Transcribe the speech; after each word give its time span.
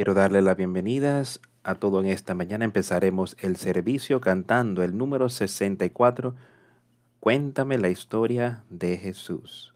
Quiero 0.00 0.14
darle 0.14 0.40
las 0.40 0.56
bienvenidas 0.56 1.42
a 1.62 1.74
todo 1.74 2.00
en 2.00 2.06
esta 2.06 2.34
mañana. 2.34 2.64
Empezaremos 2.64 3.36
el 3.38 3.56
servicio 3.56 4.18
cantando 4.18 4.82
el 4.82 4.96
número 4.96 5.28
64. 5.28 6.34
Cuéntame 7.20 7.76
la 7.76 7.90
historia 7.90 8.64
de 8.70 8.96
Jesús. 8.96 9.74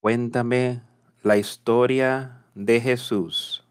Cuéntame 0.00 0.80
la 1.22 1.36
historia 1.36 2.46
de 2.54 2.80
Jesús. 2.80 3.65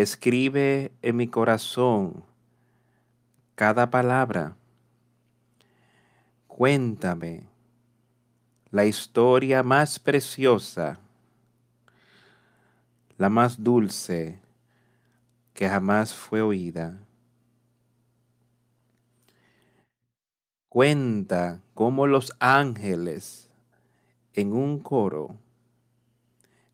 Escribe 0.00 0.92
en 1.02 1.16
mi 1.16 1.28
corazón 1.28 2.24
cada 3.54 3.90
palabra. 3.90 4.56
Cuéntame 6.48 7.42
la 8.70 8.86
historia 8.86 9.62
más 9.62 9.98
preciosa, 9.98 10.98
la 13.18 13.28
más 13.28 13.62
dulce 13.62 14.38
que 15.52 15.68
jamás 15.68 16.14
fue 16.14 16.40
oída. 16.40 16.98
Cuenta 20.70 21.60
cómo 21.74 22.06
los 22.06 22.32
ángeles 22.38 23.50
en 24.32 24.54
un 24.54 24.78
coro 24.78 25.36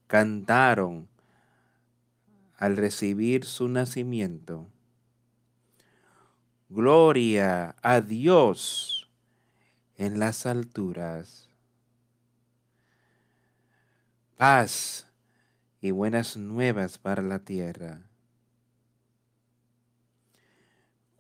cantaron 0.07 1.09
al 2.57 2.77
recibir 2.77 3.45
su 3.45 3.69
nacimiento. 3.69 4.69
Gloria 6.69 7.77
a 7.83 8.01
Dios 8.01 9.09
en 9.97 10.19
las 10.19 10.47
alturas. 10.47 11.49
Paz 14.37 15.07
y 15.81 15.91
buenas 15.91 16.37
nuevas 16.37 16.99
para 16.99 17.23
la 17.23 17.39
tierra. 17.39 18.03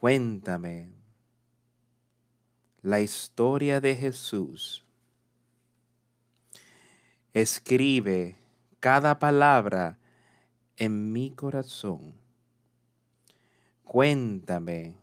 Cuéntame 0.00 0.90
la 2.82 3.00
historia 3.00 3.80
de 3.80 3.96
Jesús. 3.96 4.84
Escribe 7.32 8.36
cada 8.80 9.18
palabra 9.18 9.98
en 10.76 11.12
mi 11.12 11.30
corazón. 11.30 12.14
Cuéntame 13.84 14.94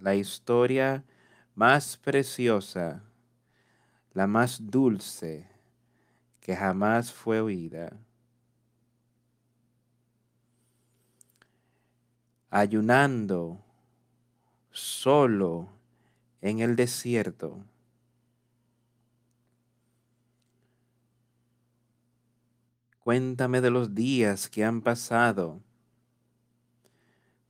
la 0.00 0.14
historia 0.14 1.04
más 1.54 1.96
preciosa, 1.96 3.02
la 4.12 4.26
más 4.26 4.70
dulce 4.70 5.48
que 6.40 6.56
jamás 6.56 7.12
fue 7.12 7.40
oída. 7.40 7.96
Ayunando 12.50 13.64
solo 14.72 15.68
en 16.40 16.60
el 16.60 16.76
desierto. 16.76 17.64
Cuéntame 23.04 23.60
de 23.60 23.70
los 23.70 23.94
días 23.94 24.48
que 24.48 24.64
han 24.64 24.80
pasado, 24.80 25.60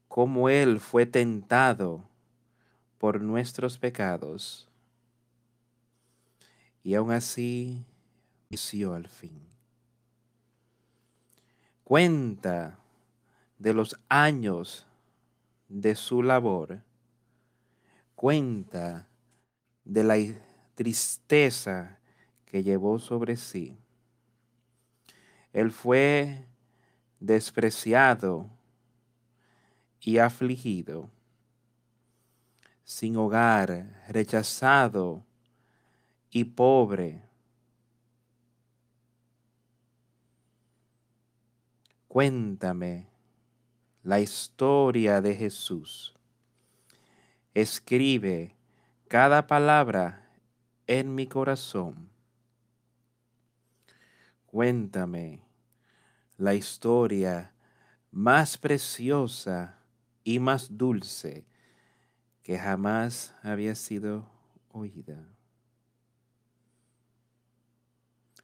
cómo 0.09 0.49
Él 0.49 0.81
fue 0.81 1.05
tentado 1.05 2.09
por 2.97 3.21
nuestros 3.21 3.77
pecados 3.77 4.67
y 6.83 6.95
aún 6.95 7.13
así 7.13 7.85
venció 8.49 8.95
al 8.95 9.09
fin. 9.09 9.41
Cuenta 11.85 12.79
de 13.59 13.75
los 13.75 13.97
años 14.09 14.87
de 15.69 15.95
su 15.95 16.23
labor. 16.23 16.81
Cuenta 18.15 19.07
de 19.85 20.05
la 20.05 20.17
tristeza 20.75 21.99
que 22.47 22.63
llevó 22.63 22.99
sobre 22.99 23.37
sí. 23.37 23.82
Él 25.53 25.71
fue 25.71 26.47
despreciado 27.21 28.51
y 30.01 30.19
afligido, 30.19 31.11
sin 32.85 33.17
hogar, 33.17 34.05
rechazado 34.09 35.25
y 36.31 36.45
pobre. 36.45 37.23
Cuéntame 42.09 43.07
la 44.03 44.21
historia 44.21 45.21
de 45.21 45.35
Jesús. 45.37 46.15
Escribe 47.55 48.57
cada 49.09 49.47
palabra 49.47 50.27
en 50.87 51.15
mi 51.15 51.27
corazón 51.27 52.12
Cuéntame 54.53 55.41
la 56.37 56.53
historia 56.53 57.55
más 58.11 58.59
preciosa 58.59 59.79
y 60.25 60.41
más 60.41 60.77
dulce 60.77 61.47
que 62.43 62.59
jamás 62.59 63.35
había 63.43 63.75
sido 63.75 64.29
oída. 64.71 65.27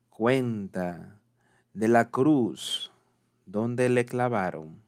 Cuenta 0.09 1.21
de 1.75 1.89
la 1.89 2.09
cruz 2.09 2.91
donde 3.45 3.91
le 3.91 4.07
clavaron, 4.07 4.81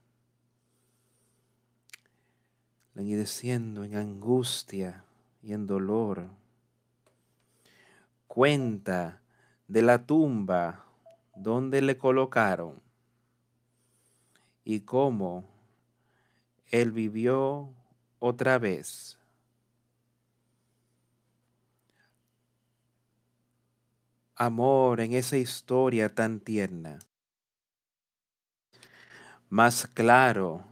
languideciendo 2.94 3.84
en 3.84 3.94
angustia 3.94 5.04
y 5.42 5.52
en 5.52 5.66
dolor. 5.66 6.30
Cuenta 8.26 9.20
de 9.68 9.82
la 9.82 10.06
tumba 10.06 10.86
dónde 11.42 11.80
le 11.80 11.96
colocaron 11.96 12.82
y 14.62 14.80
cómo 14.80 15.44
él 16.70 16.92
vivió 16.92 17.72
otra 18.18 18.58
vez. 18.58 19.18
Amor 24.36 25.00
en 25.00 25.12
esa 25.14 25.36
historia 25.36 26.14
tan 26.14 26.40
tierna, 26.40 26.98
más 29.48 29.86
claro 29.86 30.64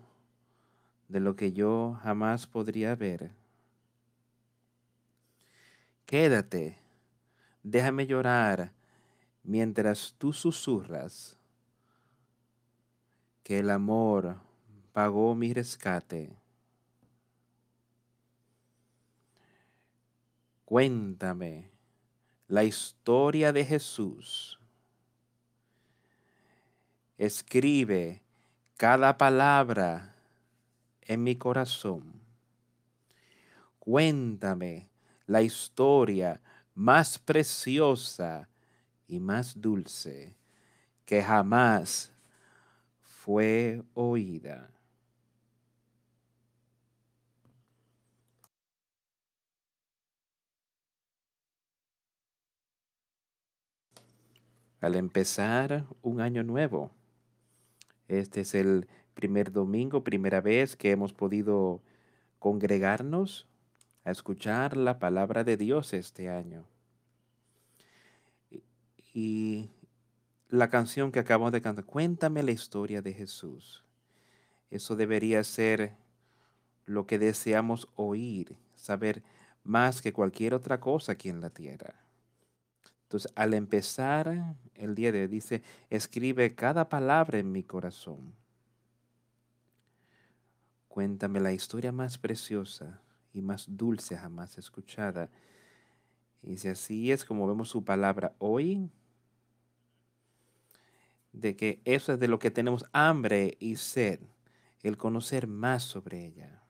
de 1.09 1.21
lo 1.21 1.35
que 1.35 1.53
yo 1.53 1.99
jamás 2.03 2.47
podría 2.47 2.95
ver. 2.95 3.33
Quédate, 6.07 6.79
déjame 7.63 8.07
llorar 8.07 8.78
mientras 9.49 10.15
tú 10.19 10.35
susurras 10.35 11.35
que 13.43 13.61
el 13.61 13.71
amor 13.71 14.37
pagó 14.93 15.35
mi 15.35 15.55
rescate. 15.55 16.37
Cuéntame 20.67 21.71
la 22.47 22.63
historia 22.63 23.51
de 23.51 23.65
Jesús. 23.65 24.61
Escribe 27.17 28.21
cada 28.77 29.17
palabra 29.17 30.15
en 31.01 31.25
mi 31.25 31.37
corazón. 31.37 32.21
Cuéntame 33.79 34.91
la 35.25 35.41
historia 35.41 36.39
más 36.75 37.19
preciosa 37.19 38.47
y 39.09 39.19
más 39.19 39.61
dulce 39.61 40.35
que 41.05 41.23
jamás 41.23 42.13
fue 43.03 43.83
oída. 43.95 44.71
Al 54.81 54.95
empezar 54.95 55.87
un 56.03 56.21
año 56.21 56.45
nuevo, 56.45 56.93
este 58.07 58.43
es 58.43 58.55
el 58.55 58.87
primer 59.15 59.51
domingo, 59.51 60.05
primera 60.05 60.41
vez 60.41 60.77
que 60.77 60.93
hemos 60.93 61.13
podido 61.13 61.83
congregarnos 62.39 63.49
a 64.05 64.13
escuchar 64.13 64.77
la 64.77 64.99
palabra 65.01 65.43
de 65.43 65.57
Dios 65.57 65.93
este 65.95 66.29
año. 66.29 66.65
Y 69.21 69.69
la 70.49 70.71
canción 70.71 71.11
que 71.11 71.19
acabamos 71.19 71.51
de 71.51 71.61
cantar, 71.61 71.85
cuéntame 71.85 72.41
la 72.45 72.53
historia 72.53 73.03
de 73.03 73.13
Jesús. 73.13 73.83
Eso 74.71 74.95
debería 74.95 75.43
ser 75.43 75.97
lo 76.87 77.05
que 77.05 77.19
deseamos 77.19 77.89
oír, 77.97 78.57
saber 78.77 79.25
más 79.65 80.03
que 80.03 80.13
cualquier 80.13 80.55
otra 80.55 80.79
cosa 80.79 81.13
aquí 81.13 81.31
en 81.31 81.41
la 81.41 81.51
tierra. 81.51 81.97
Entonces, 83.03 83.33
al 83.35 83.55
empezar 83.55 84.55
el 84.77 84.95
día 84.95 85.11
de 85.11 85.23
hoy, 85.23 85.27
dice, 85.27 85.65
escribe 85.91 86.55
cada 86.55 86.89
palabra 86.89 87.41
en 87.41 87.51
mi 87.51 87.65
corazón. 87.65 88.37
Cuéntame 90.87 91.41
la 91.41 91.53
historia 91.53 91.91
más 91.91 92.19
preciosa 92.19 93.01
y 93.33 93.43
más 93.43 93.65
dulce 93.69 94.17
jamás 94.17 94.59
escuchada. 94.59 95.29
Y 96.41 96.57
si 96.59 96.69
así 96.69 97.11
es 97.11 97.25
como 97.25 97.49
vemos 97.49 97.69
su 97.69 97.83
palabra 97.83 98.33
hoy, 98.39 98.89
de 101.41 101.57
que 101.57 101.81
eso 101.85 102.13
es 102.13 102.21
de 102.21 102.29
lo 102.29 102.39
que 102.39 102.51
tenemos 102.51 102.85
hambre 102.93 103.57
y 103.61 103.77
sed, 103.77 104.21
el 104.83 104.97
conocer 104.97 105.47
más 105.47 105.83
sobre 105.83 106.25
ella. 106.25 106.63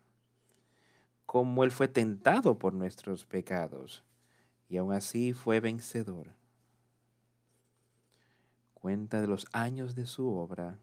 Cómo 1.27 1.65
Él 1.65 1.71
fue 1.71 1.89
tentado 1.89 2.59
por 2.59 2.75
nuestros 2.75 3.25
pecados 3.25 4.05
y 4.69 4.77
aún 4.77 4.93
así 4.93 5.33
fue 5.33 5.61
vencedor. 5.61 6.35
Cuenta 8.75 9.21
de 9.21 9.27
los 9.27 9.47
años 9.53 9.95
de 9.95 10.07
su 10.07 10.29
obra, 10.29 10.79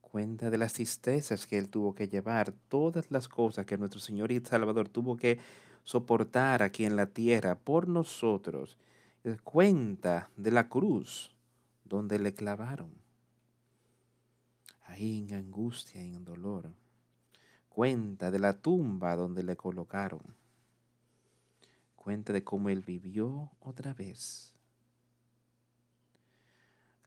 cuenta 0.00 0.50
de 0.50 0.58
las 0.58 0.74
tristezas 0.74 1.46
que 1.46 1.56
él 1.56 1.68
tuvo 1.68 1.94
que 1.94 2.08
llevar, 2.08 2.52
todas 2.68 3.10
las 3.10 3.28
cosas 3.28 3.64
que 3.64 3.78
nuestro 3.78 4.00
Señor 4.00 4.32
y 4.32 4.40
Salvador 4.40 4.88
tuvo 4.88 5.16
que 5.16 5.38
soportar 5.84 6.62
aquí 6.62 6.84
en 6.84 6.96
la 6.96 7.06
tierra 7.06 7.54
por 7.54 7.88
nosotros. 7.88 8.76
Cuenta 9.44 10.28
de 10.36 10.50
la 10.50 10.68
cruz 10.68 11.31
donde 11.84 12.18
le 12.18 12.34
clavaron, 12.34 12.92
ahí 14.84 15.26
en 15.28 15.34
angustia 15.34 16.04
y 16.04 16.14
en 16.14 16.24
dolor. 16.24 16.72
Cuenta 17.68 18.30
de 18.30 18.38
la 18.38 18.54
tumba 18.54 19.16
donde 19.16 19.42
le 19.42 19.56
colocaron 19.56 20.22
cuenta 22.02 22.32
de 22.32 22.42
cómo 22.42 22.68
él 22.68 22.82
vivió 22.82 23.52
otra 23.60 23.94
vez. 23.94 24.52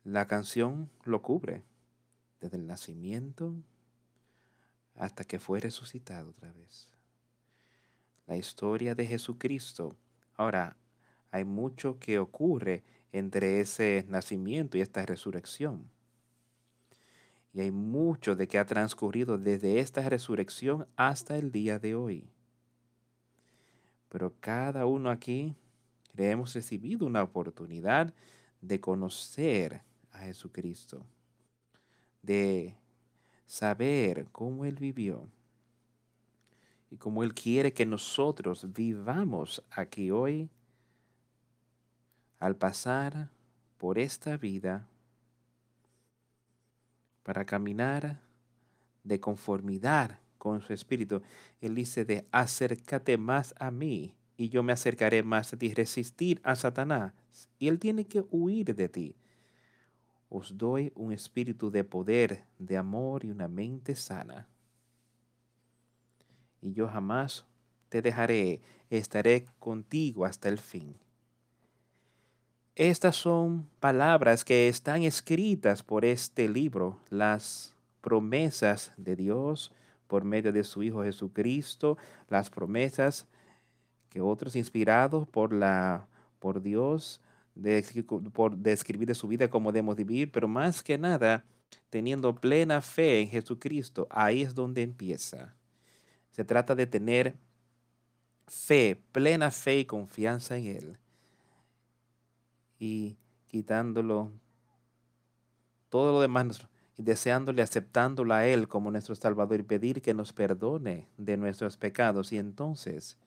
La 0.05 0.25
canción 0.25 0.89
lo 1.03 1.21
cubre 1.21 1.63
desde 2.39 2.55
el 2.55 2.65
nacimiento 2.65 3.53
hasta 4.95 5.25
que 5.25 5.37
fue 5.37 5.59
resucitado 5.59 6.29
otra 6.29 6.53
vez. 6.53 6.87
La 8.25 8.37
historia 8.37 8.95
de 8.95 9.05
Jesucristo. 9.05 9.97
Ahora, 10.37 10.77
hay 11.29 11.43
mucho 11.43 11.99
que 11.99 12.17
ocurre 12.17 12.83
entre 13.17 13.61
ese 13.61 14.05
nacimiento 14.09 14.77
y 14.77 14.81
esta 14.81 15.05
resurrección. 15.05 15.89
Y 17.53 17.61
hay 17.61 17.71
mucho 17.71 18.35
de 18.35 18.45
que 18.45 18.59
ha 18.59 18.65
transcurrido 18.65 19.37
desde 19.37 19.79
esta 19.79 20.09
resurrección 20.09 20.85
hasta 20.97 21.37
el 21.37 21.49
día 21.49 21.79
de 21.79 21.95
hoy. 21.95 22.27
Pero 24.09 24.33
cada 24.41 24.85
uno 24.85 25.09
aquí 25.09 25.55
le 26.13 26.29
hemos 26.29 26.53
recibido 26.53 27.05
una 27.05 27.23
oportunidad 27.23 28.13
de 28.59 28.81
conocer 28.81 29.81
a 30.11 30.19
Jesucristo, 30.19 31.05
de 32.21 32.75
saber 33.45 34.27
cómo 34.33 34.65
Él 34.65 34.75
vivió 34.75 35.25
y 36.91 36.97
cómo 36.97 37.23
Él 37.23 37.33
quiere 37.33 37.71
que 37.71 37.85
nosotros 37.85 38.73
vivamos 38.73 39.63
aquí 39.71 40.11
hoy 40.11 40.49
al 42.39 42.55
pasar 42.55 43.29
por 43.77 43.99
esta 43.99 44.37
vida 44.37 44.87
para 47.23 47.45
caminar 47.45 48.21
de 49.03 49.19
conformidad 49.19 50.19
con 50.37 50.61
su 50.61 50.73
espíritu. 50.73 51.21
Él 51.61 51.75
dice 51.75 52.05
de 52.05 52.25
acércate 52.31 53.17
más 53.17 53.55
a 53.59 53.71
mí 53.71 54.15
y 54.37 54.49
yo 54.49 54.63
me 54.63 54.73
acercaré 54.73 55.23
más 55.23 55.53
a 55.53 55.57
ti, 55.57 55.73
resistir 55.73 56.39
a 56.43 56.55
Satanás 56.55 57.13
y 57.57 57.67
él 57.67 57.79
tiene 57.79 58.05
que 58.05 58.23
huir 58.29 58.75
de 58.75 58.89
ti. 58.89 59.15
Os 60.29 60.57
doy 60.57 60.91
un 60.95 61.13
espíritu 61.13 61.71
de 61.71 61.83
poder, 61.83 62.43
de 62.59 62.77
amor 62.77 63.23
y 63.23 63.31
una 63.31 63.47
mente 63.47 63.95
sana. 63.95 64.47
Y 66.61 66.73
yo 66.73 66.87
jamás 66.87 67.45
te 67.89 68.01
dejaré, 68.01 68.61
estaré 68.89 69.45
contigo 69.59 70.25
hasta 70.25 70.49
el 70.49 70.57
fin. 70.57 70.95
Estas 72.75 73.15
son 73.15 73.69
palabras 73.79 74.43
que 74.43 74.67
están 74.67 75.03
escritas 75.03 75.81
por 75.81 76.03
este 76.03 76.49
libro, 76.49 76.99
las 77.09 77.73
promesas 78.01 78.91
de 78.97 79.15
Dios 79.15 79.71
por 80.07 80.25
medio 80.25 80.51
de 80.51 80.65
su 80.65 80.83
Hijo 80.83 81.01
Jesucristo, 81.03 81.97
las 82.29 82.49
promesas 82.49 83.27
que 84.09 84.19
otros 84.19 84.57
inspirados 84.57 85.25
por, 85.25 85.53
la, 85.53 86.05
por 86.39 86.61
Dios, 86.61 87.21
de, 87.55 87.81
por 88.33 88.57
describir 88.57 89.07
de 89.07 89.15
su 89.15 89.29
vida 89.29 89.49
cómo 89.49 89.71
debemos 89.71 89.95
vivir, 89.95 90.29
pero 90.29 90.49
más 90.49 90.83
que 90.83 90.97
nada, 90.97 91.45
teniendo 91.89 92.35
plena 92.35 92.81
fe 92.81 93.21
en 93.21 93.29
Jesucristo, 93.29 94.05
ahí 94.09 94.41
es 94.41 94.53
donde 94.53 94.81
empieza. 94.81 95.55
Se 96.31 96.43
trata 96.43 96.75
de 96.75 96.87
tener 96.87 97.35
fe, 98.47 99.01
plena 99.13 99.49
fe 99.49 99.79
y 99.79 99.85
confianza 99.85 100.57
en 100.57 100.65
Él. 100.65 100.99
Y 102.79 103.17
quitándolo 103.47 104.31
todo 105.89 106.13
lo 106.13 106.21
demás 106.21 106.67
y 106.97 107.03
deseándole, 107.03 107.61
aceptándolo 107.61 108.33
a 108.33 108.45
Él 108.45 108.67
como 108.67 108.91
nuestro 108.91 109.15
Salvador 109.15 109.59
y 109.59 109.63
pedir 109.63 110.01
que 110.01 110.13
nos 110.13 110.33
perdone 110.33 111.07
de 111.17 111.37
nuestros 111.37 111.77
pecados. 111.77 112.31
Y 112.31 112.37
entonces, 112.37 113.17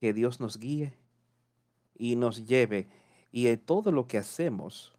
que 0.00 0.12
Dios 0.12 0.40
nos 0.40 0.58
guíe 0.58 0.94
y 1.96 2.16
nos 2.16 2.46
lleve. 2.46 2.88
Y 3.30 3.54
todo 3.56 3.92
lo 3.92 4.06
que 4.06 4.18
hacemos, 4.18 4.92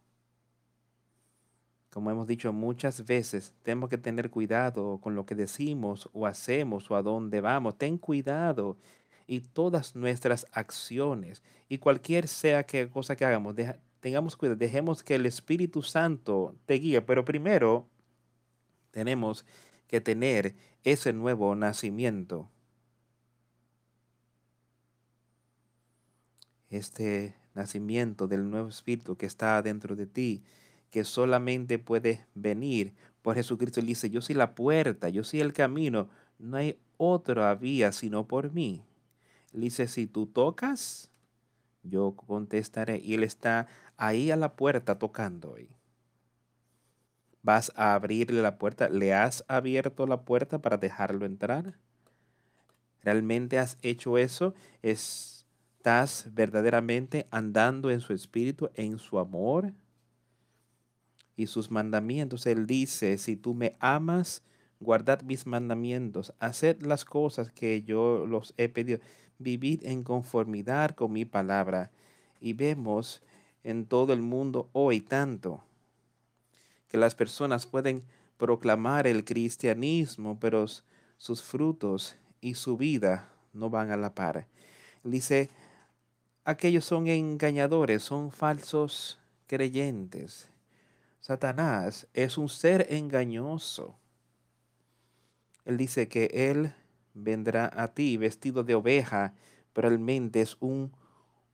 como 1.91 2.11
hemos 2.11 2.27
dicho 2.27 2.53
muchas 2.53 3.05
veces, 3.05 3.53
tenemos 3.63 3.89
que 3.89 3.97
tener 3.97 4.29
cuidado 4.29 4.99
con 4.99 5.15
lo 5.15 5.25
que 5.25 5.35
decimos 5.35 6.09
o 6.13 6.25
hacemos 6.25 6.89
o 6.89 6.95
a 6.95 7.01
dónde 7.01 7.41
vamos. 7.41 7.77
Ten 7.77 7.97
cuidado 7.97 8.77
y 9.27 9.41
todas 9.41 9.95
nuestras 9.95 10.47
acciones 10.53 11.43
y 11.69 11.77
cualquier 11.77 12.27
sea 12.27 12.65
que 12.65 12.89
cosa 12.89 13.15
que 13.15 13.25
hagamos, 13.25 13.55
tengamos 13.99 14.37
cuidado, 14.37 14.57
dejemos 14.57 15.03
que 15.03 15.15
el 15.15 15.25
Espíritu 15.25 15.83
Santo 15.83 16.55
te 16.65 16.75
guíe, 16.75 17.01
pero 17.01 17.25
primero 17.25 17.87
tenemos 18.91 19.45
que 19.87 20.01
tener 20.01 20.55
ese 20.83 21.13
nuevo 21.13 21.53
nacimiento. 21.55 22.49
Este 26.69 27.35
nacimiento 27.53 28.27
del 28.27 28.49
nuevo 28.49 28.69
Espíritu 28.69 29.17
que 29.17 29.25
está 29.25 29.61
dentro 29.61 29.95
de 29.95 30.07
ti, 30.07 30.43
que 30.89 31.03
solamente 31.03 31.79
puede 31.79 32.25
venir 32.35 32.93
por 33.21 33.35
Jesucristo. 33.35 33.79
Él 33.79 33.87
dice, 33.87 34.09
yo 34.09 34.21
soy 34.21 34.35
la 34.35 34.55
puerta, 34.55 35.09
yo 35.09 35.23
soy 35.23 35.41
el 35.41 35.53
camino, 35.53 36.09
no 36.39 36.57
hay 36.57 36.79
otra 36.97 37.53
vía 37.55 37.91
sino 37.91 38.25
por 38.25 38.51
mí. 38.51 38.83
Él 39.57 39.61
dice, 39.61 39.87
si 39.87 40.05
tú 40.05 40.27
tocas, 40.27 41.09
yo 41.81 42.15
contestaré. 42.15 43.01
Y 43.03 43.15
Él 43.15 43.23
está 43.23 43.65
ahí 43.97 44.29
a 44.29 44.35
la 44.35 44.55
puerta 44.55 44.99
tocando. 44.99 45.55
¿Vas 47.41 47.71
a 47.75 47.95
abrirle 47.95 48.43
la 48.43 48.59
puerta? 48.59 48.87
¿Le 48.87 49.15
has 49.15 49.43
abierto 49.47 50.05
la 50.05 50.21
puerta 50.21 50.61
para 50.61 50.77
dejarlo 50.77 51.25
entrar? 51.25 51.73
¿Realmente 53.01 53.57
has 53.57 53.79
hecho 53.81 54.19
eso? 54.19 54.53
¿Estás 54.83 56.29
verdaderamente 56.33 57.25
andando 57.31 57.89
en 57.89 58.01
su 58.01 58.13
espíritu, 58.13 58.69
en 58.75 58.99
su 58.99 59.17
amor 59.17 59.73
y 61.35 61.47
sus 61.47 61.71
mandamientos? 61.71 62.45
Él 62.45 62.67
dice, 62.67 63.17
si 63.17 63.35
tú 63.35 63.55
me 63.55 63.75
amas, 63.79 64.43
guardad 64.79 65.23
mis 65.23 65.47
mandamientos, 65.47 66.31
haced 66.37 66.83
las 66.83 67.05
cosas 67.05 67.51
que 67.51 67.81
yo 67.81 68.27
los 68.27 68.53
he 68.57 68.69
pedido, 68.69 68.99
vivid 69.39 69.83
en 69.83 70.03
conformidad 70.03 70.95
con 70.95 71.11
mi 71.11 71.25
palabra. 71.25 71.91
Y 72.39 72.53
vemos 72.53 73.21
en 73.63 73.85
todo 73.85 74.13
el 74.13 74.21
mundo 74.21 74.69
hoy 74.73 75.01
tanto, 75.01 75.63
que 76.89 76.97
las 76.97 77.15
personas 77.15 77.65
pueden 77.65 78.03
proclamar 78.37 79.07
el 79.07 79.25
cristianismo, 79.25 80.39
pero 80.39 80.65
sus 81.17 81.43
frutos 81.43 82.15
y 82.39 82.53
su 82.53 82.77
vida 82.77 83.29
no 83.53 83.69
van 83.69 83.91
a 83.91 83.97
la 83.97 84.13
par. 84.13 84.47
Dice, 85.03 85.49
aquellos 86.45 86.85
son 86.85 87.07
engañadores, 87.07 88.03
son 88.03 88.31
falsos 88.31 89.19
creyentes. 89.47 90.47
Satanás 91.19 92.07
es 92.13 92.37
un 92.37 92.47
ser 92.47 92.87
engañoso. 92.89 93.95
Él 95.65 95.75
dice 95.75 96.07
que 96.07 96.29
él 96.31 96.73
vendrá 97.17 97.71
a 97.75 97.89
ti 97.89 98.17
vestido 98.17 98.63
de 98.63 98.75
oveja, 98.75 99.33
pero 99.73 99.89
realmente 99.89 100.41
es 100.41 100.57
un, 100.59 100.91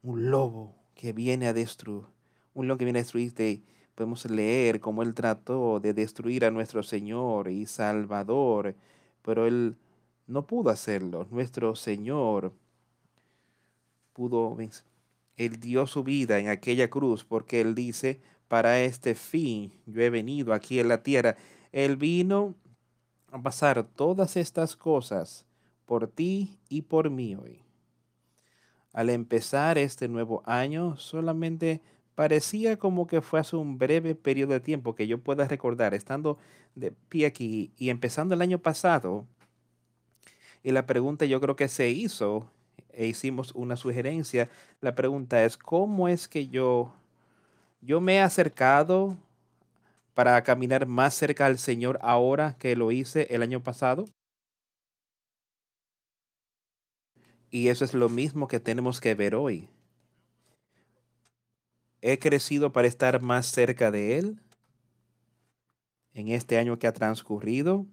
un 0.02 0.30
lobo 0.30 0.76
que 0.96 1.14
viene 1.14 1.48
a 1.48 1.54
destruir, 1.54 2.06
un 2.54 2.68
león 2.68 2.78
que 2.78 2.86
viene 2.86 3.00
a 3.00 3.04
destruirte 3.04 3.64
podemos 3.96 4.26
leer 4.30 4.80
cómo 4.80 5.04
Él 5.04 5.14
trató 5.14 5.80
de 5.80 5.94
destruir 5.94 6.46
a 6.46 6.52
nuestro 6.52 6.84
Señor 6.84 7.50
y 7.50 7.66
Salvador, 7.66 8.76
pero 9.22 9.46
Él 9.46 9.78
no 10.28 10.48
pudo 10.48 10.70
hacerlo. 10.70 11.28
Nuestro 11.30 11.76
Señor 11.76 12.54
pudo 14.14 14.56
vencer. 14.56 14.86
Él 15.38 15.60
dio 15.60 15.88
su 15.88 16.04
vida 16.04 16.40
en 16.40 16.50
aquella 16.50 16.90
cruz 16.90 17.24
porque 17.24 17.62
Él 17.62 17.76
dice, 17.76 18.22
para 18.48 18.82
este 18.82 19.16
fin 19.16 19.74
yo 19.86 20.02
he 20.02 20.10
venido 20.10 20.54
aquí 20.54 20.80
en 20.80 20.88
la 20.88 21.04
tierra. 21.04 21.36
Él 21.72 21.98
vino 21.98 22.56
a 23.32 23.42
pasar 23.42 23.84
todas 23.84 24.38
estas 24.38 24.76
cosas 24.76 25.46
por 25.86 26.08
ti 26.08 26.58
y 26.70 26.84
por 26.84 27.10
mí 27.10 27.36
hoy. 27.36 27.64
Al 28.94 29.10
empezar 29.10 29.78
este 29.78 30.08
nuevo 30.08 30.44
año, 30.46 30.98
solamente 30.98 31.82
parecía 32.16 32.78
como 32.78 33.08
que 33.08 33.22
fue 33.22 33.40
hace 33.40 33.56
un 33.56 33.78
breve 33.78 34.16
periodo 34.16 34.54
de 34.54 34.60
tiempo 34.60 34.96
que 34.96 35.08
yo 35.08 35.20
pueda 35.20 35.48
recordar, 35.48 35.94
estando 35.94 36.38
de 36.76 36.92
pie 36.92 37.26
aquí 37.26 37.72
y 37.78 37.90
empezando 37.90 38.36
el 38.36 38.42
año 38.42 38.60
pasado. 38.60 39.26
Y 40.64 40.72
la 40.72 40.86
pregunta 40.86 41.26
yo 41.26 41.42
creo 41.42 41.56
que 41.56 41.68
se 41.68 41.90
hizo 41.90 42.50
e 42.94 43.08
hicimos 43.08 43.52
una 43.56 43.76
sugerencia. 43.76 44.50
La 44.82 44.96
pregunta 44.96 45.44
es, 45.44 45.58
¿cómo 45.58 46.08
es 46.08 46.28
que 46.28 46.48
yo, 46.48 46.94
yo 47.82 48.02
me 48.02 48.16
he 48.16 48.22
acercado 48.22 49.18
para 50.14 50.42
caminar 50.44 50.86
más 50.88 51.16
cerca 51.16 51.46
al 51.48 51.58
Señor 51.60 52.00
ahora 52.02 52.56
que 52.60 52.76
lo 52.76 52.92
hice 52.92 53.28
el 53.32 53.42
año 53.42 53.64
pasado? 53.64 54.06
Y 57.54 57.68
eso 57.68 57.86
es 57.86 57.94
lo 57.94 58.10
mismo 58.10 58.48
que 58.48 58.60
tenemos 58.60 59.00
que 59.00 59.14
ver 59.14 59.36
hoy. 59.36 59.70
He 62.02 62.18
crecido 62.18 62.72
para 62.74 62.88
estar 62.88 63.22
más 63.22 63.46
cerca 63.46 63.92
de 63.92 64.18
Él 64.18 64.42
en 66.16 66.30
este 66.30 66.58
año 66.58 66.80
que 66.80 66.88
ha 66.88 66.94
transcurrido. 66.94 67.86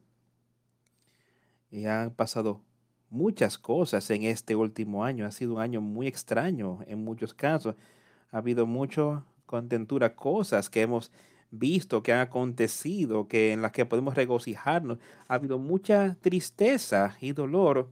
Y 1.71 1.85
han 1.85 2.11
pasado 2.11 2.63
muchas 3.11 3.59
cosas 3.59 4.09
en 4.09 4.23
este 4.23 4.57
último 4.57 5.05
año. 5.05 5.27
Ha 5.27 5.31
sido 5.31 5.57
un 5.57 5.61
año 5.61 5.83
muy 5.83 6.07
extraño 6.07 6.79
en 6.87 7.05
muchos 7.05 7.35
casos. 7.35 7.77
Ha 8.33 8.39
habido 8.39 8.65
mucho 8.65 9.27
contentura, 9.45 10.17
cosas 10.17 10.71
que 10.71 10.81
hemos 10.81 11.13
visto, 11.51 12.03
que 12.03 12.15
han 12.15 12.21
acontecido, 12.21 13.29
que 13.29 13.53
en 13.53 13.61
las 13.61 13.73
que 13.73 13.85
podemos 13.85 14.15
regocijarnos. 14.15 14.97
Ha 15.29 15.35
habido 15.35 15.59
mucha 15.59 16.17
tristeza 16.23 17.19
y 17.21 17.33
dolor, 17.33 17.91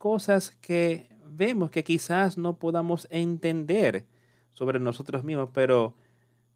cosas 0.00 0.56
que 0.62 1.10
vemos 1.26 1.70
que 1.70 1.84
quizás 1.84 2.38
no 2.38 2.58
podamos 2.58 3.06
entender 3.10 4.06
sobre 4.54 4.80
nosotros 4.80 5.22
mismos, 5.24 5.50
pero 5.52 5.94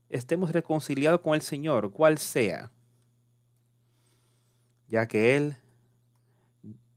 estemos 0.09 0.51
reconciliados 0.51 1.21
con 1.21 1.35
el 1.35 1.43
Señor, 1.43 1.93
cual 1.93 2.17
sea, 2.17 2.73
ya 4.89 5.07
que 5.07 5.37
Él 5.37 5.57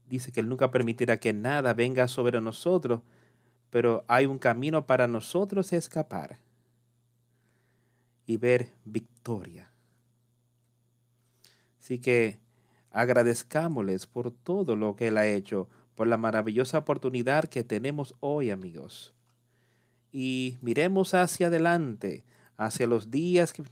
dice 0.08 0.32
que 0.32 0.40
Él 0.40 0.48
nunca 0.48 0.70
permitirá 0.70 1.18
que 1.18 1.34
nada 1.34 1.74
venga 1.74 2.08
sobre 2.08 2.40
nosotros, 2.40 3.02
pero 3.68 4.06
hay 4.08 4.24
un 4.24 4.38
camino 4.38 4.86
para 4.86 5.06
nosotros 5.06 5.74
escapar 5.74 6.38
y 8.24 8.38
ver 8.38 8.72
victoria. 8.86 9.70
Así 11.78 11.98
que 11.98 12.38
agradezcámosles 12.90 14.06
por 14.06 14.30
todo 14.30 14.76
lo 14.76 14.96
que 14.96 15.08
Él 15.08 15.18
ha 15.18 15.26
hecho, 15.26 15.68
por 15.98 16.06
la 16.06 16.16
maravillosa 16.16 16.78
oportunidad 16.78 17.46
que 17.46 17.64
tenemos 17.64 18.14
hoy, 18.20 18.52
amigos. 18.52 19.12
Y 20.12 20.56
miremos 20.62 21.12
hacia 21.12 21.48
adelante, 21.48 22.24
hacia 22.56 22.86
los 22.86 23.10
días 23.10 23.52
que, 23.52 23.64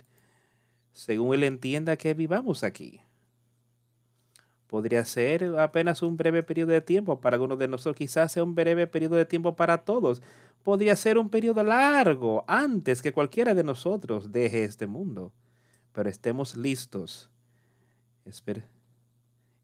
según 0.93 1.35
Él 1.35 1.45
entienda 1.45 1.97
que 1.97 2.15
vivamos 2.15 2.65
aquí. 2.65 3.01
Podría 4.67 5.05
ser 5.05 5.57
apenas 5.57 6.03
un 6.03 6.17
breve 6.17 6.43
periodo 6.43 6.73
de 6.73 6.81
tiempo 6.81 7.21
para 7.21 7.37
algunos 7.37 7.61
de 7.61 7.69
nosotros, 7.69 7.95
quizás 7.95 8.33
sea 8.33 8.43
un 8.43 8.57
breve 8.57 8.89
periodo 8.89 9.15
de 9.15 9.25
tiempo 9.25 9.55
para 9.55 9.79
todos. 9.79 10.21
Podría 10.65 10.97
ser 10.97 11.19
un 11.19 11.31
periodo 11.31 11.63
largo 11.63 12.45
antes 12.49 13.03
que 13.03 13.13
cualquiera 13.13 13.55
de 13.55 13.63
nosotros 13.63 14.33
deje 14.33 14.65
este 14.65 14.89
mundo. 14.89 15.33
Pero 15.93 16.11
estemos 16.11 16.57
listos. 16.57 17.31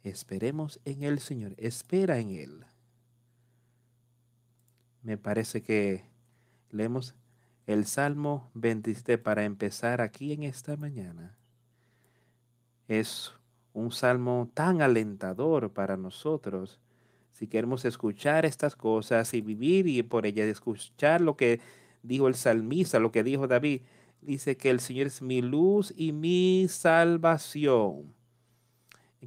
Esperemos 0.02 0.80
en 0.84 1.02
el 1.02 1.18
Señor. 1.18 1.54
Espera 1.58 2.18
en 2.18 2.30
Él. 2.30 2.64
Me 5.02 5.18
parece 5.18 5.62
que 5.62 6.04
leemos 6.70 7.14
el 7.66 7.86
Salmo 7.86 8.50
27 8.54 9.18
para 9.18 9.44
empezar 9.44 10.00
aquí 10.00 10.32
en 10.32 10.42
esta 10.44 10.76
mañana. 10.76 11.36
Es 12.88 13.32
un 13.72 13.90
salmo 13.92 14.50
tan 14.54 14.82
alentador 14.82 15.72
para 15.72 15.96
nosotros. 15.96 16.80
Si 17.30 17.46
queremos 17.46 17.84
escuchar 17.84 18.44
estas 18.44 18.76
cosas 18.76 19.32
y 19.34 19.40
vivir 19.40 19.86
y 19.86 20.02
por 20.02 20.26
ellas 20.26 20.46
escuchar 20.46 21.20
lo 21.20 21.36
que 21.36 21.60
dijo 22.02 22.28
el 22.28 22.34
salmista, 22.34 22.98
lo 22.98 23.12
que 23.12 23.22
dijo 23.22 23.48
David, 23.48 23.82
dice 24.20 24.56
que 24.56 24.70
el 24.70 24.80
Señor 24.80 25.06
es 25.06 25.22
mi 25.22 25.42
luz 25.42 25.92
y 25.96 26.12
mi 26.12 26.66
salvación. 26.68 28.14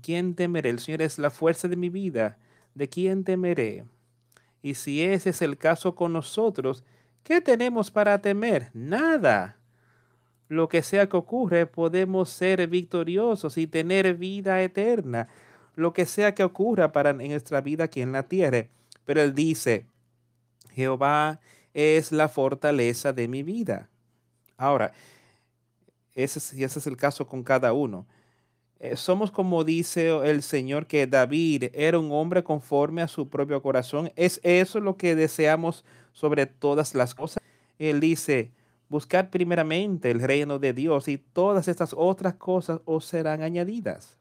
¿Quién 0.02 0.36
temeré? 0.36 0.70
El 0.70 0.80
Señor 0.80 1.02
es 1.02 1.20
la 1.20 1.30
fuerza 1.30 1.68
de 1.68 1.75
mi 1.75 1.90
vida. 1.90 2.38
¿De 2.74 2.90
quién 2.90 3.24
temeré? 3.24 3.86
Y 4.62 4.75
si 4.75 5.02
ese 5.02 5.30
es 5.30 5.42
el 5.42 5.58
caso 5.58 5.96
con 5.96 6.14
nosotros, 6.14 6.84
¿qué 7.24 7.42
tenemos 7.42 7.92
para 7.92 8.20
temer? 8.22 8.70
Nada 8.74 9.58
lo 10.48 10.70
que 10.70 10.84
sea 10.84 11.08
que 11.10 11.18
ocurre, 11.18 11.66
podemos 11.66 12.30
ser 12.30 12.68
victoriosos 12.68 13.58
y 13.58 13.68
tener 13.68 14.16
vida 14.16 14.62
eterna, 14.62 15.28
lo 15.75 15.94
que 15.94 16.06
sea 16.06 16.36
que 16.36 16.44
ocurra 16.44 16.92
para 16.92 17.14
nuestra 17.14 17.62
vida 17.62 17.86
aquí 17.86 18.02
en 18.02 18.12
la 18.12 18.24
tierra. 18.24 18.68
Pero 19.06 19.22
él 19.22 19.34
dice, 19.34 19.86
Jehová 20.72 21.40
es 21.74 22.12
la 22.12 22.30
fortaleza 22.30 23.12
de 23.12 23.28
mi 23.28 23.44
vida. 23.44 23.90
Ahora, 24.58 24.94
ese, 26.14 26.40
ese 26.40 26.80
es 26.80 26.88
el 26.88 26.96
caso 26.96 27.28
con 27.28 27.44
cada 27.44 27.74
uno. 27.74 28.06
Eh, 28.79 28.96
somos 28.98 29.32
como 29.32 29.63
dice 29.63 30.10
el 30.29 30.44
Señor 30.44 30.86
que 30.86 31.08
David 31.08 31.65
era 31.74 31.98
un 31.98 32.12
hombre 32.12 32.44
conforme 32.44 33.01
a 33.01 33.08
su 33.08 33.29
propio 33.29 33.62
corazón. 33.62 34.12
Es 34.15 34.39
eso 34.44 34.79
lo 34.79 34.98
que 34.98 35.15
deseamos 35.15 35.86
sobre 36.13 36.46
todas 36.46 36.94
las 36.96 37.15
cosas. 37.15 37.41
Él 37.77 38.00
dice, 38.00 38.51
Buscad 38.88 39.29
primeramente 39.29 40.12
el 40.12 40.22
reino 40.22 40.60
de 40.60 40.74
Dios 40.74 41.08
y 41.08 41.17
todas 41.17 41.67
estas 41.67 41.94
otras 41.98 42.36
cosas 42.36 42.82
os 42.86 43.05
serán 43.05 43.41
añadidas. 43.41 44.17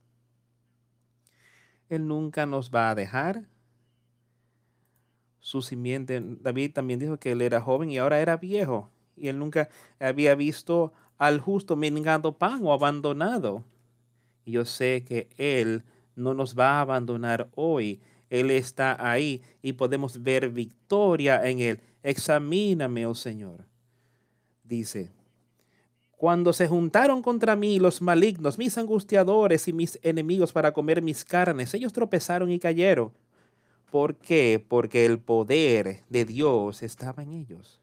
Él 1.91 2.09
nunca 2.09 2.47
nos 2.47 2.71
va 2.71 2.91
a 2.91 2.95
dejar. 2.95 3.45
Su 5.39 5.61
simiente, 5.61 6.23
David 6.41 6.73
también 6.73 6.99
dijo 6.99 7.19
que 7.19 7.33
él 7.33 7.43
era 7.43 7.61
joven 7.61 7.91
y 7.91 7.99
ahora 7.99 8.21
era 8.21 8.39
viejo. 8.39 8.91
Y 9.17 9.29
él 9.29 9.39
nunca 9.39 9.69
había 10.01 10.35
visto 10.35 10.95
al 11.19 11.41
justo 11.41 11.77
mendigando 11.77 12.33
pan 12.33 12.61
o 12.63 12.73
abandonado. 12.73 13.63
Y 14.45 14.53
yo 14.53 14.65
sé 14.65 15.05
que 15.05 15.29
Él 15.37 15.85
no 16.17 16.35
nos 16.35 16.59
va 16.59 16.79
a 16.79 16.81
abandonar 16.81 17.49
hoy. 17.55 18.01
Él 18.31 18.51
está 18.51 18.97
ahí 18.99 19.43
y 19.63 19.75
podemos 19.75 20.23
ver 20.23 20.51
victoria 20.51 21.49
en 21.49 21.61
Él. 21.61 21.81
Examíname, 22.03 23.07
oh 23.07 23.15
Señor 23.15 23.65
dice, 24.65 25.13
cuando 26.11 26.53
se 26.53 26.67
juntaron 26.67 27.23
contra 27.23 27.55
mí 27.55 27.79
los 27.79 28.01
malignos, 28.01 28.59
mis 28.59 28.77
angustiadores 28.79 29.69
y 29.69 29.73
mis 29.73 29.99
enemigos 30.03 30.53
para 30.53 30.73
comer 30.73 31.03
mis 31.03 31.25
carnes, 31.25 31.75
ellos 31.75 31.93
tropezaron 31.93 32.51
y 32.51 32.59
cayeron. 32.59 33.13
¿Por 33.91 34.17
qué? 34.17 34.65
Porque 34.67 35.07
el 35.07 35.21
poder 35.21 36.03
de 36.09 36.25
Dios 36.25 36.83
estaba 36.83 37.23
en 37.23 37.35
ellos. 37.35 37.81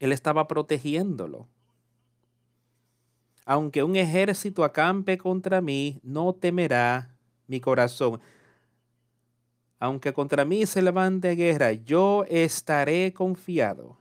Él 0.00 0.12
estaba 0.12 0.48
protegiéndolo. 0.48 1.46
Aunque 3.50 3.82
un 3.82 3.96
ejército 3.96 4.62
acampe 4.62 5.16
contra 5.16 5.62
mí, 5.62 5.98
no 6.02 6.34
temerá 6.34 7.08
mi 7.46 7.60
corazón. 7.60 8.20
Aunque 9.78 10.12
contra 10.12 10.44
mí 10.44 10.66
se 10.66 10.82
levante 10.82 11.34
guerra, 11.34 11.72
yo 11.72 12.26
estaré 12.28 13.14
confiado 13.14 13.96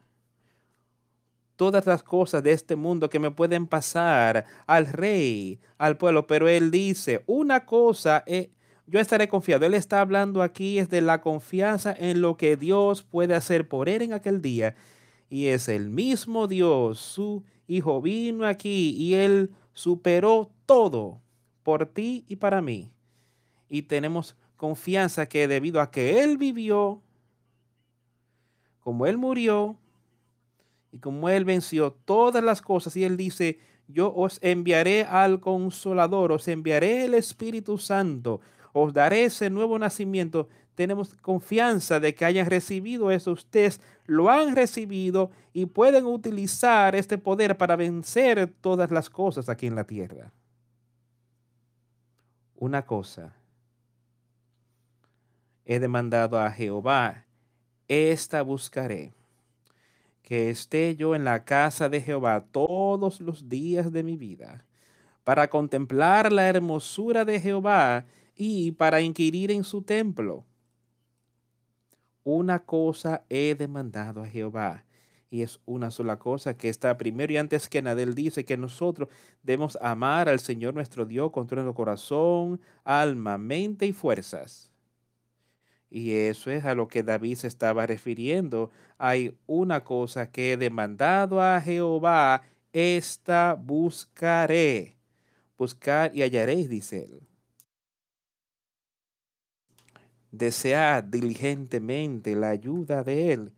todas 1.56 1.86
las 1.86 2.04
cosas 2.04 2.44
de 2.44 2.52
este 2.52 2.76
mundo 2.76 3.10
que 3.10 3.20
me 3.20 3.32
pueden 3.32 3.68
pasar 3.68 4.46
al 4.66 4.86
rey, 4.86 5.62
al 5.78 5.96
pueblo, 5.96 6.28
pero 6.28 6.50
él 6.50 6.70
dice, 6.70 7.24
una 7.26 7.66
cosa, 7.66 8.24
eh, 8.28 8.52
yo 8.86 9.00
estaré 9.00 9.30
confiado. 9.30 9.66
Él 9.66 9.76
está 9.76 10.02
hablando 10.02 10.44
aquí 10.44 10.78
es 10.78 10.90
de 10.90 11.00
la 11.00 11.22
confianza 11.22 11.96
en 11.98 12.20
lo 12.20 12.36
que 12.36 12.58
Dios 12.58 13.02
puede 13.02 13.34
hacer 13.34 13.70
por 13.70 13.88
él 13.88 14.02
en 14.02 14.12
aquel 14.12 14.42
día. 14.42 14.76
Y 15.30 15.48
es 15.48 15.70
el 15.70 15.90
mismo 15.90 16.48
Dios, 16.48 17.00
su 17.00 17.46
Hijo 17.68 18.02
vino 18.02 18.46
aquí 18.46 18.96
y 18.98 19.16
él 19.16 19.52
superó 19.74 20.52
todo 20.66 21.22
por 21.64 21.86
ti 21.86 22.26
y 22.28 22.38
para 22.38 22.62
mí. 22.62 22.92
Y 23.70 23.84
tenemos 23.84 24.36
confianza 24.56 25.28
que 25.28 25.48
debido 25.48 25.82
a 25.82 25.92
que 25.92 26.24
él 26.24 26.38
vivió, 26.38 27.02
como 28.80 29.06
él 29.06 29.18
murió, 29.18 29.78
Y 30.92 31.00
como 31.00 31.30
Él 31.30 31.46
venció 31.46 31.92
todas 32.06 32.44
las 32.44 32.62
cosas, 32.62 32.96
y 32.96 33.04
Él 33.04 33.18
dice, 33.18 33.60
yo 33.88 34.14
os 34.14 34.40
enviaré 34.42 35.04
al 35.04 35.40
consolador, 35.40 36.32
os 36.32 36.48
enviaré 36.48 37.06
el 37.06 37.14
Espíritu 37.14 37.78
Santo, 37.78 38.42
os 38.74 38.94
daré 38.94 39.26
ese 39.26 39.50
nuevo 39.50 39.78
nacimiento. 39.80 40.50
Tenemos 40.78 41.16
confianza 41.16 42.00
de 42.00 42.14
que 42.14 42.24
hayan 42.24 42.48
recibido 42.48 43.10
eso. 43.10 43.32
Ustedes 43.32 43.82
lo 44.06 44.30
han 44.30 44.56
recibido 44.56 45.32
y 45.52 45.66
pueden 45.66 46.06
utilizar 46.06 46.96
este 46.96 47.18
poder 47.18 47.58
para 47.58 47.76
vencer 47.76 48.54
todas 48.62 48.92
las 48.92 49.10
cosas 49.10 49.50
aquí 49.50 49.66
en 49.66 49.74
la 49.74 49.86
tierra. 49.86 50.32
Una 52.54 52.86
cosa 52.86 53.34
he 55.66 55.80
demandado 55.80 56.40
a 56.40 56.52
Jehová, 56.52 57.26
esta 57.88 58.44
buscaré, 58.44 59.16
que 60.22 60.52
esté 60.52 60.96
yo 60.96 61.16
en 61.16 61.24
la 61.24 61.44
casa 61.44 61.90
de 61.90 62.02
Jehová 62.02 62.46
todos 62.52 63.20
los 63.20 63.50
días 63.50 63.92
de 63.92 64.04
mi 64.04 64.16
vida, 64.16 64.64
para 65.24 65.50
contemplar 65.50 66.32
la 66.32 66.48
hermosura 66.48 67.26
de 67.26 67.42
Jehová 67.42 68.06
y 68.36 68.74
para 68.74 69.02
inquirir 69.02 69.50
en 69.50 69.64
su 69.64 69.82
templo. 69.82 70.46
Una 72.30 72.60
cosa 72.60 73.24
he 73.30 73.56
demandado 73.56 74.22
a 74.22 74.28
Jehová, 74.28 74.84
y 75.30 75.44
es 75.44 75.62
una 75.66 75.92
sola 75.92 76.20
cosa 76.20 76.58
que 76.58 76.68
está 76.68 76.98
primero 76.98 77.32
y 77.32 77.38
antes 77.38 77.70
que 77.70 77.82
nada. 77.82 78.02
Él 78.02 78.16
dice 78.16 78.44
que 78.44 78.58
nosotros 78.58 79.08
debemos 79.44 79.78
amar 79.82 80.28
al 80.28 80.42
Señor 80.42 80.74
nuestro 80.74 81.06
Dios 81.06 81.32
con 81.32 81.48
todo 81.48 81.62
nuestro 81.62 81.74
corazón, 81.74 82.60
alma, 82.84 83.38
mente 83.38 83.86
y 83.86 83.94
fuerzas. 83.94 84.70
Y 85.90 86.16
eso 86.16 86.52
es 86.52 86.66
a 86.66 86.76
lo 86.76 86.90
que 86.90 87.02
David 87.02 87.38
se 87.38 87.48
estaba 87.48 87.86
refiriendo. 87.86 88.72
Hay 88.98 89.38
una 89.46 89.86
cosa 89.86 90.30
que 90.30 90.52
he 90.52 90.58
demandado 90.58 91.42
a 91.42 91.62
Jehová, 91.62 92.42
esta 92.74 93.54
buscaré. 93.54 94.98
Buscar 95.58 96.14
y 96.14 96.24
hallaréis, 96.24 96.68
dice 96.68 97.06
él. 97.06 97.37
Desead 100.32 101.06
diligentemente 101.06 102.36
la 102.36 102.50
ayuda 102.50 103.04
de 103.04 103.34
él. 103.34 103.52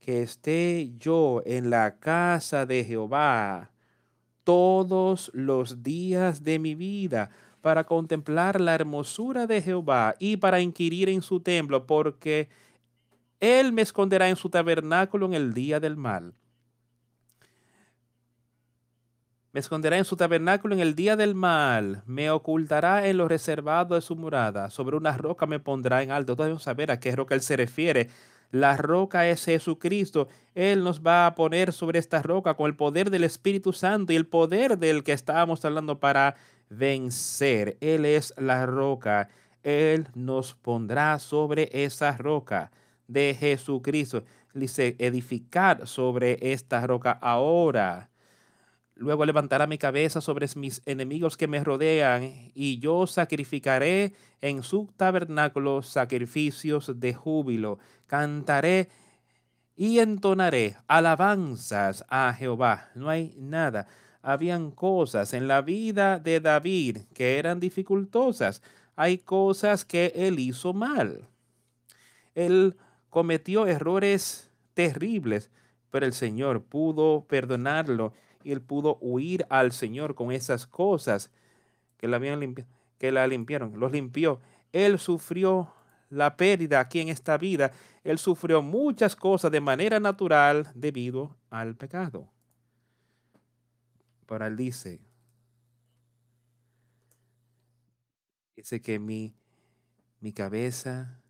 Que 0.00 0.22
esté 0.22 0.92
yo 0.98 1.42
en 1.46 1.70
la 1.70 1.96
casa 1.98 2.66
de 2.66 2.84
Jehová 2.84 3.70
todos 4.44 5.30
los 5.34 5.82
días 5.82 6.44
de 6.44 6.58
mi 6.58 6.74
vida 6.74 7.30
para 7.62 7.84
contemplar 7.84 8.60
la 8.60 8.74
hermosura 8.74 9.46
de 9.46 9.62
Jehová 9.62 10.14
y 10.18 10.36
para 10.36 10.60
inquirir 10.60 11.08
en 11.08 11.22
su 11.22 11.40
templo, 11.40 11.86
porque 11.86 12.50
Él 13.40 13.72
me 13.72 13.80
esconderá 13.80 14.28
en 14.28 14.36
su 14.36 14.50
tabernáculo 14.50 15.24
en 15.24 15.32
el 15.32 15.54
día 15.54 15.80
del 15.80 15.96
mal. 15.96 16.34
Me 19.54 19.60
esconderá 19.60 19.98
en 19.98 20.04
su 20.04 20.16
tabernáculo 20.16 20.74
en 20.74 20.80
el 20.80 20.96
día 20.96 21.14
del 21.14 21.36
mal, 21.36 22.02
me 22.06 22.28
ocultará 22.28 23.06
en 23.06 23.18
lo 23.18 23.28
reservado 23.28 23.94
de 23.94 24.00
su 24.00 24.16
morada, 24.16 24.68
sobre 24.68 24.96
una 24.96 25.16
roca 25.16 25.46
me 25.46 25.60
pondrá 25.60 26.02
en 26.02 26.10
alto. 26.10 26.34
Todos 26.34 26.46
debemos 26.46 26.64
saber 26.64 26.90
a 26.90 26.98
qué 26.98 27.14
roca 27.14 27.36
Él 27.36 27.40
se 27.40 27.56
refiere. 27.56 28.10
La 28.50 28.76
roca 28.76 29.28
es 29.28 29.44
Jesucristo. 29.44 30.26
Él 30.56 30.82
nos 30.82 31.02
va 31.02 31.26
a 31.26 31.36
poner 31.36 31.72
sobre 31.72 32.00
esta 32.00 32.20
roca 32.20 32.54
con 32.54 32.66
el 32.66 32.74
poder 32.74 33.10
del 33.10 33.22
Espíritu 33.22 33.72
Santo 33.72 34.12
y 34.12 34.16
el 34.16 34.26
poder 34.26 34.76
del 34.76 35.04
que 35.04 35.12
estábamos 35.12 35.64
hablando 35.64 36.00
para 36.00 36.34
vencer. 36.68 37.76
Él 37.80 38.06
es 38.06 38.34
la 38.36 38.66
roca. 38.66 39.28
Él 39.62 40.08
nos 40.16 40.54
pondrá 40.54 41.20
sobre 41.20 41.70
esa 41.72 42.16
roca 42.16 42.72
de 43.06 43.36
Jesucristo. 43.38 44.24
Dice, 44.52 44.96
edificar 44.98 45.86
sobre 45.86 46.38
esta 46.40 46.84
roca 46.88 47.12
ahora. 47.12 48.10
Luego 48.96 49.24
levantará 49.26 49.66
mi 49.66 49.78
cabeza 49.78 50.20
sobre 50.20 50.46
mis 50.56 50.82
enemigos 50.86 51.36
que 51.36 51.48
me 51.48 51.62
rodean, 51.62 52.52
y 52.54 52.78
yo 52.78 53.06
sacrificaré 53.06 54.14
en 54.40 54.62
su 54.62 54.92
tabernáculo 54.96 55.82
sacrificios 55.82 56.92
de 57.00 57.12
júbilo. 57.12 57.78
Cantaré 58.06 58.88
y 59.76 59.98
entonaré 59.98 60.76
alabanzas 60.86 62.04
a 62.08 62.32
Jehová. 62.32 62.90
No 62.94 63.08
hay 63.08 63.34
nada 63.36 63.88
habían 64.24 64.70
cosas 64.70 65.34
en 65.34 65.46
la 65.46 65.60
vida 65.60 66.18
de 66.18 66.40
David 66.40 66.98
que 67.12 67.38
eran 67.38 67.60
dificultosas. 67.60 68.62
Hay 68.96 69.18
cosas 69.18 69.84
que 69.84 70.12
él 70.16 70.38
hizo 70.38 70.72
mal. 70.72 71.28
Él 72.34 72.74
cometió 73.10 73.66
errores 73.66 74.50
terribles, 74.72 75.50
pero 75.90 76.06
el 76.06 76.14
Señor 76.14 76.62
pudo 76.62 77.26
perdonarlo 77.28 78.14
y 78.44 78.52
él 78.52 78.60
pudo 78.60 78.98
huir 79.00 79.46
al 79.48 79.72
Señor 79.72 80.14
con 80.14 80.30
esas 80.30 80.66
cosas 80.66 81.30
que 81.96 82.06
la, 82.06 82.16
habían 82.16 82.54
que 82.98 83.10
la 83.10 83.26
limpiaron, 83.26 83.78
los 83.80 83.90
limpió. 83.90 84.40
Él 84.72 84.98
sufrió 84.98 85.72
la 86.10 86.36
pérdida 86.36 86.80
aquí 86.80 87.00
en 87.00 87.08
esta 87.08 87.38
vida. 87.38 87.72
Él 88.04 88.18
sufrió 88.18 88.62
muchas 88.62 89.16
cosas 89.16 89.50
de 89.50 89.60
manera 89.60 89.98
natural 89.98 90.70
debido 90.74 91.36
al 91.50 91.74
pecado. 91.74 92.28
Pero 94.26 94.46
él 94.46 94.56
dice, 94.56 95.00
dice 98.56 98.80
que 98.80 98.98
mi, 98.98 99.34
mi 100.20 100.32
cabeza 100.32 101.20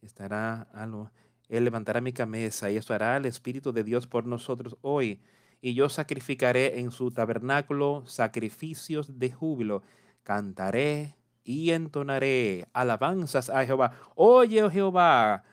estará 0.00 0.62
a 0.72 0.86
lo, 0.86 1.10
él 1.48 1.64
levantará 1.64 2.00
mi 2.00 2.12
cabeza 2.12 2.70
y 2.70 2.76
esto 2.76 2.94
hará 2.94 3.16
el 3.16 3.26
Espíritu 3.26 3.72
de 3.72 3.84
Dios 3.84 4.06
por 4.06 4.26
nosotros 4.26 4.76
hoy. 4.80 5.20
Y 5.62 5.74
yo 5.74 5.88
sacrificaré 5.88 6.80
en 6.80 6.90
su 6.90 7.12
tabernáculo 7.12 8.02
sacrificios 8.06 9.18
de 9.18 9.30
júbilo. 9.30 9.82
Cantaré 10.24 11.14
y 11.44 11.70
entonaré 11.70 12.66
alabanzas 12.72 13.48
a 13.48 13.64
Jehová. 13.64 13.92
Oye, 14.16 14.64
oh 14.64 14.70
Jehová, 14.70 15.44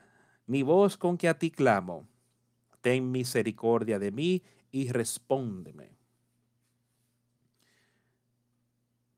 mi 0.46 0.62
voz 0.64 0.96
con 0.96 1.16
que 1.16 1.28
a 1.28 1.38
ti 1.38 1.50
clamo. 1.50 2.08
Ten 2.80 3.10
misericordia 3.10 4.00
de 4.00 4.10
mí 4.10 4.42
y 4.72 4.90
respóndeme. 4.90 5.96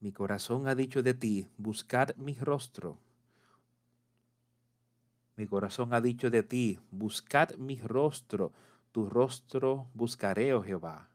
Mi 0.01 0.13
corazón 0.13 0.69
ha 0.69 0.75
dicho 0.75 1.03
de 1.03 1.15
ti, 1.15 1.49
buscar 1.57 2.15
mi 2.19 2.35
rostro. 2.35 2.99
Mi 5.37 5.47
corazón 5.47 5.95
ha 5.95 6.01
dicho 6.01 6.29
de 6.29 6.43
ti, 6.43 6.79
buscad 6.91 7.55
mi 7.57 7.81
rostro, 7.81 8.53
tu 8.93 9.09
rostro 9.09 9.89
buscaré, 9.95 10.55
oh 10.55 10.63
Jehová. 10.63 11.09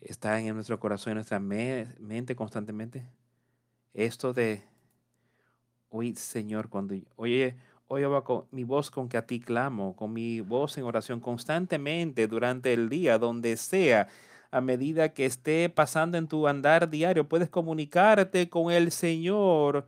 Está 0.00 0.40
en 0.40 0.54
nuestro 0.54 0.80
corazón, 0.80 1.12
en 1.12 1.16
nuestra 1.16 1.38
mente 1.38 2.34
constantemente. 2.34 3.06
Esto 3.94 4.32
de, 4.32 4.64
hoy 5.90 6.14
Señor, 6.16 6.68
cuando, 6.68 6.94
oye, 7.16 7.56
con 8.24 8.46
mi 8.52 8.64
voz 8.64 8.90
con 8.90 9.08
que 9.08 9.16
a 9.16 9.26
ti 9.26 9.40
clamo, 9.40 9.96
con 9.96 10.12
mi 10.12 10.40
voz 10.40 10.78
en 10.78 10.84
oración 10.84 11.20
constantemente 11.20 12.28
durante 12.28 12.72
el 12.72 12.88
día, 12.88 13.18
donde 13.18 13.56
sea, 13.56 14.08
a 14.52 14.60
medida 14.60 15.12
que 15.12 15.26
esté 15.26 15.68
pasando 15.68 16.18
en 16.18 16.28
tu 16.28 16.46
andar 16.46 16.88
diario, 16.88 17.28
puedes 17.28 17.48
comunicarte 17.48 18.48
con 18.48 18.72
el 18.72 18.92
Señor. 18.92 19.86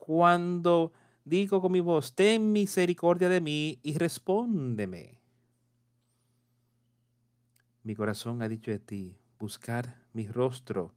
Cuando 0.00 0.92
digo 1.26 1.60
con 1.60 1.72
mi 1.72 1.80
voz, 1.80 2.14
ten 2.14 2.52
misericordia 2.52 3.28
de 3.28 3.42
mí 3.42 3.78
y 3.82 3.98
respóndeme. 3.98 5.20
Mi 7.82 7.94
corazón 7.94 8.40
ha 8.40 8.48
dicho 8.48 8.70
de 8.70 8.78
ti, 8.78 9.18
buscar 9.38 10.00
mi 10.14 10.26
rostro, 10.26 10.94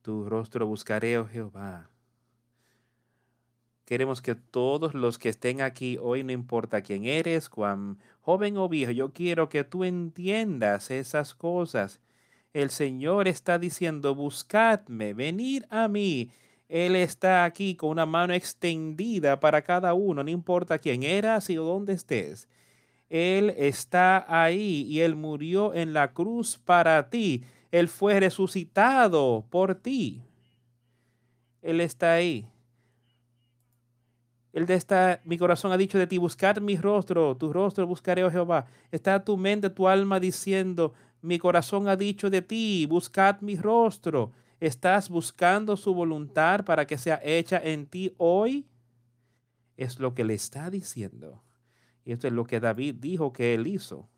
tu 0.00 0.28
rostro 0.28 0.66
buscaré, 0.66 1.18
oh 1.18 1.26
Jehová. 1.26 1.90
Queremos 3.84 4.22
que 4.22 4.34
todos 4.34 4.94
los 4.94 5.18
que 5.18 5.28
estén 5.28 5.60
aquí 5.60 5.98
hoy, 6.00 6.24
no 6.24 6.32
importa 6.32 6.80
quién 6.80 7.04
eres, 7.04 7.50
cuán 7.50 7.98
joven 8.22 8.56
o 8.56 8.68
viejo, 8.68 8.92
yo 8.92 9.12
quiero 9.12 9.50
que 9.50 9.62
tú 9.62 9.84
entiendas 9.84 10.90
esas 10.90 11.34
cosas. 11.34 12.00
El 12.54 12.70
Señor 12.70 13.28
está 13.28 13.58
diciendo, 13.58 14.14
buscadme, 14.14 15.12
venir 15.12 15.66
a 15.68 15.86
mí. 15.86 16.32
Él 16.68 16.96
está 16.96 17.44
aquí 17.44 17.76
con 17.76 17.90
una 17.90 18.06
mano 18.06 18.34
extendida 18.34 19.38
para 19.38 19.62
cada 19.62 19.94
uno, 19.94 20.24
no 20.24 20.30
importa 20.30 20.78
quién 20.78 21.02
eras 21.02 21.48
y 21.48 21.54
dónde 21.54 21.92
estés. 21.92 22.48
Él 23.08 23.54
está 23.56 24.24
ahí 24.28 24.84
y 24.88 25.00
Él 25.00 25.14
murió 25.14 25.74
en 25.74 25.92
la 25.92 26.12
cruz 26.12 26.58
para 26.58 27.08
ti. 27.08 27.44
Él 27.70 27.88
fue 27.88 28.18
resucitado 28.18 29.44
por 29.48 29.76
ti. 29.76 30.22
Él 31.62 31.80
está 31.80 32.14
ahí. 32.14 32.48
El 34.52 34.64
de 34.64 34.74
esta, 34.74 35.20
mi 35.24 35.36
corazón 35.36 35.70
ha 35.70 35.76
dicho 35.76 35.98
de 35.98 36.06
ti, 36.06 36.16
buscar 36.16 36.62
mi 36.62 36.76
rostro, 36.76 37.36
tu 37.36 37.52
rostro 37.52 37.86
buscaré, 37.86 38.24
oh 38.24 38.30
Jehová. 38.30 38.66
Está 38.90 39.22
tu 39.22 39.36
mente, 39.36 39.68
tu 39.68 39.86
alma 39.86 40.18
diciendo, 40.18 40.94
mi 41.20 41.38
corazón 41.38 41.88
ha 41.88 41.96
dicho 41.96 42.30
de 42.30 42.40
ti, 42.40 42.86
buscad 42.86 43.40
mi 43.42 43.56
rostro. 43.56 44.32
¿Estás 44.60 45.10
buscando 45.10 45.76
su 45.76 45.94
voluntad 45.94 46.64
para 46.64 46.86
que 46.86 46.96
sea 46.96 47.20
hecha 47.22 47.58
en 47.62 47.86
ti 47.86 48.14
hoy? 48.16 48.66
Es 49.76 49.98
lo 49.98 50.14
que 50.14 50.24
le 50.24 50.34
está 50.34 50.70
diciendo. 50.70 51.42
Y 52.04 52.12
esto 52.12 52.26
es 52.26 52.32
lo 52.32 52.44
que 52.44 52.60
David 52.60 52.94
dijo 52.98 53.32
que 53.32 53.54
él 53.54 53.66
hizo. 53.66 54.08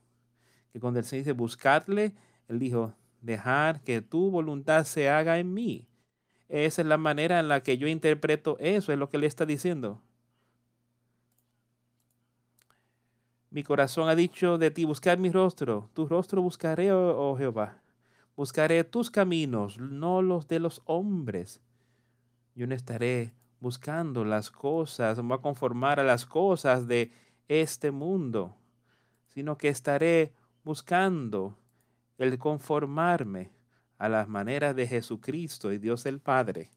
Que 0.73 0.79
cuando 0.79 1.01
el 1.01 1.07
Señor 1.07 1.25
dice 1.25 1.33
buscadle, 1.33 2.13
él 2.47 2.59
dijo, 2.59 2.95
dejar 3.21 3.81
que 3.83 4.01
tu 4.01 4.31
voluntad 4.31 4.85
se 4.85 5.09
haga 5.09 5.39
en 5.39 5.53
mí. 5.53 5.89
Esa 6.49 6.83
es 6.83 6.89
la 6.89 6.99
manera 6.99 7.41
en 7.41 7.49
la 7.49 7.63
que 7.63 7.77
yo 7.77 7.89
interpreto 7.89 8.57
eso, 8.61 8.93
es 8.93 8.99
lo 8.99 9.11
que 9.11 9.19
le 9.19 9.27
está 9.27 9.45
diciendo. 9.45 10.01
Mi 13.51 13.65
corazón 13.65 14.09
ha 14.09 14.15
dicho 14.15 14.59
de 14.59 14.71
ti, 14.71 14.85
buscar 14.85 15.19
mi 15.19 15.31
rostro, 15.31 15.91
tu 15.95 16.07
rostro 16.07 16.43
buscaré, 16.43 16.93
oh, 16.93 17.33
oh 17.33 17.37
Jehová. 17.37 17.83
Buscaré 18.39 18.85
tus 18.85 19.11
caminos, 19.11 19.81
no 19.81 20.23
los 20.23 20.47
de 20.47 20.61
los 20.61 20.81
hombres. 20.85 21.61
Yo 22.55 22.69
no 22.69 22.75
estaré 22.77 23.33
buscando 23.59 24.25
las 24.25 24.53
cosas, 24.53 25.17
me 25.17 25.25
voy 25.25 25.39
a 25.39 25.43
conformar 25.43 25.99
a 25.99 26.05
las 26.05 26.25
cosas 26.25 26.87
de 26.87 27.11
este 27.49 27.91
mundo, 27.91 28.55
sino 29.35 29.59
que 29.59 29.67
estaré 29.67 30.33
buscando 30.63 31.59
el 32.17 32.39
conformarme 32.39 33.51
a 33.99 34.09
las 34.09 34.29
maneras 34.29 34.77
de 34.77 34.87
Jesucristo 34.87 35.73
y 35.73 35.79
Dios 35.79 36.07
el 36.07 36.21
Padre. 36.21 36.71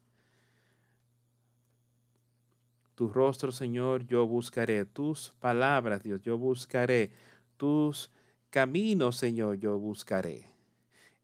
Tu 2.96 3.08
rostro, 3.08 3.52
Señor, 3.52 4.04
yo 4.04 4.26
buscaré. 4.26 4.84
Tus 4.84 5.32
palabras, 5.38 6.02
Dios, 6.02 6.20
yo 6.22 6.36
buscaré. 6.36 7.12
Tus 7.56 8.10
caminos, 8.50 9.16
Señor, 9.16 9.60
yo 9.60 9.78
buscaré. 9.78 10.51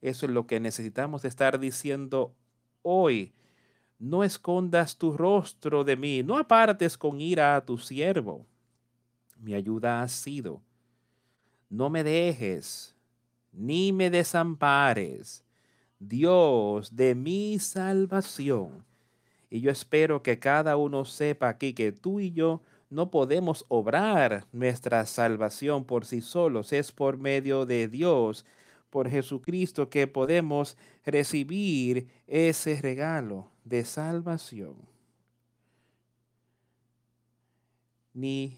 Eso 0.01 0.27
es 0.27 0.33
lo 0.33 0.47
que 0.47 0.61
necesitamos 0.61 1.25
estar 1.25 1.59
diciendo 1.59 2.35
hoy. 2.83 3.33
No 3.99 4.23
escondas 4.23 4.97
tu 4.97 5.17
rostro 5.17 5.83
de 5.83 5.97
mí, 5.97 6.23
no 6.23 6.39
apartes 6.39 6.97
con 6.97 7.21
ira 7.21 7.57
a 7.57 7.65
tu 7.65 7.79
siervo. 7.79 8.47
Mi 9.37 9.55
ayuda 9.55 10.03
ha 10.03 10.09
sido. 10.09 10.63
No 11.69 11.91
me 11.91 12.05
dejes, 12.05 12.95
ni 13.53 13.93
me 13.93 14.09
desampares, 14.09 15.45
Dios 15.99 16.95
de 16.95 17.15
mi 17.15 17.59
salvación. 17.59 18.85
Y 19.51 19.61
yo 19.61 19.71
espero 19.71 20.23
que 20.23 20.39
cada 20.39 20.77
uno 20.77 21.05
sepa 21.05 21.49
aquí 21.49 21.73
que 21.73 21.93
tú 21.93 22.21
y 22.21 22.33
yo 22.33 22.63
no 22.91 23.11
podemos 23.11 23.65
obrar 23.69 24.47
nuestra 24.53 25.05
salvación 25.07 25.85
por 25.85 26.05
sí 26.05 26.21
solos, 26.21 26.73
es 26.73 26.93
por 26.93 27.19
medio 27.19 27.67
de 27.67 27.89
Dios 27.89 28.47
por 28.91 29.09
Jesucristo 29.09 29.89
que 29.89 30.07
podemos 30.07 30.77
recibir 31.05 32.09
ese 32.27 32.81
regalo 32.81 33.51
de 33.65 33.85
salvación. 33.85 34.77
Ni 38.15 38.57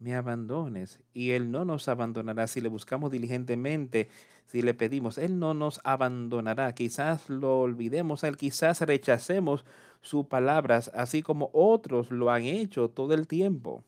me 0.00 0.14
abandones. 0.14 0.98
Y 1.14 1.30
Él 1.30 1.50
no 1.50 1.64
nos 1.64 1.86
abandonará 1.88 2.48
si 2.48 2.60
le 2.60 2.68
buscamos 2.68 3.12
diligentemente, 3.12 4.08
si 4.46 4.62
le 4.62 4.74
pedimos. 4.74 5.18
Él 5.18 5.38
no 5.38 5.54
nos 5.54 5.80
abandonará. 5.84 6.74
Quizás 6.74 7.28
lo 7.28 7.60
olvidemos 7.60 8.24
Él, 8.24 8.36
quizás 8.36 8.80
rechacemos 8.80 9.64
sus 10.02 10.26
palabras, 10.26 10.90
así 10.94 11.22
como 11.22 11.50
otros 11.52 12.10
lo 12.10 12.30
han 12.30 12.44
hecho 12.44 12.88
todo 12.88 13.14
el 13.14 13.28
tiempo. 13.28 13.84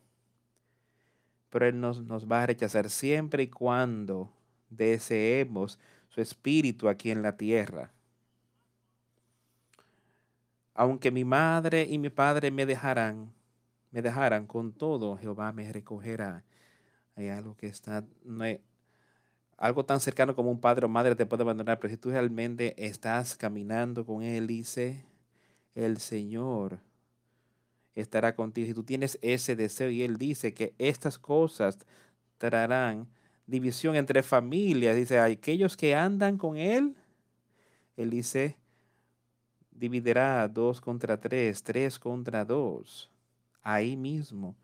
Pero 1.49 1.67
Él 1.67 1.79
nos, 1.79 2.01
nos 2.03 2.31
va 2.31 2.43
a 2.43 2.47
rechazar 2.47 2.89
siempre 2.89 3.43
y 3.43 3.47
cuando 3.47 4.31
deseemos 4.75 5.79
su 6.09 6.21
espíritu 6.21 6.89
aquí 6.89 7.11
en 7.11 7.21
la 7.21 7.35
tierra. 7.37 7.91
Aunque 10.73 11.11
mi 11.11 11.23
madre 11.23 11.87
y 11.89 11.97
mi 11.97 12.09
padre 12.09 12.51
me 12.51 12.65
dejarán, 12.65 13.31
me 13.91 14.01
dejarán 14.01 14.47
con 14.47 14.73
todo, 14.73 15.17
Jehová 15.17 15.51
me 15.51 15.71
recogerá. 15.71 16.43
Hay 17.15 17.29
algo 17.29 17.55
que 17.55 17.67
está, 17.67 18.03
no 18.23 18.45
algo 19.57 19.85
tan 19.85 19.99
cercano 19.99 20.35
como 20.35 20.51
un 20.51 20.59
padre 20.59 20.85
o 20.85 20.89
madre 20.89 21.15
te 21.15 21.25
puede 21.25 21.43
abandonar, 21.43 21.79
pero 21.79 21.91
si 21.91 21.97
tú 21.97 22.09
realmente 22.09 22.73
estás 22.77 23.35
caminando 23.37 24.05
con 24.05 24.23
Él, 24.23 24.47
dice, 24.47 25.05
el 25.75 25.99
Señor 25.99 26.79
estará 27.95 28.35
contigo. 28.35 28.67
Si 28.67 28.73
tú 28.73 28.83
tienes 28.83 29.17
ese 29.21 29.55
deseo 29.55 29.89
y 29.89 30.03
Él 30.03 30.17
dice 30.17 30.53
que 30.53 30.73
estas 30.77 31.17
cosas 31.17 31.77
traerán 32.37 33.07
división 33.45 33.95
entre 33.95 34.23
familias. 34.23 34.95
Dice, 34.95 35.19
aquellos 35.19 35.75
que 35.77 35.95
andan 35.95 36.37
con 36.37 36.57
él, 36.57 36.95
él 37.97 38.09
dice, 38.09 38.57
dividirá 39.71 40.47
dos 40.47 40.81
contra 40.81 41.19
tres, 41.19 41.63
tres 41.63 41.99
contra 41.99 42.45
dos, 42.45 43.09
ahí 43.61 43.95
mismo, 43.95 44.55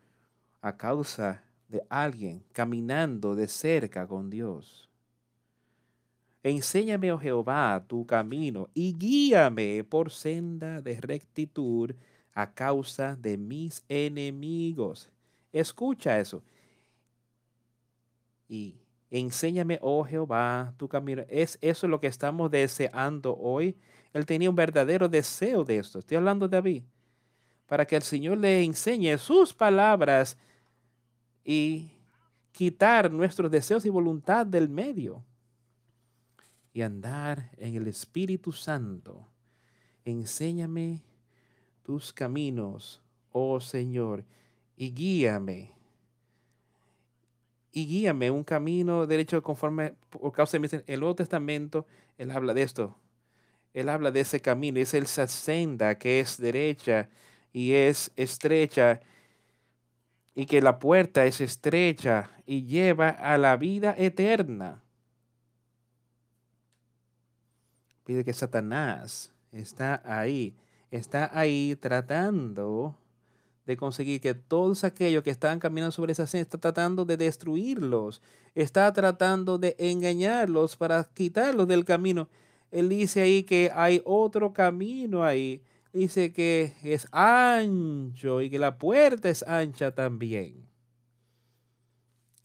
a 0.60 0.76
causa 0.76 1.42
de 1.68 1.82
alguien 1.88 2.42
caminando 2.52 3.34
de 3.34 3.48
cerca 3.48 4.06
con 4.06 4.30
Dios. 4.30 4.88
Enséñame, 6.42 7.12
oh 7.12 7.18
Jehová, 7.18 7.84
tu 7.86 8.06
camino 8.06 8.68
y 8.72 8.94
guíame 8.94 9.84
por 9.84 10.10
senda 10.10 10.80
de 10.80 10.98
rectitud 10.98 11.94
a 12.32 12.50
causa 12.50 13.14
de 13.14 13.36
mis 13.36 13.84
enemigos. 13.88 15.10
Escucha 15.52 16.18
eso 16.18 16.42
y 18.50 18.74
enséñame, 19.12 19.78
oh 19.80 20.04
Jehová, 20.04 20.74
tu 20.76 20.88
camino. 20.88 21.22
Es 21.28 21.56
eso 21.62 21.86
lo 21.86 22.00
que 22.00 22.08
estamos 22.08 22.50
deseando 22.50 23.36
hoy. 23.38 23.76
Él 24.12 24.26
tenía 24.26 24.50
un 24.50 24.56
verdadero 24.56 25.08
deseo 25.08 25.64
de 25.64 25.78
esto. 25.78 26.00
Estoy 26.00 26.16
hablando 26.16 26.48
de 26.48 26.56
David. 26.56 26.82
Para 27.66 27.86
que 27.86 27.94
el 27.94 28.02
Señor 28.02 28.38
le 28.38 28.64
enseñe 28.64 29.16
sus 29.18 29.54
palabras 29.54 30.36
y 31.44 31.92
quitar 32.50 33.12
nuestros 33.12 33.52
deseos 33.52 33.86
y 33.86 33.88
voluntad 33.88 34.44
del 34.44 34.68
medio 34.68 35.24
y 36.72 36.82
andar 36.82 37.52
en 37.56 37.76
el 37.76 37.86
Espíritu 37.86 38.50
Santo. 38.50 39.28
Enséñame 40.04 41.04
tus 41.84 42.12
caminos, 42.12 43.00
oh 43.30 43.60
Señor, 43.60 44.24
y 44.76 44.90
guíame 44.90 45.72
y 47.72 47.86
guíame 47.86 48.30
un 48.30 48.44
camino 48.44 49.06
derecho 49.06 49.42
conforme 49.42 49.94
por 50.10 50.32
causa 50.32 50.58
de 50.58 50.82
el 50.86 51.00
Nuevo 51.00 51.14
Testamento, 51.14 51.86
él 52.18 52.30
habla 52.30 52.54
de 52.54 52.62
esto. 52.62 52.96
Él 53.72 53.88
habla 53.88 54.10
de 54.10 54.20
ese 54.20 54.40
camino, 54.40 54.80
es 54.80 54.94
esa 54.94 55.28
senda 55.28 55.96
que 55.96 56.20
es 56.20 56.36
derecha 56.36 57.08
y 57.52 57.72
es 57.72 58.10
estrecha 58.16 59.00
y 60.34 60.46
que 60.46 60.60
la 60.60 60.78
puerta 60.78 61.24
es 61.24 61.40
estrecha 61.40 62.30
y 62.46 62.64
lleva 62.64 63.10
a 63.10 63.38
la 63.38 63.56
vida 63.56 63.94
eterna. 63.96 64.82
Pide 68.04 68.24
que 68.24 68.32
Satanás 68.32 69.30
está 69.52 70.02
ahí, 70.04 70.54
está 70.90 71.30
ahí 71.32 71.76
tratando 71.76 72.96
de 73.70 73.76
conseguir 73.76 74.20
que 74.20 74.34
todos 74.34 74.82
aquellos 74.82 75.22
que 75.22 75.30
están 75.30 75.60
caminando 75.60 75.92
sobre 75.92 76.10
esa 76.10 76.26
senda 76.26 76.42
está 76.42 76.58
tratando 76.58 77.04
de 77.04 77.16
destruirlos, 77.16 78.20
está 78.52 78.92
tratando 78.92 79.58
de 79.58 79.76
engañarlos 79.78 80.76
para 80.76 81.04
quitarlos 81.04 81.68
del 81.68 81.84
camino. 81.84 82.28
Él 82.72 82.88
dice 82.88 83.22
ahí 83.22 83.44
que 83.44 83.70
hay 83.72 84.02
otro 84.04 84.52
camino 84.52 85.22
ahí. 85.22 85.62
Dice 85.92 86.32
que 86.32 86.74
es 86.82 87.06
ancho 87.12 88.42
y 88.42 88.50
que 88.50 88.58
la 88.58 88.76
puerta 88.76 89.28
es 89.28 89.44
ancha 89.44 89.94
también. 89.94 90.66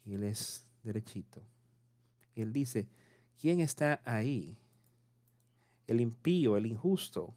Y 0.06 0.14
él 0.14 0.26
es 0.26 0.64
derechito. 0.84 1.42
Él 2.36 2.54
dice, 2.54 2.88
¿quién 3.42 3.62
está 3.62 4.00
ahí? 4.06 4.56
El 5.88 6.02
impío, 6.02 6.56
el 6.56 6.68
injusto. 6.68 7.34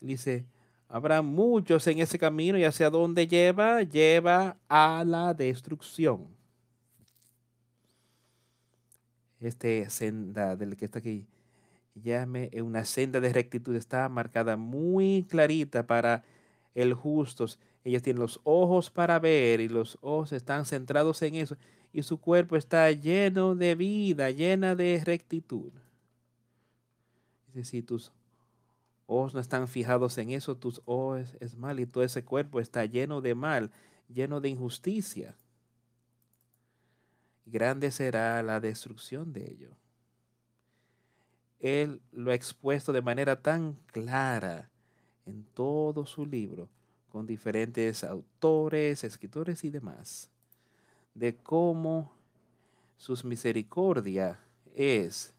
dice, 0.00 0.46
Habrá 0.94 1.22
muchos 1.22 1.84
en 1.88 1.98
ese 1.98 2.20
camino 2.20 2.56
y 2.56 2.62
hacia 2.62 2.88
dónde 2.88 3.26
lleva, 3.26 3.82
lleva 3.82 4.56
a 4.68 5.02
la 5.04 5.34
destrucción. 5.34 6.28
Este 9.40 9.90
senda 9.90 10.54
del 10.54 10.76
que 10.76 10.84
está 10.84 11.00
aquí, 11.00 11.26
llame 11.96 12.48
una 12.62 12.84
senda 12.84 13.18
de 13.18 13.32
rectitud, 13.32 13.74
está 13.74 14.08
marcada 14.08 14.56
muy 14.56 15.26
clarita 15.28 15.84
para 15.84 16.22
el 16.76 16.94
justo. 16.94 17.46
Ellos 17.82 18.02
tienen 18.04 18.20
los 18.20 18.40
ojos 18.44 18.88
para 18.88 19.18
ver 19.18 19.60
y 19.60 19.68
los 19.68 19.98
ojos 20.00 20.30
están 20.30 20.64
centrados 20.64 21.20
en 21.22 21.34
eso 21.34 21.56
y 21.92 22.04
su 22.04 22.18
cuerpo 22.18 22.54
está 22.54 22.88
lleno 22.92 23.56
de 23.56 23.74
vida, 23.74 24.30
llena 24.30 24.76
de 24.76 25.02
rectitud. 25.04 25.72
Si 27.64 27.82
tus 27.82 28.12
ojos 29.06 29.34
no 29.34 29.40
están 29.40 29.68
fijados 29.68 30.16
en 30.18 30.30
eso, 30.30 30.56
tus 30.56 30.80
ojos 30.84 31.36
es 31.40 31.56
mal 31.56 31.80
y 31.80 31.86
todo 31.86 32.04
ese 32.04 32.24
cuerpo 32.24 32.60
está 32.60 32.84
lleno 32.84 33.20
de 33.20 33.34
mal, 33.34 33.70
lleno 34.08 34.40
de 34.40 34.48
injusticia. 34.48 35.36
Grande 37.46 37.90
será 37.90 38.42
la 38.42 38.60
destrucción 38.60 39.32
de 39.32 39.50
ello. 39.50 39.70
Él 41.60 42.00
lo 42.12 42.30
ha 42.30 42.34
expuesto 42.34 42.92
de 42.92 43.02
manera 43.02 43.40
tan 43.40 43.74
clara 43.86 44.70
en 45.26 45.44
todo 45.54 46.06
su 46.06 46.26
libro, 46.26 46.68
con 47.08 47.26
diferentes 47.26 48.04
autores, 48.04 49.04
escritores 49.04 49.64
y 49.64 49.70
demás, 49.70 50.30
de 51.14 51.36
cómo 51.36 52.12
sus 52.96 53.24
misericordia 53.24 54.40
es, 54.74 55.33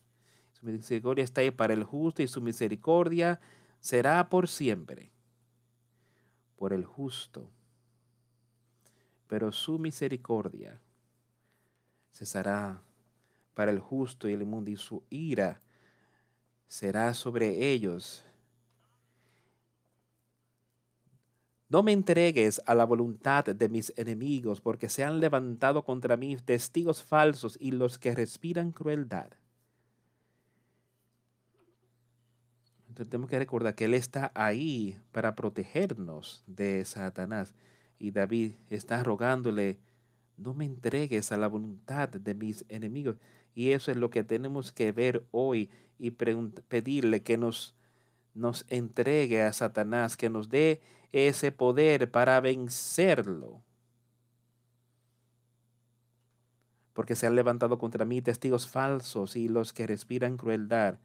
misericordia 0.65 1.23
está 1.23 1.41
ahí 1.41 1.51
para 1.51 1.73
el 1.73 1.83
justo 1.83 2.21
y 2.21 2.27
su 2.27 2.41
misericordia 2.41 3.39
será 3.79 4.29
por 4.29 4.47
siempre, 4.47 5.11
por 6.57 6.73
el 6.73 6.85
justo. 6.85 7.49
Pero 9.27 9.51
su 9.51 9.79
misericordia 9.79 10.79
cesará 12.13 12.81
para 13.53 13.71
el 13.71 13.79
justo 13.79 14.29
y 14.29 14.33
el 14.33 14.45
mundo 14.45 14.71
y 14.71 14.77
su 14.77 15.03
ira 15.09 15.61
será 16.67 17.13
sobre 17.13 17.71
ellos. 17.71 18.23
No 21.67 21.83
me 21.83 21.91
entregues 21.91 22.61
a 22.65 22.75
la 22.75 22.85
voluntad 22.85 23.45
de 23.45 23.69
mis 23.69 23.91
enemigos, 23.97 24.61
porque 24.61 24.87
se 24.87 25.03
han 25.03 25.19
levantado 25.19 25.83
contra 25.83 26.15
mí 26.15 26.37
testigos 26.37 27.03
falsos 27.03 27.57
y 27.59 27.71
los 27.71 27.97
que 27.97 28.13
respiran 28.13 28.71
crueldad. 28.71 29.29
Entonces 32.95 33.11
tenemos 33.11 33.29
que 33.29 33.39
recordar 33.39 33.75
que 33.75 33.83
Él 33.83 33.93
está 33.93 34.31
ahí 34.33 34.97
para 35.11 35.35
protegernos 35.35 36.45
de 36.47 36.85
Satanás. 36.85 37.53
Y 37.99 38.11
David 38.11 38.53
está 38.69 39.03
rogándole, 39.03 39.79
no 40.37 40.53
me 40.53 40.63
entregues 40.63 41.33
a 41.33 41.37
la 41.37 41.49
voluntad 41.49 42.07
de 42.07 42.33
mis 42.33 42.63
enemigos. 42.69 43.17
Y 43.53 43.71
eso 43.71 43.91
es 43.91 43.97
lo 43.97 44.09
que 44.09 44.23
tenemos 44.23 44.71
que 44.71 44.93
ver 44.93 45.25
hoy 45.31 45.69
y 45.99 46.11
pedirle 46.11 47.21
que 47.21 47.37
nos, 47.37 47.75
nos 48.33 48.65
entregue 48.69 49.41
a 49.41 49.51
Satanás, 49.51 50.15
que 50.15 50.29
nos 50.29 50.47
dé 50.47 50.81
ese 51.11 51.51
poder 51.51 52.09
para 52.09 52.39
vencerlo. 52.39 53.61
Porque 56.93 57.17
se 57.17 57.27
han 57.27 57.35
levantado 57.35 57.77
contra 57.77 58.05
mí 58.05 58.21
testigos 58.21 58.69
falsos 58.69 59.35
y 59.35 59.49
los 59.49 59.73
que 59.73 59.85
respiran 59.85 60.37
crueldad, 60.37 60.97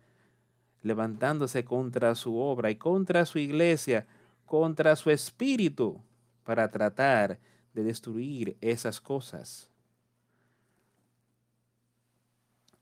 levantándose 0.83 1.65
contra 1.65 2.15
su 2.15 2.37
obra 2.39 2.71
y 2.71 2.77
contra 2.77 3.27
su 3.27 3.39
iglesia, 3.39 4.07
contra 4.47 4.97
su 4.97 5.11
espíritu, 5.11 6.03
para 6.45 6.71
tratar 6.71 7.39
de 7.73 7.85
destruir 7.85 8.57
esas 8.61 9.01
cosas. 9.01 9.71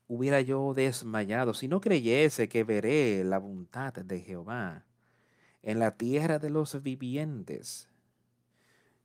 hubiera 0.09 0.41
yo 0.41 0.73
desmayado 0.73 1.53
si 1.53 1.67
no 1.67 1.79
creyese 1.79 2.49
que 2.49 2.63
veré 2.63 3.23
la 3.23 3.37
voluntad 3.37 3.93
de 3.93 4.19
Jehová 4.19 4.83
en 5.61 5.79
la 5.79 5.91
tierra 5.91 6.39
de 6.39 6.49
los 6.49 6.81
vivientes. 6.81 7.87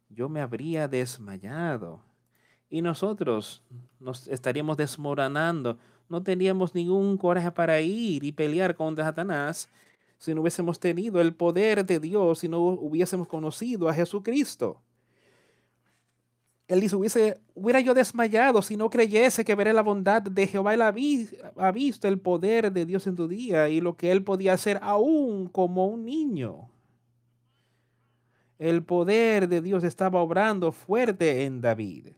Yo 0.08 0.30
me 0.30 0.40
habría 0.40 0.88
desmayado 0.88 2.02
y 2.70 2.80
nosotros 2.80 3.62
nos 4.00 4.26
estaríamos 4.28 4.78
desmoronando. 4.78 5.78
No 6.08 6.22
teníamos 6.22 6.74
ningún 6.74 7.16
coraje 7.16 7.50
para 7.50 7.80
ir 7.80 8.24
y 8.24 8.32
pelear 8.32 8.74
contra 8.74 9.04
Satanás 9.04 9.68
si 10.18 10.34
no 10.34 10.40
hubiésemos 10.40 10.80
tenido 10.80 11.20
el 11.20 11.34
poder 11.34 11.84
de 11.84 12.00
Dios, 12.00 12.38
si 12.38 12.48
no 12.48 12.60
hubiésemos 12.60 13.28
conocido 13.28 13.88
a 13.88 13.94
Jesucristo. 13.94 14.80
Él 16.66 16.80
dice, 16.80 17.38
hubiera 17.54 17.80
yo 17.80 17.92
desmayado 17.92 18.62
si 18.62 18.76
no 18.76 18.88
creyese 18.88 19.44
que 19.44 19.54
veré 19.54 19.74
la 19.74 19.82
bondad 19.82 20.22
de 20.22 20.46
Jehová. 20.46 20.72
Él 20.72 20.80
ha, 20.80 21.72
visto 21.72 22.08
el 22.08 22.18
poder 22.18 22.72
de 22.72 22.86
Dios 22.86 23.06
en 23.06 23.16
tu 23.16 23.28
día 23.28 23.68
y 23.68 23.82
lo 23.82 23.96
que 23.96 24.10
él 24.10 24.24
podía 24.24 24.54
hacer 24.54 24.78
aún 24.82 25.46
como 25.48 25.86
un 25.86 26.06
niño. 26.06 26.70
El 28.58 28.82
poder 28.82 29.46
de 29.48 29.60
Dios 29.60 29.84
estaba 29.84 30.22
obrando 30.22 30.72
fuerte 30.72 31.44
en 31.44 31.60
David. 31.60 32.08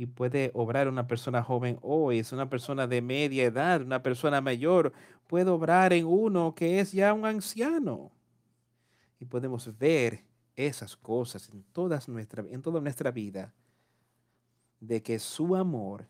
Y 0.00 0.06
puede 0.06 0.50
obrar 0.54 0.88
una 0.88 1.06
persona 1.06 1.42
joven 1.42 1.78
hoy, 1.82 2.20
es 2.20 2.32
una 2.32 2.48
persona 2.48 2.86
de 2.86 3.02
media 3.02 3.44
edad, 3.44 3.82
una 3.82 4.02
persona 4.02 4.40
mayor, 4.40 4.94
puede 5.26 5.50
obrar 5.50 5.92
en 5.92 6.06
uno 6.06 6.54
que 6.54 6.80
es 6.80 6.92
ya 6.92 7.12
un 7.12 7.26
anciano. 7.26 8.10
Y 9.18 9.26
podemos 9.26 9.76
ver 9.76 10.24
esas 10.56 10.96
cosas 10.96 11.50
en, 11.50 11.62
todas 11.64 12.08
nuestra, 12.08 12.42
en 12.48 12.62
toda 12.62 12.80
nuestra 12.80 13.10
vida, 13.10 13.52
de 14.80 15.02
que 15.02 15.18
su 15.18 15.54
amor 15.54 16.06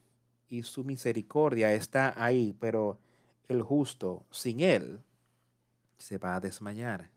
y 0.48 0.62
su 0.62 0.84
misericordia 0.84 1.72
está 1.72 2.14
ahí, 2.16 2.54
pero 2.60 2.96
el 3.48 3.60
justo 3.60 4.24
sin 4.30 4.60
él 4.60 5.00
se 5.98 6.16
va 6.16 6.36
a 6.36 6.40
desmayar. 6.40 7.10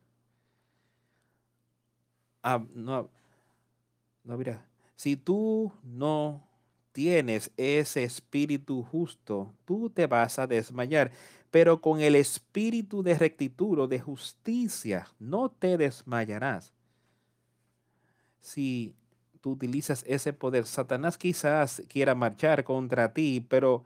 Ah, 2.42 2.66
no, 2.74 3.12
no, 4.24 4.38
mira, 4.40 4.66
si 4.96 5.16
tú 5.16 5.72
no 5.84 6.52
tienes 6.94 7.52
ese 7.58 8.04
espíritu 8.04 8.84
justo, 8.84 9.54
tú 9.66 9.90
te 9.90 10.08
vas 10.08 10.40
a 10.40 10.48
desmayar. 10.48 11.12
Pero 11.52 11.82
con 11.82 12.00
el 12.00 12.16
espíritu 12.16 13.04
de 13.04 13.16
rectitud 13.16 13.80
o 13.80 13.88
de 13.88 14.00
justicia 14.00 15.08
no 15.20 15.50
te 15.50 15.78
desmayarás 15.78 16.74
si 18.40 18.96
tú 19.42 19.52
utilizas 19.52 20.04
ese 20.08 20.34
poder. 20.34 20.66
Satanás 20.66 21.18
quizás 21.18 21.84
quiera 21.88 22.16
marchar 22.16 22.64
contra 22.64 23.14
ti, 23.14 23.46
pero 23.48 23.84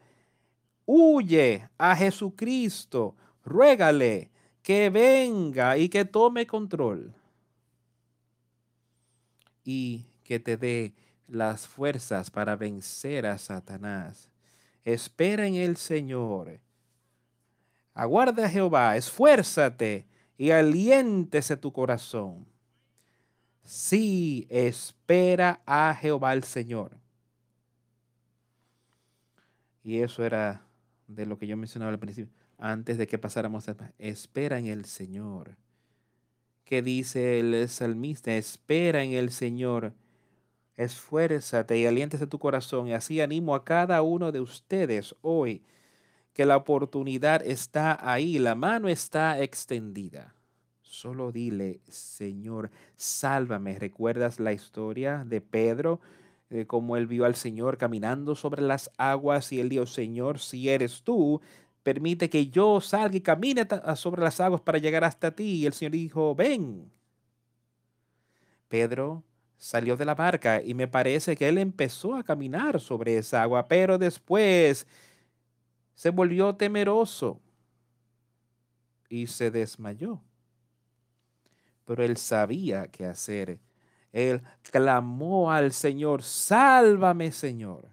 huye 0.86 1.68
a 1.78 1.96
Jesucristo, 1.96 3.16
ruégale 3.44 4.30
que 4.62 4.90
venga 4.90 5.78
y 5.78 5.90
que 5.90 6.06
tome 6.06 6.46
control 6.46 7.14
y 9.64 10.06
que 10.24 10.40
te 10.40 10.58
dé 10.58 10.94
las 11.28 11.68
fuerzas 11.68 12.32
para 12.32 12.56
vencer 12.56 13.26
a 13.26 13.38
Satanás. 13.38 14.30
Espera 14.84 15.46
en 15.48 15.56
el 15.56 15.78
Señor. 15.78 16.60
Aguarda 17.94 18.46
a 18.46 18.50
Jehová, 18.50 18.96
esfuérzate 18.96 20.06
y 20.38 20.52
aliéntese 20.52 21.58
tu 21.58 21.72
corazón 21.72 22.46
Sí, 23.68 24.48
espera 24.50 25.62
a 25.66 25.94
Jehová 25.94 26.32
el 26.32 26.46
Señor. 26.46 26.98
Y 29.84 30.00
eso 30.00 30.24
era 30.24 30.66
de 31.08 31.26
lo 31.26 31.38
que 31.38 31.48
yo 31.48 31.58
mencionaba 31.58 31.92
al 31.92 32.00
principio, 32.00 32.32
antes 32.58 32.98
de 32.98 33.08
que 33.08 33.18
pasáramos 33.18 33.68
a 33.68 33.76
espera 33.98 34.58
en 34.58 34.68
el 34.68 34.86
Señor. 34.86 35.58
¿Qué 36.64 36.82
dice 36.82 37.42
el 37.42 37.68
salmista? 37.68 38.34
Espera 38.34 39.04
en 39.04 39.12
el 39.12 39.32
Señor. 39.32 39.94
Esfuérzate 40.78 41.80
y 41.80 41.86
aliéntese 41.88 42.28
tu 42.28 42.40
corazón. 42.40 42.88
Y 42.88 42.94
así 42.94 43.20
animo 43.20 43.56
a 43.56 43.66
cada 43.66 44.02
uno 44.04 44.32
de 44.32 44.40
ustedes 44.40 45.16
hoy 45.22 45.64
que 46.34 46.46
la 46.46 46.56
oportunidad 46.56 47.44
está 47.46 47.98
ahí, 48.00 48.38
la 48.38 48.54
mano 48.54 48.88
está 48.88 49.42
extendida. 49.42 50.36
Solo 50.84 51.32
dile, 51.32 51.82
Señor, 51.90 52.70
sálvame. 52.96 53.80
¿Recuerdas 53.80 54.40
la 54.40 54.54
historia 54.54 55.24
de 55.26 55.42
Pedro? 55.42 56.00
Eh, 56.50 56.66
cómo 56.66 56.96
él 56.96 57.08
vio 57.08 57.26
al 57.26 57.36
Señor 57.36 57.78
caminando 57.78 58.36
sobre 58.36 58.62
las 58.62 58.92
aguas 58.98 59.52
y 59.52 59.60
él 59.60 59.70
dijo, 59.70 59.88
Señor, 59.88 60.40
si 60.40 60.70
eres 60.70 61.02
tú, 61.02 61.42
permite 61.82 62.30
que 62.30 62.48
yo 62.48 62.82
salga 62.82 63.18
y 63.18 63.22
camine 63.22 63.68
sobre 63.96 64.22
las 64.22 64.40
aguas 64.40 64.62
para 64.62 64.78
llegar 64.78 65.04
hasta 65.04 65.32
ti. 65.32 65.56
Y 65.56 65.66
el 65.66 65.74
Señor 65.74 65.94
dijo, 65.94 66.36
ven. 66.36 66.92
Pedro 68.70 69.24
salió 69.58 69.98
de 69.98 70.06
la 70.06 70.16
barca 70.16 70.62
y 70.62 70.74
me 70.74 70.88
parece 70.88 71.36
que 71.36 71.48
él 71.48 71.58
empezó 71.58 72.16
a 72.16 72.24
caminar 72.24 72.80
sobre 72.80 73.18
esa 73.18 73.42
agua, 73.42 73.68
pero 73.68 73.98
después 73.98 74.88
se 75.96 76.10
volvió 76.12 76.56
temeroso 76.56 77.40
y 79.10 79.28
se 79.28 79.52
desmayó 79.52 80.22
pero 81.88 82.04
él 82.04 82.18
sabía 82.18 82.90
qué 82.90 83.06
hacer. 83.06 83.62
Él 84.12 84.44
clamó 84.62 85.52
al 85.54 85.72
Señor, 85.72 86.22
sálvame 86.22 87.32
Señor. 87.32 87.90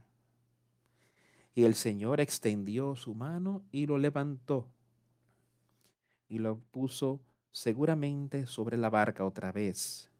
Y 1.54 1.62
el 1.62 1.76
Señor 1.76 2.20
extendió 2.20 2.96
su 2.96 3.14
mano 3.14 3.62
y 3.70 3.86
lo 3.86 3.96
levantó 3.96 4.68
y 6.28 6.40
lo 6.40 6.58
puso 6.72 7.20
seguramente 7.52 8.48
sobre 8.48 8.76
la 8.76 8.90
barca 8.90 9.24
otra 9.24 9.52
vez. 9.52 10.10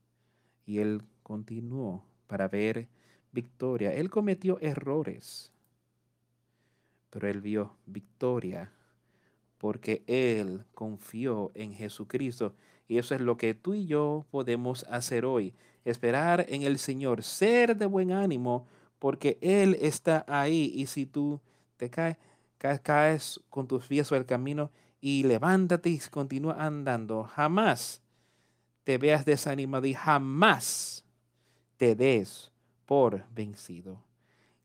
Y 0.64 0.78
él 0.78 1.02
continuó 1.24 2.04
para 2.28 2.46
ver 2.46 2.87
victoria. 3.32 3.92
Él 3.92 4.08
cometió 4.08 4.60
errores, 4.60 5.50
pero 7.10 7.26
él 7.26 7.40
vio 7.40 7.76
victoria 7.87 8.70
porque 9.58 10.04
él 10.06 10.64
confió 10.72 11.50
en 11.56 11.74
Jesucristo 11.74 12.54
y 12.87 12.98
eso 12.98 13.14
es 13.14 13.20
lo 13.20 13.37
que 13.37 13.54
tú 13.54 13.74
y 13.74 13.87
yo 13.87 14.26
podemos 14.30 14.84
hacer 14.90 15.24
hoy. 15.24 15.54
Esperar 15.84 16.46
en 16.48 16.62
el 16.62 16.78
Señor, 16.78 17.22
ser 17.22 17.76
de 17.76 17.87
buen 17.87 18.12
ánimo, 18.12 18.66
porque 18.98 19.38
Él 19.40 19.76
está 19.80 20.24
ahí. 20.28 20.72
Y 20.74 20.87
si 20.87 21.06
tú 21.06 21.40
te 21.76 21.90
caes, 21.90 22.16
caes 22.58 23.40
con 23.50 23.66
tus 23.66 23.87
pies 23.87 24.06
sobre 24.06 24.20
el 24.20 24.26
camino 24.26 24.70
y 25.00 25.24
levántate 25.24 25.90
y 25.90 25.98
continúa 26.10 26.54
andando. 26.64 27.24
Jamás 27.24 28.02
te 28.84 28.98
veas 28.98 29.24
desanimado 29.24 29.87
y 29.87 29.94
jamás 29.94 31.03
te 31.76 31.94
des 31.94 32.50
por 32.87 33.24
vencido. 33.34 34.02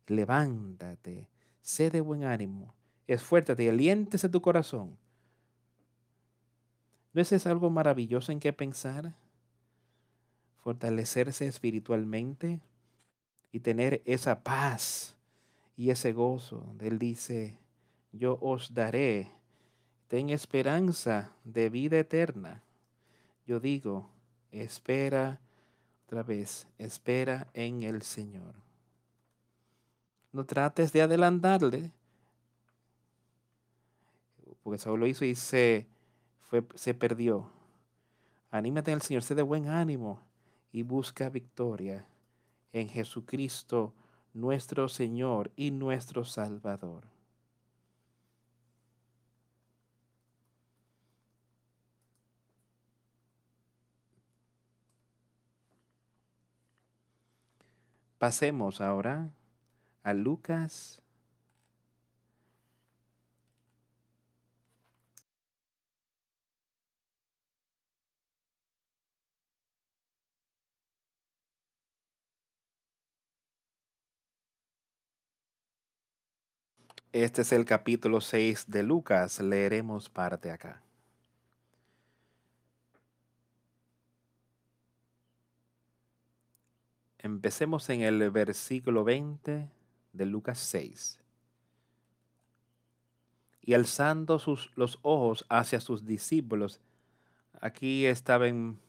Levántate, 0.07 1.27
sé 1.61 1.89
de 1.89 2.01
buen 2.01 2.23
ánimo, 2.23 2.73
esfuérzate 3.07 3.63
y 3.63 3.69
aliéntese 3.69 4.29
tu 4.29 4.41
corazón. 4.41 4.97
¿No 7.13 7.21
es 7.21 7.47
algo 7.47 7.69
maravilloso 7.69 8.31
en 8.31 8.39
qué 8.39 8.53
pensar? 8.53 9.13
Fortalecerse 10.59 11.47
espiritualmente 11.47 12.59
y 13.51 13.59
tener 13.59 14.01
esa 14.05 14.43
paz 14.43 15.15
y 15.75 15.89
ese 15.89 16.13
gozo. 16.13 16.63
Él 16.79 16.99
dice, 16.99 17.57
yo 18.11 18.37
os 18.41 18.73
daré, 18.73 19.31
ten 20.07 20.29
esperanza 20.29 21.31
de 21.43 21.69
vida 21.69 21.97
eterna. 21.97 22.63
Yo 23.47 23.59
digo, 23.59 24.09
espera 24.51 25.39
otra 26.09 26.23
vez, 26.23 26.65
espera 26.79 27.47
en 27.53 27.83
el 27.83 28.01
Señor. 28.01 28.55
No 30.31 30.43
trates 30.43 30.91
de 30.91 31.03
adelantarle, 31.03 31.91
porque 34.63 34.79
Saúl 34.79 35.01
lo 35.01 35.05
hizo 35.05 35.23
y 35.23 35.35
se, 35.35 35.85
fue, 36.47 36.65
se 36.73 36.95
perdió. 36.95 37.51
Anímate 38.49 38.89
en 38.89 38.95
el 38.95 39.01
Señor, 39.03 39.21
sé 39.21 39.35
de 39.35 39.43
buen 39.43 39.67
ánimo 39.67 40.19
y 40.71 40.81
busca 40.81 41.29
victoria 41.29 42.07
en 42.73 42.89
Jesucristo, 42.89 43.93
nuestro 44.33 44.89
Señor 44.89 45.51
y 45.55 45.69
nuestro 45.69 46.25
Salvador. 46.25 47.03
Pasemos 58.19 58.81
ahora 58.81 59.31
a 60.03 60.13
Lucas 60.13 60.99
Este 77.11 77.41
es 77.41 77.51
el 77.53 77.65
capítulo 77.65 78.21
6 78.21 78.65
de 78.67 78.83
Lucas. 78.83 79.39
Leeremos 79.39 80.09
parte 80.09 80.51
acá. 80.51 80.83
Empecemos 87.19 87.89
en 87.89 88.01
el 88.01 88.31
versículo 88.31 89.03
20 89.03 89.69
de 90.13 90.25
Lucas 90.25 90.59
6. 90.59 91.19
Y 93.61 93.73
alzando 93.73 94.39
sus, 94.39 94.71
los 94.75 94.97
ojos 95.01 95.45
hacia 95.49 95.79
sus 95.79 96.05
discípulos, 96.05 96.81
aquí 97.61 98.05
estaba 98.05 98.47
en, 98.47 98.79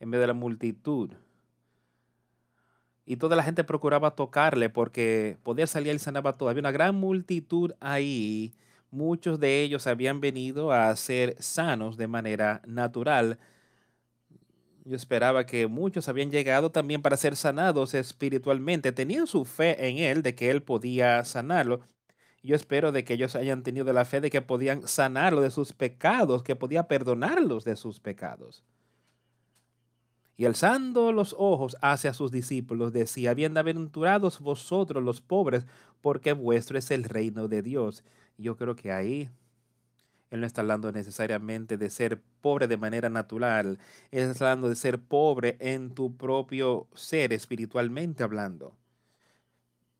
en 0.00 0.08
medio 0.08 0.22
de 0.22 0.26
la 0.28 0.32
multitud 0.32 1.10
y 3.04 3.16
toda 3.16 3.36
la 3.36 3.42
gente 3.42 3.64
procuraba 3.64 4.14
tocarle 4.14 4.70
porque 4.70 5.36
podía 5.42 5.66
salir 5.66 5.94
y 5.94 5.98
sanaba 5.98 6.36
todo. 6.36 6.48
Había 6.48 6.60
una 6.60 6.70
gran 6.70 6.94
multitud 6.94 7.72
ahí. 7.80 8.54
Muchos 8.90 9.40
de 9.40 9.62
ellos 9.62 9.86
habían 9.86 10.20
venido 10.20 10.70
a 10.72 10.94
ser 10.96 11.36
sanos 11.40 11.96
de 11.96 12.06
manera 12.06 12.62
natural. 12.66 13.38
Yo 14.84 14.96
esperaba 14.96 15.46
que 15.46 15.68
muchos 15.68 16.08
habían 16.08 16.32
llegado 16.32 16.70
también 16.70 17.02
para 17.02 17.16
ser 17.16 17.36
sanados 17.36 17.94
espiritualmente. 17.94 18.90
Tenían 18.90 19.28
su 19.28 19.44
fe 19.44 19.88
en 19.88 19.98
él 19.98 20.22
de 20.22 20.34
que 20.34 20.50
él 20.50 20.62
podía 20.62 21.24
sanarlo. 21.24 21.80
Yo 22.42 22.56
espero 22.56 22.90
de 22.90 23.04
que 23.04 23.14
ellos 23.14 23.36
hayan 23.36 23.62
tenido 23.62 23.92
la 23.92 24.04
fe 24.04 24.20
de 24.20 24.30
que 24.30 24.42
podían 24.42 24.88
sanarlo 24.88 25.40
de 25.40 25.52
sus 25.52 25.72
pecados, 25.72 26.42
que 26.42 26.56
podía 26.56 26.88
perdonarlos 26.88 27.64
de 27.64 27.76
sus 27.76 28.00
pecados. 28.00 28.64
Y 30.36 30.46
alzando 30.46 31.12
los 31.12 31.36
ojos 31.38 31.76
hacia 31.80 32.12
sus 32.14 32.32
discípulos, 32.32 32.92
decía, 32.92 33.34
bienaventurados 33.34 34.40
vosotros 34.40 35.04
los 35.04 35.20
pobres, 35.20 35.64
porque 36.00 36.32
vuestro 36.32 36.76
es 36.76 36.90
el 36.90 37.04
reino 37.04 37.46
de 37.46 37.62
Dios. 37.62 38.02
Yo 38.38 38.56
creo 38.56 38.74
que 38.74 38.90
ahí 38.90 39.30
él 40.32 40.40
no 40.40 40.46
está 40.46 40.62
hablando 40.62 40.90
necesariamente 40.90 41.76
de 41.76 41.90
ser 41.90 42.18
pobre 42.40 42.66
de 42.66 42.78
manera 42.78 43.10
natural, 43.10 43.78
él 44.10 44.30
está 44.30 44.46
hablando 44.46 44.70
de 44.70 44.76
ser 44.76 44.98
pobre 44.98 45.58
en 45.60 45.94
tu 45.94 46.16
propio 46.16 46.88
ser, 46.94 47.34
espiritualmente 47.34 48.24
hablando. 48.24 48.74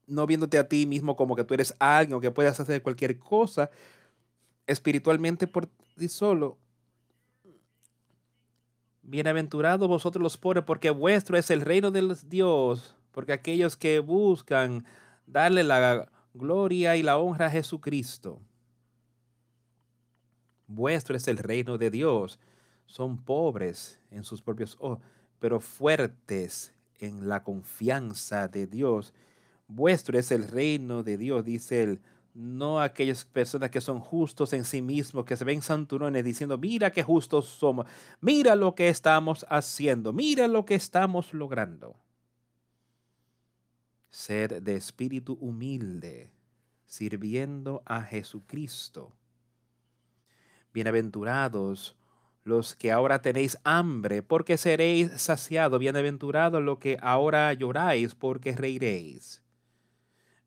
No 0.06 0.26
viéndote 0.26 0.58
a 0.58 0.66
ti 0.66 0.86
mismo 0.86 1.16
como 1.16 1.36
que 1.36 1.44
tú 1.44 1.52
eres 1.52 1.76
alguien 1.78 2.16
o 2.16 2.20
que 2.20 2.30
puedas 2.30 2.58
hacer 2.58 2.82
cualquier 2.82 3.18
cosa 3.18 3.70
espiritualmente 4.66 5.46
por 5.46 5.68
ti 5.96 6.08
solo, 6.08 6.58
Bienaventurados 9.04 9.88
vosotros 9.88 10.22
los 10.22 10.38
pobres, 10.38 10.62
porque 10.64 10.90
vuestro 10.90 11.36
es 11.36 11.50
el 11.50 11.60
reino 11.60 11.90
de 11.90 12.16
Dios, 12.28 12.94
porque 13.10 13.32
aquellos 13.32 13.76
que 13.76 13.98
buscan 13.98 14.86
darle 15.26 15.64
la 15.64 16.08
gloria 16.34 16.96
y 16.96 17.02
la 17.02 17.18
honra 17.18 17.46
a 17.46 17.50
Jesucristo, 17.50 18.40
vuestro 20.74 21.16
es 21.16 21.28
el 21.28 21.38
reino 21.38 21.78
de 21.78 21.90
Dios. 21.90 22.38
Son 22.86 23.18
pobres 23.18 23.98
en 24.10 24.24
sus 24.24 24.42
propios 24.42 24.76
ojos, 24.80 24.98
pero 25.38 25.60
fuertes 25.60 26.72
en 26.98 27.28
la 27.28 27.42
confianza 27.42 28.48
de 28.48 28.66
Dios. 28.66 29.12
Vuestro 29.68 30.18
es 30.18 30.30
el 30.30 30.48
reino 30.48 31.02
de 31.02 31.16
Dios, 31.16 31.44
dice 31.44 31.82
él 31.82 32.00
no 32.34 32.80
aquellas 32.80 33.24
personas 33.24 33.70
que 33.70 33.80
son 33.80 34.00
justos 34.00 34.52
en 34.52 34.64
sí 34.64 34.80
mismos, 34.80 35.24
que 35.24 35.36
se 35.36 35.44
ven 35.44 35.62
santurones 35.62 36.24
diciendo, 36.24 36.56
mira 36.56 36.90
qué 36.90 37.02
justos 37.02 37.46
somos, 37.46 37.86
mira 38.20 38.56
lo 38.56 38.74
que 38.74 38.88
estamos 38.88 39.44
haciendo, 39.48 40.12
mira 40.12 40.48
lo 40.48 40.64
que 40.64 40.74
estamos 40.74 41.34
logrando. 41.34 41.96
Ser 44.10 44.62
de 44.62 44.76
espíritu 44.76 45.36
humilde, 45.40 46.30
sirviendo 46.86 47.82
a 47.84 48.02
Jesucristo. 48.02 49.12
Bienaventurados 50.72 51.96
los 52.44 52.74
que 52.74 52.90
ahora 52.90 53.22
tenéis 53.22 53.58
hambre, 53.62 54.22
porque 54.22 54.56
seréis 54.58 55.12
saciados. 55.20 55.78
Bienaventurados 55.78 56.62
los 56.62 56.78
que 56.78 56.98
ahora 57.00 57.52
lloráis, 57.52 58.14
porque 58.14 58.52
reiréis. 58.52 59.40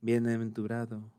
Bienaventurado 0.01 1.15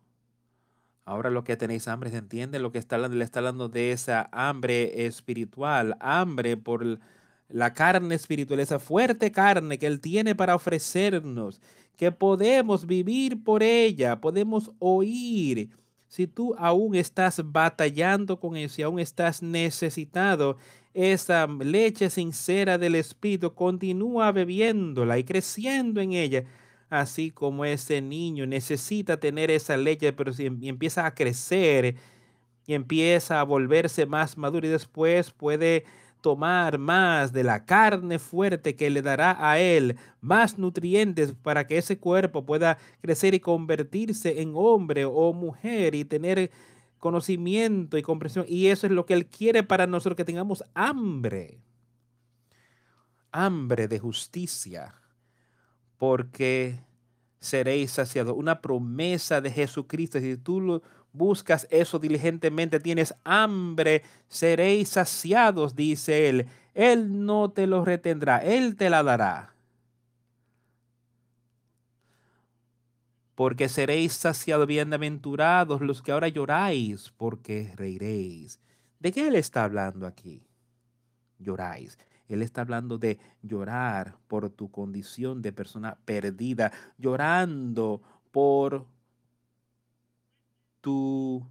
Ahora 1.06 1.30
lo 1.30 1.44
que 1.44 1.56
tenéis 1.56 1.86
hambre, 1.86 2.10
¿se 2.10 2.16
entiende? 2.16 2.58
Lo 2.58 2.72
que 2.72 2.78
está 2.78 2.98
le 2.98 3.24
está 3.24 3.38
hablando 3.38 3.68
de 3.68 3.92
esa 3.92 4.28
hambre 4.32 5.06
espiritual, 5.06 5.96
hambre 6.00 6.56
por 6.56 6.98
la 7.48 7.74
carne 7.74 8.16
espiritual, 8.16 8.58
esa 8.58 8.80
fuerte 8.80 9.30
carne 9.30 9.78
que 9.78 9.86
Él 9.86 10.00
tiene 10.00 10.34
para 10.34 10.56
ofrecernos, 10.56 11.60
que 11.96 12.10
podemos 12.10 12.86
vivir 12.86 13.44
por 13.44 13.62
ella, 13.62 14.20
podemos 14.20 14.72
oír. 14.80 15.70
Si 16.08 16.26
tú 16.26 16.54
aún 16.58 16.94
estás 16.94 17.40
batallando 17.44 18.38
con 18.38 18.56
eso, 18.56 18.80
y 18.80 18.84
aún 18.84 19.00
estás 19.00 19.42
necesitado, 19.42 20.56
esa 20.94 21.46
leche 21.46 22.08
sincera 22.10 22.78
del 22.78 22.94
Espíritu, 22.94 23.54
continúa 23.54 24.32
bebiéndola 24.32 25.18
y 25.18 25.24
creciendo 25.24 26.00
en 26.00 26.12
ella. 26.12 26.44
Así 26.88 27.30
como 27.32 27.64
ese 27.64 28.00
niño 28.00 28.46
necesita 28.46 29.18
tener 29.18 29.50
esa 29.50 29.76
leche, 29.76 30.12
pero 30.12 30.32
si 30.32 30.46
em, 30.46 30.58
empieza 30.62 31.04
a 31.04 31.14
crecer 31.14 31.96
y 32.66 32.74
empieza 32.74 33.40
a 33.40 33.44
volverse 33.44 34.06
más 34.06 34.36
maduro 34.38 34.66
y 34.66 34.70
después 34.70 35.30
puede 35.32 35.84
tomar 36.26 36.78
más 36.78 37.32
de 37.32 37.44
la 37.44 37.64
carne 37.64 38.18
fuerte 38.18 38.74
que 38.74 38.90
le 38.90 39.00
dará 39.00 39.36
a 39.38 39.60
él 39.60 39.96
más 40.20 40.58
nutrientes 40.58 41.32
para 41.40 41.68
que 41.68 41.78
ese 41.78 41.98
cuerpo 41.98 42.44
pueda 42.44 42.78
crecer 43.00 43.32
y 43.34 43.38
convertirse 43.38 44.42
en 44.42 44.50
hombre 44.56 45.04
o 45.04 45.32
mujer 45.32 45.94
y 45.94 46.04
tener 46.04 46.50
conocimiento 46.98 47.96
y 47.96 48.02
comprensión. 48.02 48.44
Y 48.48 48.66
eso 48.66 48.88
es 48.88 48.92
lo 48.92 49.06
que 49.06 49.14
él 49.14 49.26
quiere 49.26 49.62
para 49.62 49.86
nosotros, 49.86 50.16
que 50.16 50.24
tengamos 50.24 50.64
hambre, 50.74 51.60
hambre 53.30 53.86
de 53.86 54.00
justicia 54.00 54.96
porque 55.96 56.80
seréis 57.38 57.92
saciados. 57.92 58.34
Una 58.36 58.60
promesa 58.60 59.40
de 59.40 59.52
Jesucristo. 59.52 60.18
Si 60.18 60.36
tú 60.38 60.60
lo 60.60 60.82
buscas 61.16 61.66
eso 61.70 61.98
diligentemente, 61.98 62.80
tienes 62.80 63.14
hambre, 63.24 64.02
seréis 64.28 64.90
saciados, 64.90 65.74
dice 65.74 66.28
Él. 66.28 66.46
Él 66.74 67.24
no 67.24 67.50
te 67.50 67.66
lo 67.66 67.84
retendrá, 67.84 68.38
Él 68.38 68.76
te 68.76 68.90
la 68.90 69.02
dará. 69.02 69.56
porque 73.36 73.68
seréis 73.68 74.14
saciados, 74.14 74.66
bienaventurados 74.66 75.82
los 75.82 76.02
que 76.02 76.10
ahora 76.10 76.28
lloráis, 76.28 77.12
porque 77.18 77.72
reiréis. 77.76 78.58
¿De 78.98 79.12
qué 79.12 79.28
él 79.28 79.36
está 79.36 79.64
hablando 79.64 80.06
aquí? 80.06 80.42
Lloráis. 81.38 81.98
Él 82.28 82.40
está 82.40 82.62
hablando 82.62 82.96
de 82.96 83.18
llorar 83.42 84.16
por 84.26 84.48
tu 84.48 84.70
condición 84.70 85.42
de 85.42 85.52
persona 85.52 85.98
perdida, 86.06 86.72
llorando 86.96 88.00
por 88.32 88.86
tu 90.86 91.44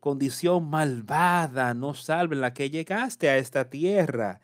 condición 0.00 0.68
malvada, 0.68 1.72
no 1.72 1.94
salve 1.94 2.34
en 2.34 2.42
la 2.42 2.52
que 2.52 2.68
llegaste 2.68 3.30
a 3.30 3.38
esta 3.38 3.70
tierra. 3.70 4.38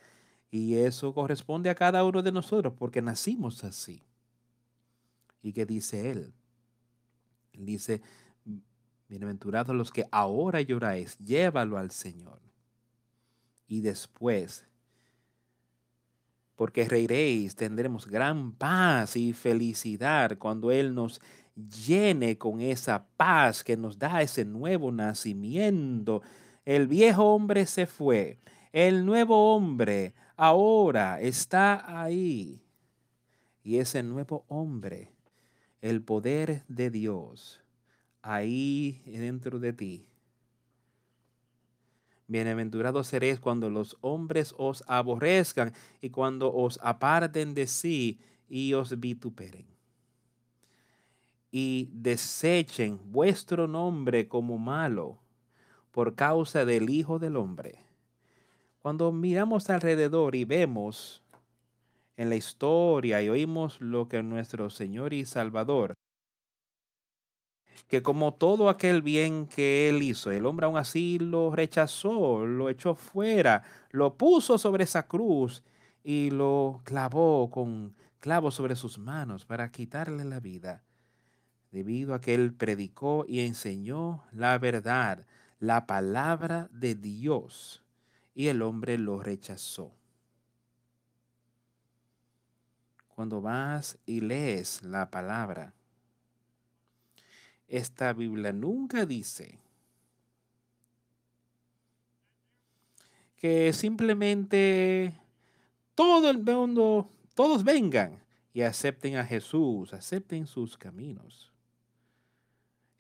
Y 0.51 0.77
eso 0.77 1.13
corresponde 1.13 1.69
a 1.69 1.75
cada 1.75 2.03
uno 2.03 2.23
de 2.23 2.33
nosotros 2.33 2.73
porque 2.79 3.03
nacimos 3.03 3.63
así. 3.63 4.03
¿Y 5.43 5.53
qué 5.53 5.67
dice 5.67 6.11
él? 6.11 6.33
dice, 7.53 8.01
bienaventurados 9.07 9.77
los 9.77 9.91
que 9.91 10.07
ahora 10.11 10.63
lloráis, 10.63 11.19
llévalo 11.19 11.77
al 11.77 11.91
Señor. 11.91 12.41
Y 13.69 13.83
después, 13.83 14.65
porque 16.55 16.89
reiréis, 16.89 17.55
tendremos 17.55 18.07
gran 18.07 18.53
paz 18.53 19.15
y 19.17 19.35
felicidad 19.35 20.39
cuando 20.39 20.71
Él 20.71 20.95
nos 20.95 21.21
llene 21.57 22.37
con 22.39 22.61
esa 22.61 23.07
paz 23.17 23.65
que 23.65 23.77
nos 23.77 23.99
da 23.99 24.23
ese 24.23 24.45
nuevo 24.45 24.93
nacimiento. 24.93 26.23
El 26.65 26.87
viejo 26.87 27.35
hombre 27.35 27.67
se 27.67 27.87
fue, 27.87 28.39
el 28.73 29.05
nuevo 29.07 29.55
hombre 29.55 30.15
ahora 30.37 31.21
está 31.21 32.01
ahí. 32.01 32.63
Y 33.65 33.79
ese 33.79 34.03
nuevo 34.03 34.45
hombre 34.49 35.11
el 35.81 36.03
poder 36.03 36.65
de 36.69 36.91
Dios 36.91 37.61
ahí 38.23 39.03
dentro 39.07 39.59
de 39.59 39.73
ti. 39.73 40.07
Bienaventurados 42.29 43.07
seréis 43.07 43.39
cuando 43.39 43.71
los 43.71 43.97
hombres 44.01 44.53
os 44.59 44.83
aborrezcan 44.89 45.73
y 46.01 46.11
cuando 46.11 46.53
os 46.53 46.81
aparten 46.83 47.55
de 47.55 47.69
sí 47.69 48.19
y 48.49 48.73
os 48.75 48.99
vituperen. 48.99 49.76
Y 51.51 51.89
desechen 51.93 53.01
vuestro 53.13 53.67
nombre 53.69 54.29
como 54.29 54.59
malo 54.59 55.19
por 55.91 56.15
causa 56.15 56.65
del 56.65 56.91
Hijo 56.91 57.19
del 57.19 57.37
Hombre. 57.37 57.87
Cuando 58.81 59.13
miramos 59.13 59.71
alrededor 59.71 60.35
y 60.35 60.45
vemos 60.45 61.23
en 62.17 62.29
la 62.31 62.37
historia 62.37 63.23
y 63.23 63.29
oímos 63.29 63.81
lo 63.81 64.09
que 64.09 64.23
nuestro 64.23 64.71
Señor 64.71 65.13
y 65.13 65.25
Salvador, 65.25 65.95
que 67.89 68.03
como 68.03 68.35
todo 68.35 68.69
aquel 68.69 69.03
bien 69.03 69.47
que 69.47 69.89
él 69.89 70.03
hizo, 70.03 70.31
el 70.31 70.47
hombre 70.47 70.67
aún 70.67 70.77
así 70.77 71.19
lo 71.19 71.55
rechazó, 71.55 72.45
lo 72.47 72.69
echó 72.69 72.95
fuera, 72.95 73.63
lo 73.91 74.17
puso 74.17 74.59
sobre 74.59 74.85
esa 74.85 75.07
cruz 75.07 75.63
y 76.03 76.31
lo 76.31 76.81
clavó 76.85 77.51
con 77.51 77.95
clavos 78.19 78.55
sobre 78.55 78.77
sus 78.77 78.99
manos 78.99 79.45
para 79.45 79.71
quitarle 79.71 80.25
la 80.25 80.41
vida, 80.41 80.83
debido 81.71 82.15
a 82.15 82.21
que 82.21 82.35
él 82.35 82.53
predicó 82.53 83.25
y 83.29 83.41
enseñó 83.41 84.25
la 84.33 84.59
verdad, 84.59 85.27
la 85.59 85.87
palabra 85.87 86.69
de 86.73 86.95
Dios, 86.95 87.83
y 88.35 88.49
el 88.49 88.63
hombre 88.63 88.99
lo 88.99 89.21
rechazó. 89.21 89.93
cuando 93.17 93.41
vas 93.41 93.97
y 94.05 94.21
lees 94.21 94.83
la 94.83 95.11
palabra, 95.11 95.73
esta 97.67 98.13
Biblia 98.13 98.53
nunca 98.53 99.07
dice 99.07 99.59
que 103.37 103.73
simplemente 103.73 105.19
todo 105.95 106.29
el 106.29 106.43
mundo, 106.43 107.09
todos 107.35 107.65
vengan 107.65 108.21
y 108.53 108.61
acepten 108.61 109.17
a 109.17 109.25
Jesús, 109.25 109.95
acepten 109.95 110.47
sus 110.47 110.77
caminos. 110.77 111.51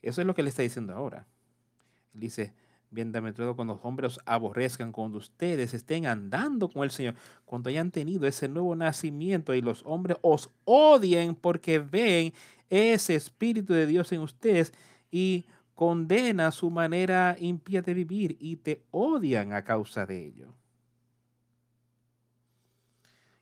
Eso 0.03 0.21
es 0.21 0.27
lo 0.27 0.35
que 0.35 0.43
le 0.43 0.51
está 0.51 0.63
diciendo 0.63 0.95
ahora. 0.95 1.27
Él 2.15 2.21
dice, 2.21 2.55
Bienaventurado 2.91 3.57
cuando 3.57 3.75
los 3.75 3.85
hombres 3.85 4.19
aborrezcan, 4.25 4.93
cuando 4.93 5.19
ustedes 5.19 5.75
estén 5.75 6.07
andando 6.07 6.69
con 6.69 6.85
el 6.85 6.91
Señor, 6.91 7.15
cuando 7.45 7.69
hayan 7.69 7.91
tenido 7.91 8.27
ese 8.27 8.49
nuevo 8.49 8.77
nacimiento 8.77 9.55
y 9.55 9.61
los 9.61 9.83
hombres 9.85 10.17
os 10.23 10.51
odien 10.65 11.35
porque 11.35 11.81
ven 11.81 12.33
ese 12.71 13.17
Espíritu 13.17 13.75
de 13.75 13.87
Dios 13.87 14.13
en 14.13 14.21
ustedes 14.21 14.73
y 15.11 15.45
condena 15.75 16.53
su 16.53 16.71
manera 16.71 17.37
impía 17.41 17.83
de 17.83 17.93
vivir 17.93 18.37
y 18.41 18.57
te 18.57 18.83
odian 18.93 19.53
a 19.53 19.63
causa 19.63 20.07
de 20.07 20.25
ello. 20.25 20.55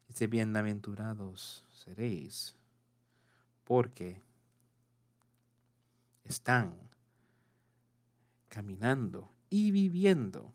Dice, 0.09 0.27
bienaventurados 0.27 1.65
seréis 1.73 2.57
porque 3.65 4.23
están 6.25 6.75
caminando 8.49 9.31
y 9.51 9.71
viviendo 9.71 10.53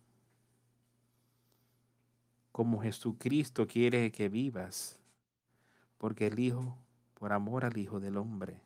como 2.52 2.82
Jesucristo 2.82 3.68
quiere 3.68 4.12
que 4.12 4.28
vivas, 4.28 5.00
porque 5.98 6.28
el 6.28 6.40
Hijo, 6.40 6.78
por 7.14 7.32
amor 7.32 7.64
al 7.64 7.78
Hijo 7.78 8.00
del 8.00 8.18
Hombre. 8.18 8.60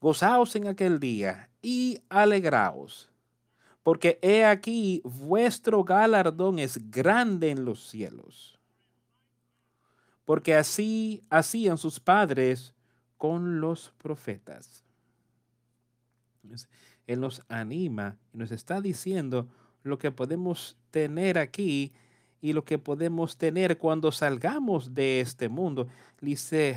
Gozaos 0.00 0.56
en 0.56 0.66
aquel 0.66 0.98
día 0.98 1.48
y 1.62 2.02
alegraos, 2.08 3.08
porque 3.84 4.18
he 4.22 4.44
aquí 4.44 5.00
vuestro 5.04 5.84
galardón 5.84 6.58
es 6.58 6.90
grande 6.90 7.50
en 7.50 7.64
los 7.64 7.88
cielos. 7.88 8.58
Porque 10.24 10.56
así 10.56 11.22
hacían 11.30 11.78
sus 11.78 12.00
padres 12.00 12.74
con 13.18 13.60
los 13.60 13.92
profetas. 13.98 14.84
Él 17.06 17.20
nos 17.20 17.42
anima 17.48 18.16
y 18.32 18.38
nos 18.38 18.50
está 18.50 18.80
diciendo 18.80 19.48
lo 19.82 19.98
que 19.98 20.10
podemos 20.10 20.76
tener 20.90 21.38
aquí 21.38 21.92
y 22.40 22.52
lo 22.52 22.64
que 22.64 22.78
podemos 22.78 23.36
tener 23.36 23.78
cuando 23.78 24.12
salgamos 24.12 24.94
de 24.94 25.20
este 25.20 25.48
mundo. 25.48 25.88
Dice, 26.20 26.76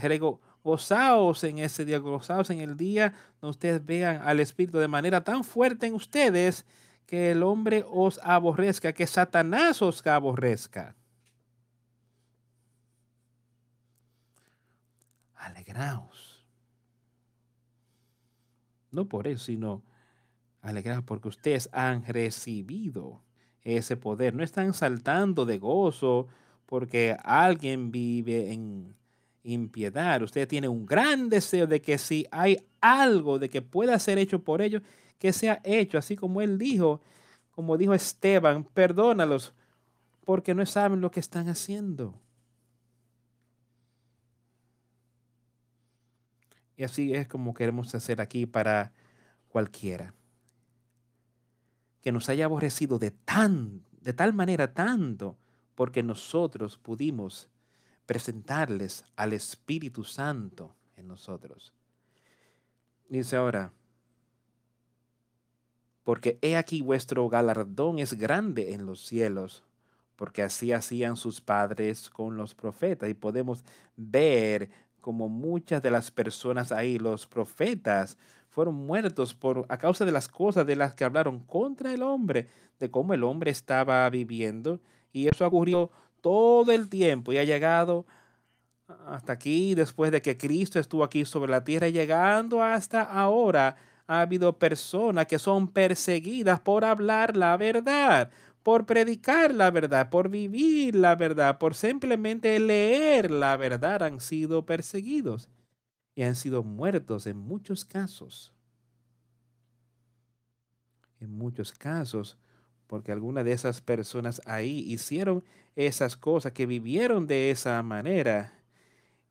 gozaos 0.63 1.43
en 1.43 1.59
ese 1.59 1.86
día, 1.86 1.99
gozaos 1.99 2.49
en 2.49 2.59
el 2.59 2.78
día 2.78 3.13
donde 3.41 3.51
ustedes 3.51 3.86
vean 3.86 4.22
al 4.24 4.39
Espíritu 4.39 4.80
de 4.80 4.88
manera 4.88 5.24
tan 5.24 5.43
fuerte 5.43 5.88
en 5.88 5.93
ustedes 5.93 6.66
que 7.05 7.32
el 7.32 7.43
hombre 7.43 7.84
os 7.88 8.20
aborrezca, 8.24 8.93
que 8.93 9.05
Satanás 9.05 9.82
os 9.82 10.05
aborrezca. 10.07 10.95
Alegraos. 15.36 16.14
No 18.96 19.08
por 19.08 19.28
eso, 19.28 19.46
sino 19.46 19.84
Alegrados 20.62 21.04
porque 21.04 21.28
ustedes 21.28 21.70
han 21.72 22.04
recibido 22.06 23.22
ese 23.64 23.98
poder. 23.98 24.34
No 24.34 24.43
están 24.43 24.74
saltando 24.74 25.46
de 25.46 25.60
gozo 25.60 26.28
porque 26.66 27.16
alguien 27.24 27.91
vive 27.91 28.52
en 28.52 28.96
impiedad. 29.43 30.24
Usted 30.24 30.48
tiene 30.48 30.68
un 30.68 30.86
gran 30.86 31.30
deseo 31.30 31.68
de 31.68 31.82
que 31.82 31.98
si 32.00 32.26
hay 32.32 32.58
algo 32.82 33.38
de 33.38 33.50
que 33.50 33.62
pueda 33.62 34.00
ser 34.00 34.18
hecho 34.18 34.43
por 34.43 34.62
ellos, 34.62 34.82
que 35.20 35.34
sea 35.34 35.62
hecho, 35.64 35.98
así 35.98 36.16
como 36.16 36.41
él 36.41 36.58
dijo, 36.58 37.02
como 37.52 37.78
dijo 37.78 37.93
Esteban, 37.93 38.64
perdónalos 38.64 39.54
porque 40.26 40.56
no 40.56 40.66
saben 40.66 41.00
lo 41.00 41.12
que 41.12 41.20
están 41.20 41.48
haciendo. 41.48 42.16
Y 46.78 46.84
así 46.84 47.14
es 47.14 47.28
como 47.28 47.54
queremos 47.54 47.94
hacer 47.96 48.22
aquí 48.22 48.46
para 48.46 48.92
cualquiera 49.48 50.14
que 52.06 52.12
nos 52.12 52.30
haya 52.30 52.46
aborrecido 52.46 53.00
de 53.00 53.10
tan, 53.10 53.84
de 54.00 54.14
tal 54.14 54.32
manera 54.32 54.76
tanto, 54.76 55.40
porque 55.74 56.04
nosotros 56.04 56.78
pudimos 56.78 57.50
presentarles 58.06 59.04
al 59.16 59.34
Espíritu 59.34 60.04
Santo 60.04 60.76
en 60.98 61.08
nosotros. 61.08 61.74
Dice 63.10 63.36
ahora, 63.38 63.74
porque 66.04 66.38
he 66.44 66.56
aquí 66.58 66.84
vuestro 66.84 67.28
galardón 67.28 67.98
es 67.98 68.14
grande 68.14 68.74
en 68.74 68.86
los 68.86 69.04
cielos, 69.04 69.64
porque 70.16 70.44
así 70.44 70.74
hacían 70.74 71.18
sus 71.18 71.42
padres 71.42 72.12
con 72.12 72.38
los 72.38 72.54
profetas. 72.54 73.10
Y 73.10 73.16
podemos 73.16 73.64
ver 73.98 74.70
como 75.06 75.30
muchas 75.30 75.84
de 75.84 75.91
las 75.91 76.10
personas 76.10 76.72
ahí, 76.72 76.97
los 76.97 77.28
profetas, 77.28 78.18
fueron 78.49 78.74
muertos 78.74 79.36
por, 79.36 79.64
a 79.70 79.78
causa 79.78 80.03
de 80.03 80.12
las 80.12 80.28
cosas 80.28 80.66
de 80.66 80.76
las 80.76 80.95
que 80.95 81.03
hablaron 81.03 81.41
contra 81.41 81.93
el 81.93 82.01
hombre, 82.01 82.47
de 82.80 82.89
cómo 82.89 83.14
el 83.14 83.24
hombre 83.24 83.51
estaba 83.51 84.10
viviendo. 84.10 84.80
Y 85.14 85.28
eso 85.28 85.45
ocurrió 85.45 85.91
todo 86.22 86.72
el 86.72 86.89
tiempo 86.89 87.32
y 87.32 87.38
ha 87.38 87.43
llegado 87.43 88.08
hasta 89.06 89.34
aquí, 89.34 89.76
después 89.76 90.12
de 90.12 90.24
que 90.24 90.38
Cristo 90.38 90.80
estuvo 90.80 91.03
aquí 91.03 91.24
sobre 91.24 91.51
la 91.51 91.64
tierra, 91.64 91.88
llegando 91.89 92.64
hasta 92.64 93.03
ahora, 93.03 93.76
ha 94.08 94.22
habido 94.22 94.58
personas 94.58 95.28
que 95.28 95.38
son 95.38 95.68
perseguidas 95.68 96.60
por 96.62 96.84
hablar 96.84 97.38
la 97.38 97.56
verdad, 97.58 98.32
por 98.66 98.88
predicar 98.88 99.53
la 99.53 99.70
verdad, 99.70 100.09
por 100.09 100.28
vivir 100.28 100.95
la 100.95 101.16
verdad, 101.16 101.59
por 101.59 101.76
simplemente 101.76 102.59
leer 102.59 103.30
la 103.30 103.55
verdad, 103.57 104.01
han 104.01 104.20
sido 104.20 104.66
perseguidos 104.66 105.49
y 106.16 106.24
han 106.24 106.36
sido 106.36 106.63
muertos 106.63 107.28
en 107.28 107.38
muchos 107.38 107.86
casos. 107.86 108.51
En 111.20 111.38
muchos 111.38 111.72
casos, 111.74 112.39
porque 112.88 113.11
algunas 113.11 113.45
de 113.45 113.51
esas 113.51 113.82
personas 113.82 114.41
ahí 114.47 114.80
hicieron 114.91 115.43
esas 115.76 116.18
cosas, 116.18 116.51
que 116.51 116.66
vivieron 116.66 117.28
de 117.28 117.51
esa 117.51 117.84
manera 117.84 118.51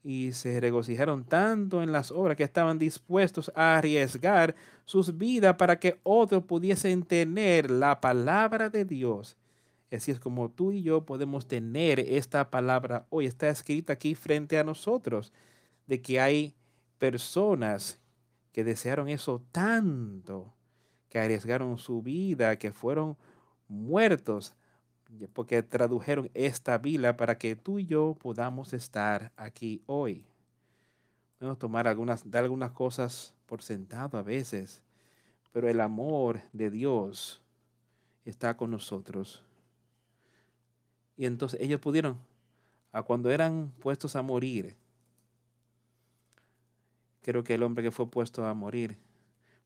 y 0.04 0.32
se 0.32 0.60
regocijaron 0.60 1.24
tanto 1.24 1.82
en 1.82 1.90
las 1.90 2.12
obras 2.12 2.36
que 2.36 2.44
estaban 2.44 2.78
dispuestos 2.78 3.50
a 3.54 3.78
arriesgar 3.78 4.54
sus 4.84 5.16
vidas 5.16 5.56
para 5.56 5.80
que 5.80 5.98
otros 6.02 6.44
pudiesen 6.44 7.02
tener 7.04 7.70
la 7.70 8.02
palabra 8.02 8.68
de 8.68 8.84
Dios. 8.84 9.38
Así 9.90 10.10
es 10.10 10.20
como 10.20 10.50
tú 10.50 10.72
y 10.72 10.82
yo 10.82 11.06
podemos 11.06 11.48
tener 11.48 12.00
esta 12.00 12.50
palabra 12.50 13.06
hoy. 13.08 13.24
Está 13.24 13.48
escrita 13.48 13.94
aquí 13.94 14.14
frente 14.14 14.58
a 14.58 14.64
nosotros, 14.64 15.32
de 15.86 16.02
que 16.02 16.20
hay 16.20 16.54
personas 16.98 17.98
que 18.52 18.62
desearon 18.62 19.08
eso 19.08 19.42
tanto, 19.52 20.52
que 21.08 21.18
arriesgaron 21.18 21.78
su 21.78 22.02
vida, 22.02 22.56
que 22.56 22.72
fueron 22.72 23.16
muertos 23.68 24.54
porque 25.32 25.62
tradujeron 25.62 26.30
esta 26.34 26.78
Biblia 26.78 27.16
para 27.16 27.38
que 27.38 27.56
tú 27.56 27.78
y 27.78 27.86
yo 27.86 28.16
podamos 28.20 28.72
estar 28.72 29.32
aquí 29.36 29.82
hoy. 29.86 30.24
Podemos 31.38 31.58
tomar 31.58 31.86
algunas, 31.86 32.28
de 32.28 32.38
algunas 32.38 32.72
cosas 32.72 33.34
por 33.46 33.62
sentado 33.62 34.18
a 34.18 34.22
veces, 34.22 34.80
pero 35.52 35.68
el 35.68 35.80
amor 35.80 36.40
de 36.52 36.70
Dios 36.70 37.40
está 38.24 38.56
con 38.56 38.70
nosotros. 38.70 39.42
Y 41.16 41.26
entonces 41.26 41.60
ellos 41.60 41.80
pudieron, 41.80 42.18
a 42.92 43.02
cuando 43.02 43.30
eran 43.30 43.72
puestos 43.80 44.16
a 44.16 44.22
morir, 44.22 44.74
creo 47.22 47.44
que 47.44 47.54
el 47.54 47.62
hombre 47.62 47.84
que 47.84 47.90
fue 47.90 48.10
puesto 48.10 48.44
a 48.44 48.54
morir, 48.54 48.96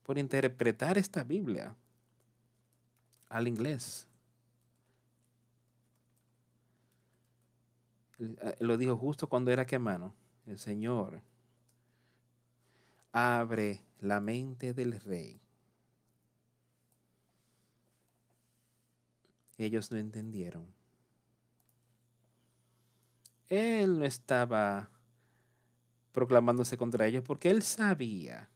por 0.02 0.18
interpretar 0.18 0.96
esta 0.98 1.22
Biblia 1.22 1.74
al 3.28 3.46
inglés, 3.46 4.07
lo 8.18 8.76
dijo 8.76 8.96
justo 8.96 9.28
cuando 9.28 9.50
era 9.50 9.66
que 9.66 9.78
mano. 9.78 10.14
El 10.46 10.58
Señor 10.58 11.20
abre 13.12 13.80
la 14.00 14.20
mente 14.20 14.74
del 14.74 15.00
rey. 15.00 15.40
Ellos 19.56 19.90
no 19.90 19.98
entendieron. 19.98 20.66
Él 23.48 23.98
no 23.98 24.04
estaba 24.04 24.90
proclamándose 26.12 26.76
contra 26.76 27.06
ellos 27.06 27.24
porque 27.24 27.50
él 27.50 27.62
sabía 27.62 28.48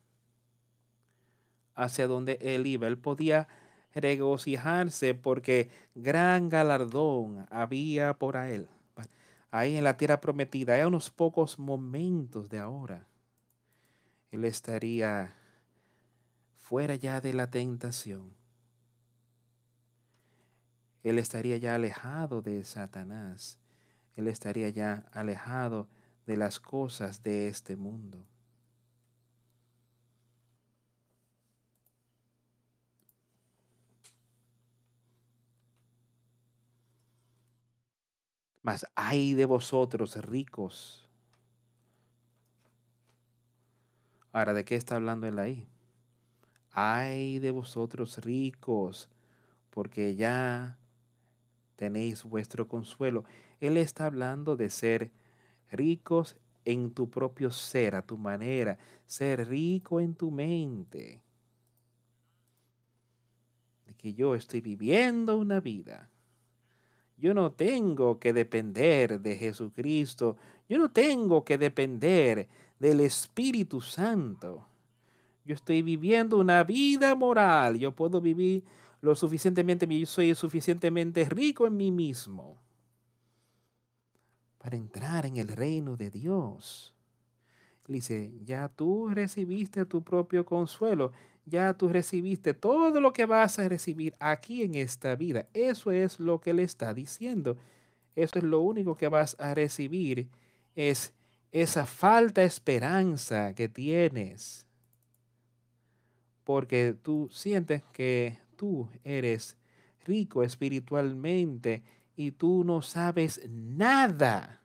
hacia 1.75 2.07
dónde 2.07 2.39
él 2.41 2.67
iba. 2.67 2.87
Él 2.87 2.99
podía 2.99 3.49
regocijarse 3.95 5.15
porque 5.15 5.71
gran 5.95 6.49
galardón 6.49 7.47
había 7.51 8.15
por 8.15 8.37
él 8.37 8.69
ahí 9.53 9.77
en 9.77 9.85
la 9.85 9.97
tierra 9.97 10.21
prometida, 10.21 10.75
hay 10.75 10.83
unos 10.83 11.11
pocos 11.11 11.59
momentos 11.59 12.49
de 12.49 12.59
ahora, 12.59 13.07
Él 14.33 14.45
estaría 14.45 15.35
fuera 16.63 16.97
ya 16.97 17.21
de 17.21 17.35
la 17.35 17.51
tentación. 17.51 18.35
Él 21.03 21.19
estaría 21.19 21.59
ya 21.59 21.75
alejado 21.75 22.41
de 22.41 22.65
Satanás. 22.65 23.59
Él 24.17 24.29
estaría 24.29 24.71
ya 24.71 25.05
alejado 25.13 25.89
de 26.27 26.37
las 26.37 26.59
cosas 26.61 27.23
de 27.23 27.49
este 27.49 27.77
mundo. 27.77 28.25
Mas 38.63 38.87
hay 38.95 39.35
de 39.35 39.45
vosotros 39.45 40.17
ricos. 40.25 41.09
Ahora, 44.33 44.55
¿de 44.55 44.65
qué 44.65 44.77
está 44.77 44.97
hablando 44.97 45.27
él 45.27 45.39
ahí? 45.39 45.67
Ay 46.71 47.39
de 47.39 47.51
vosotros 47.51 48.19
ricos, 48.19 49.09
porque 49.71 50.15
ya 50.15 50.79
tenéis 51.77 52.23
vuestro 52.25 52.67
consuelo. 52.69 53.25
Él 53.61 53.77
está 53.77 54.07
hablando 54.07 54.57
de 54.57 54.71
ser 54.71 55.11
ricos 55.71 56.37
en 56.65 56.93
tu 56.93 57.11
propio 57.11 57.51
ser, 57.51 57.95
a 57.97 58.03
tu 58.03 58.17
manera, 58.17 58.79
ser 59.07 59.49
rico 59.49 60.01
en 60.01 60.15
tu 60.15 60.31
mente. 60.31 61.21
De 63.87 63.95
que 63.95 64.15
yo 64.15 64.35
estoy 64.35 64.61
viviendo 64.61 65.37
una 65.37 65.61
vida 65.61 66.12
yo 67.23 67.35
no 67.35 67.53
tengo 67.53 68.19
que 68.19 68.33
depender 68.33 69.21
de 69.21 69.37
Jesucristo. 69.37 70.37
Yo 70.69 70.77
no 70.77 70.91
tengo 70.91 71.45
que 71.45 71.57
depender 71.57 72.49
del 72.81 72.99
Espíritu 72.99 73.81
Santo. 73.81 74.67
Yo 75.45 75.55
estoy 75.55 75.83
viviendo 75.83 76.37
una 76.37 76.65
vida 76.65 77.15
moral. 77.15 77.79
Yo 77.79 77.93
puedo 77.93 78.21
vivir 78.21 78.65
lo 79.01 79.15
suficientemente, 79.15 79.87
yo 79.87 80.05
soy 80.05 80.35
suficientemente 80.35 81.25
rico 81.27 81.65
en 81.65 81.77
mí 81.77 81.93
mismo 81.93 82.57
para 84.59 84.77
entrar 84.77 85.25
en 85.25 85.37
el 85.37 85.47
reino 85.47 85.97
de 85.97 86.11
Dios. 86.11 86.93
Dice, 87.87 88.33
ya 88.45 88.69
tú 88.69 89.11
recibiste 89.11 89.87
tu 89.87 90.03
propio 90.03 90.45
consuelo 90.45 91.13
ya 91.45 91.75
tú 91.75 91.89
recibiste 91.89 92.55
todo 92.55 93.01
lo 93.01 93.13
que 93.13 93.27
vas 93.27 93.59
a 93.59 93.69
recibir 93.69 94.15
aquí 94.19 94.63
en 94.63 94.75
esta 94.75 95.17
vida. 95.17 95.47
Eso 95.53 95.91
es 95.91 96.21
lo 96.21 96.41
que 96.41 96.55
le 96.55 96.63
está 96.63 96.95
diciendo. 96.95 97.57
Eso 98.15 98.39
es 98.39 98.45
lo 98.45 98.61
único 98.61 98.97
que 98.97 99.09
vas 99.09 99.37
a 99.39 99.55
recibir. 99.55 100.29
Es 100.75 101.13
esa 101.51 101.87
falta 101.87 102.41
de 102.41 102.47
esperanza 102.47 103.55
que 103.55 103.69
tienes. 103.69 104.67
Porque 106.45 106.95
tú 107.03 107.29
sientes 107.33 107.83
que 107.93 108.39
tú 108.57 108.89
eres 109.05 109.57
rico 110.05 110.43
espiritualmente 110.43 111.83
y 112.17 112.33
tú 112.33 112.65
no 112.65 112.83
sabes 112.83 113.41
nada. 113.49 114.61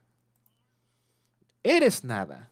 Eres 1.62 2.04
nada. 2.04 2.50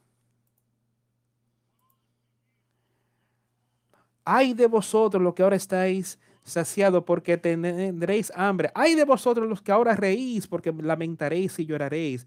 Ay 4.26 4.54
de 4.54 4.66
vosotros 4.66 5.22
los 5.22 5.34
que 5.34 5.44
ahora 5.44 5.54
estáis 5.54 6.18
saciados 6.42 7.04
porque 7.04 7.38
tendréis 7.38 8.32
hambre. 8.34 8.72
Ay 8.74 8.96
de 8.96 9.04
vosotros 9.04 9.48
los 9.48 9.62
que 9.62 9.70
ahora 9.70 9.94
reís 9.94 10.48
porque 10.48 10.72
lamentaréis 10.72 11.58
y 11.60 11.64
lloraréis. 11.64 12.26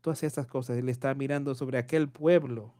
Todas 0.00 0.24
estas 0.24 0.46
cosas. 0.48 0.76
Él 0.76 0.88
está 0.88 1.14
mirando 1.14 1.54
sobre 1.54 1.78
aquel 1.78 2.08
pueblo 2.08 2.74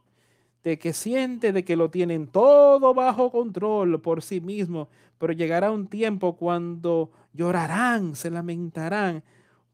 de 0.67 0.81
que 0.81 0.93
siente 0.93 1.53
de 1.53 1.64
que 1.64 1.77
lo 1.77 1.91
tienen 1.91 2.27
todo 2.27 2.93
bajo 2.93 3.31
control 3.31 4.01
por 4.03 4.21
sí 4.21 4.41
mismo, 4.41 4.89
pero 5.17 5.33
llegará 5.33 5.71
un 5.71 5.87
tiempo 5.87 6.37
cuando 6.37 7.12
llorarán, 7.33 8.17
se 8.17 8.31
lamentarán, 8.31 9.23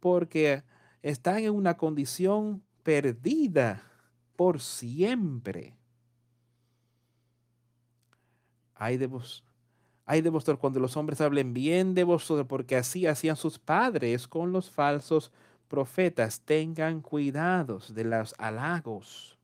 porque 0.01 0.64
están 1.01 1.38
en 1.38 1.55
una 1.55 1.78
condición 1.78 2.62
perdida 2.82 3.90
por 4.36 4.61
siempre. 4.61 5.72
Ay 8.83 8.97
de 8.97 9.07
vos, 9.07 9.45
ay 10.07 10.22
de 10.22 10.30
vosotros 10.30 10.59
cuando 10.59 10.80
los 10.80 10.97
hombres 10.97 11.20
hablen 11.20 11.55
bien 11.55 11.95
de 11.95 12.03
vosotros, 12.03 12.49
porque 12.49 12.74
así 12.74 13.07
hacían 13.07 13.37
sus 13.37 13.61
padres 13.61 14.26
con 14.26 14.51
los 14.51 14.72
falsos 14.72 15.30
profetas. 15.68 16.41
Tengan 16.41 17.01
cuidados 17.01 17.95
de 17.95 18.03
los 18.03 18.35
halagos. 18.39 19.39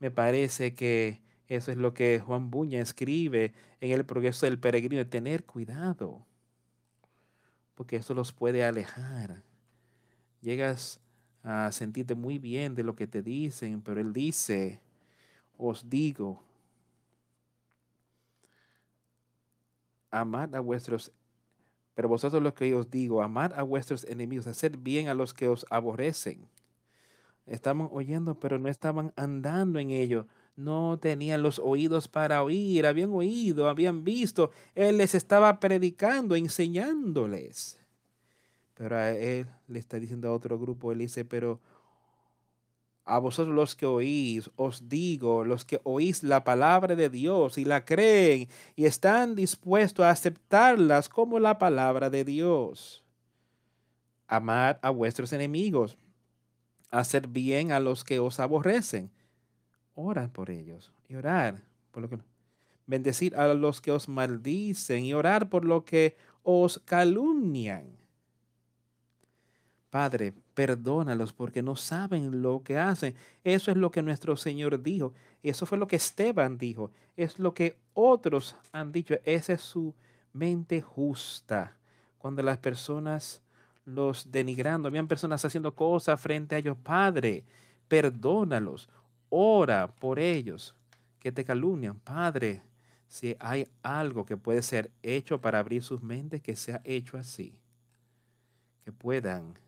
Me 0.00 0.10
parece 0.10 0.74
que 0.74 1.20
eso 1.46 1.70
es 1.70 1.76
lo 1.76 1.94
que 1.94 2.18
Juan 2.18 2.50
Buña 2.50 2.80
escribe 2.80 3.52
en 3.80 3.92
el 3.92 4.04
progreso 4.04 4.44
del 4.46 4.58
peregrino, 4.58 5.06
tener 5.06 5.44
cuidado, 5.44 6.26
porque 7.76 7.94
eso 7.94 8.12
los 8.12 8.32
puede 8.32 8.64
alejar. 8.64 9.44
Llegas 10.40 11.00
a 11.44 11.70
sentirte 11.70 12.16
muy 12.16 12.40
bien 12.40 12.74
de 12.74 12.82
lo 12.82 12.96
que 12.96 13.06
te 13.06 13.22
dicen, 13.22 13.82
pero 13.82 14.00
él 14.00 14.12
dice, 14.12 14.80
os 15.56 15.88
digo, 15.88 16.42
amad 20.12 20.54
a 20.54 20.60
vuestros, 20.60 21.10
pero 21.94 22.08
vosotros 22.08 22.42
lo 22.42 22.54
que 22.54 22.72
os 22.74 22.90
digo, 22.90 23.22
amad 23.22 23.52
a 23.54 23.62
vuestros 23.62 24.04
enemigos, 24.04 24.46
hacer 24.46 24.76
bien 24.76 25.08
a 25.08 25.14
los 25.14 25.34
que 25.34 25.48
os 25.48 25.66
aborrecen. 25.70 26.48
estaban 27.46 27.88
oyendo, 27.90 28.38
pero 28.38 28.58
no 28.58 28.68
estaban 28.68 29.12
andando 29.16 29.80
en 29.80 29.90
ello. 29.90 30.26
No 30.54 30.98
tenían 31.00 31.42
los 31.42 31.58
oídos 31.58 32.06
para 32.06 32.42
oír, 32.44 32.86
habían 32.86 33.10
oído, 33.12 33.68
habían 33.68 34.04
visto. 34.04 34.52
Él 34.74 34.98
les 34.98 35.14
estaba 35.14 35.58
predicando, 35.58 36.36
enseñándoles. 36.36 37.78
Pero 38.74 38.96
a 38.96 39.10
él 39.10 39.46
le 39.66 39.78
está 39.78 39.98
diciendo 39.98 40.28
a 40.28 40.32
otro 40.32 40.58
grupo, 40.58 40.92
él 40.92 40.98
dice, 40.98 41.24
pero 41.24 41.58
a 43.04 43.18
vosotros 43.18 43.54
los 43.54 43.74
que 43.74 43.86
oís, 43.86 44.50
os 44.56 44.88
digo, 44.88 45.44
los 45.44 45.64
que 45.64 45.80
oís 45.84 46.22
la 46.22 46.44
palabra 46.44 46.94
de 46.94 47.08
Dios 47.08 47.58
y 47.58 47.64
la 47.64 47.84
creen 47.84 48.48
y 48.76 48.84
están 48.84 49.34
dispuestos 49.34 50.04
a 50.04 50.10
aceptarlas 50.10 51.08
como 51.08 51.40
la 51.40 51.58
palabra 51.58 52.10
de 52.10 52.24
Dios. 52.24 53.02
Amad 54.28 54.76
a 54.82 54.90
vuestros 54.90 55.32
enemigos, 55.32 55.98
hacer 56.90 57.26
bien 57.26 57.72
a 57.72 57.80
los 57.80 58.04
que 58.04 58.20
os 58.20 58.38
aborrecen. 58.38 59.10
Orad 59.94 60.30
por 60.30 60.50
ellos 60.50 60.92
y 61.08 61.16
orar 61.16 61.60
por 61.90 62.02
lo 62.02 62.08
que 62.08 62.18
bendecir 62.86 63.36
a 63.36 63.52
los 63.54 63.80
que 63.80 63.92
os 63.92 64.08
maldicen 64.08 65.04
y 65.04 65.14
orar 65.14 65.48
por 65.48 65.64
lo 65.64 65.84
que 65.84 66.16
os 66.42 66.80
calumnian. 66.84 67.96
Padre, 69.90 70.32
perdónalos 70.54 71.32
porque 71.32 71.62
no 71.62 71.76
saben 71.76 72.42
lo 72.42 72.62
que 72.62 72.78
hacen. 72.78 73.14
Eso 73.44 73.70
es 73.70 73.76
lo 73.76 73.90
que 73.90 74.02
nuestro 74.02 74.36
Señor 74.36 74.82
dijo. 74.82 75.14
Eso 75.42 75.66
fue 75.66 75.78
lo 75.78 75.86
que 75.86 75.96
Esteban 75.96 76.58
dijo. 76.58 76.90
Es 77.16 77.38
lo 77.38 77.54
que 77.54 77.76
otros 77.94 78.56
han 78.72 78.92
dicho. 78.92 79.16
Esa 79.24 79.54
es 79.54 79.60
su 79.62 79.94
mente 80.32 80.80
justa. 80.80 81.76
Cuando 82.18 82.42
las 82.42 82.58
personas 82.58 83.42
los 83.84 84.30
denigrando, 84.30 84.88
habían 84.88 85.08
personas 85.08 85.44
haciendo 85.44 85.74
cosas 85.74 86.20
frente 86.20 86.54
a 86.54 86.58
ellos. 86.58 86.76
Padre, 86.82 87.44
perdónalos. 87.88 88.88
Ora 89.28 89.88
por 89.88 90.18
ellos 90.18 90.74
que 91.18 91.32
te 91.32 91.44
calumnian. 91.44 91.98
Padre, 91.98 92.62
si 93.08 93.36
hay 93.40 93.68
algo 93.82 94.24
que 94.24 94.36
puede 94.36 94.62
ser 94.62 94.90
hecho 95.02 95.40
para 95.40 95.58
abrir 95.58 95.82
sus 95.82 96.02
mentes, 96.02 96.42
que 96.42 96.56
sea 96.56 96.80
hecho 96.84 97.16
así. 97.16 97.54
Que 98.84 98.92
puedan 98.92 99.58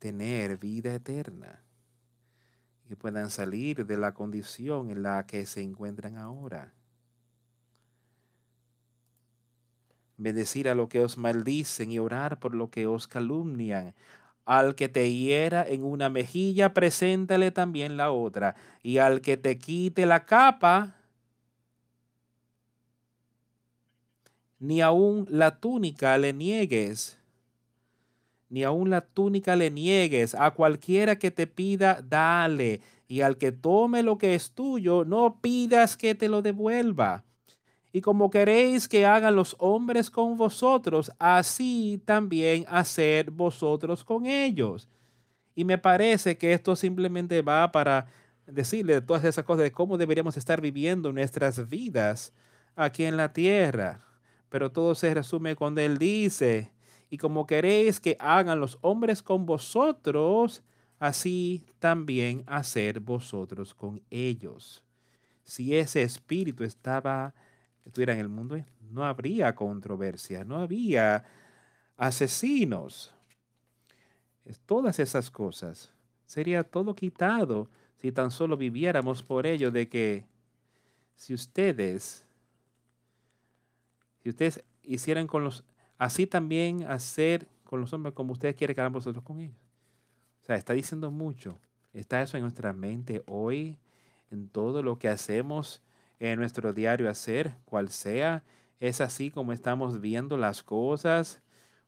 tener 0.00 0.56
vida 0.56 0.94
eterna 0.94 1.62
y 2.88 2.96
puedan 2.96 3.30
salir 3.30 3.86
de 3.86 3.96
la 3.96 4.12
condición 4.12 4.90
en 4.90 5.04
la 5.04 5.24
que 5.24 5.46
se 5.46 5.62
encuentran 5.62 6.18
ahora. 6.18 6.72
Bendecir 10.16 10.68
a 10.68 10.74
lo 10.74 10.88
que 10.88 11.00
os 11.00 11.16
maldicen 11.16 11.92
y 11.92 12.00
orar 12.00 12.40
por 12.40 12.54
lo 12.54 12.68
que 12.68 12.88
os 12.88 13.06
calumnian. 13.06 13.94
Al 14.44 14.74
que 14.74 14.88
te 14.88 15.12
hiera 15.12 15.64
en 15.66 15.84
una 15.84 16.08
mejilla, 16.08 16.74
preséntale 16.74 17.52
también 17.52 17.96
la 17.96 18.10
otra. 18.10 18.56
Y 18.82 18.98
al 18.98 19.20
que 19.20 19.36
te 19.36 19.56
quite 19.56 20.04
la 20.04 20.26
capa, 20.26 20.96
ni 24.58 24.80
aun 24.80 25.26
la 25.30 25.60
túnica 25.60 26.18
le 26.18 26.32
niegues 26.32 27.19
ni 28.50 28.64
aun 28.64 28.90
la 28.90 29.00
túnica 29.00 29.56
le 29.56 29.70
niegues. 29.70 30.34
A 30.34 30.50
cualquiera 30.50 31.16
que 31.18 31.30
te 31.30 31.46
pida, 31.46 32.02
dale. 32.06 32.82
Y 33.08 33.22
al 33.22 33.38
que 33.38 33.52
tome 33.52 34.02
lo 34.02 34.18
que 34.18 34.34
es 34.34 34.50
tuyo, 34.50 35.04
no 35.04 35.40
pidas 35.40 35.96
que 35.96 36.14
te 36.14 36.28
lo 36.28 36.42
devuelva. 36.42 37.24
Y 37.92 38.02
como 38.02 38.30
queréis 38.30 38.88
que 38.88 39.06
hagan 39.06 39.34
los 39.34 39.56
hombres 39.58 40.10
con 40.10 40.36
vosotros, 40.36 41.10
así 41.18 42.00
también 42.04 42.64
hacer 42.68 43.30
vosotros 43.30 44.04
con 44.04 44.26
ellos. 44.26 44.88
Y 45.54 45.64
me 45.64 45.78
parece 45.78 46.36
que 46.38 46.52
esto 46.52 46.76
simplemente 46.76 47.42
va 47.42 47.72
para 47.72 48.06
decirle 48.46 49.00
todas 49.00 49.24
esas 49.24 49.44
cosas 49.44 49.64
de 49.64 49.72
cómo 49.72 49.98
deberíamos 49.98 50.36
estar 50.36 50.60
viviendo 50.60 51.12
nuestras 51.12 51.68
vidas 51.68 52.32
aquí 52.76 53.04
en 53.04 53.16
la 53.16 53.32
tierra. 53.32 54.00
Pero 54.48 54.70
todo 54.70 54.94
se 54.94 55.12
resume 55.14 55.56
cuando 55.56 55.80
Él 55.80 55.98
dice, 55.98 56.70
y 57.10 57.18
como 57.18 57.46
queréis 57.46 58.00
que 58.00 58.16
hagan 58.20 58.60
los 58.60 58.78
hombres 58.80 59.20
con 59.20 59.44
vosotros, 59.44 60.62
así 61.00 61.66
también 61.80 62.44
hacer 62.46 63.00
vosotros 63.00 63.74
con 63.74 64.00
ellos. 64.10 64.80
Si 65.42 65.76
ese 65.76 66.02
espíritu 66.02 66.62
estaba, 66.62 67.34
estuviera 67.84 68.12
en 68.12 68.20
el 68.20 68.28
mundo, 68.28 68.56
no 68.90 69.04
habría 69.04 69.54
controversia, 69.56 70.44
no 70.44 70.58
había 70.58 71.24
asesinos. 71.96 73.12
Todas 74.66 74.98
esas 75.00 75.30
cosas. 75.30 75.92
Sería 76.26 76.62
todo 76.62 76.94
quitado 76.94 77.68
si 77.96 78.12
tan 78.12 78.30
solo 78.30 78.56
viviéramos 78.56 79.22
por 79.22 79.46
ello 79.46 79.72
de 79.72 79.88
que 79.88 80.24
si 81.16 81.34
ustedes, 81.34 82.24
si 84.22 84.30
ustedes 84.30 84.62
hicieran 84.82 85.26
con 85.26 85.44
los 85.44 85.64
Así 86.00 86.26
también 86.26 86.84
hacer 86.84 87.46
con 87.62 87.82
los 87.82 87.92
hombres 87.92 88.14
como 88.14 88.32
ustedes 88.32 88.54
quieren 88.54 88.74
que 88.74 88.80
hagamos 88.80 89.04
nosotros 89.04 89.22
con 89.22 89.38
ellos. 89.38 89.58
O 90.42 90.46
sea, 90.46 90.56
está 90.56 90.72
diciendo 90.72 91.10
mucho. 91.10 91.58
Está 91.92 92.22
eso 92.22 92.38
en 92.38 92.42
nuestra 92.42 92.72
mente 92.72 93.22
hoy, 93.26 93.76
en 94.30 94.48
todo 94.48 94.82
lo 94.82 94.98
que 94.98 95.10
hacemos 95.10 95.82
en 96.18 96.38
nuestro 96.38 96.72
diario 96.72 97.10
hacer, 97.10 97.52
cual 97.66 97.90
sea. 97.90 98.42
Es 98.80 99.02
así 99.02 99.30
como 99.30 99.52
estamos 99.52 100.00
viendo 100.00 100.38
las 100.38 100.62
cosas. 100.62 101.42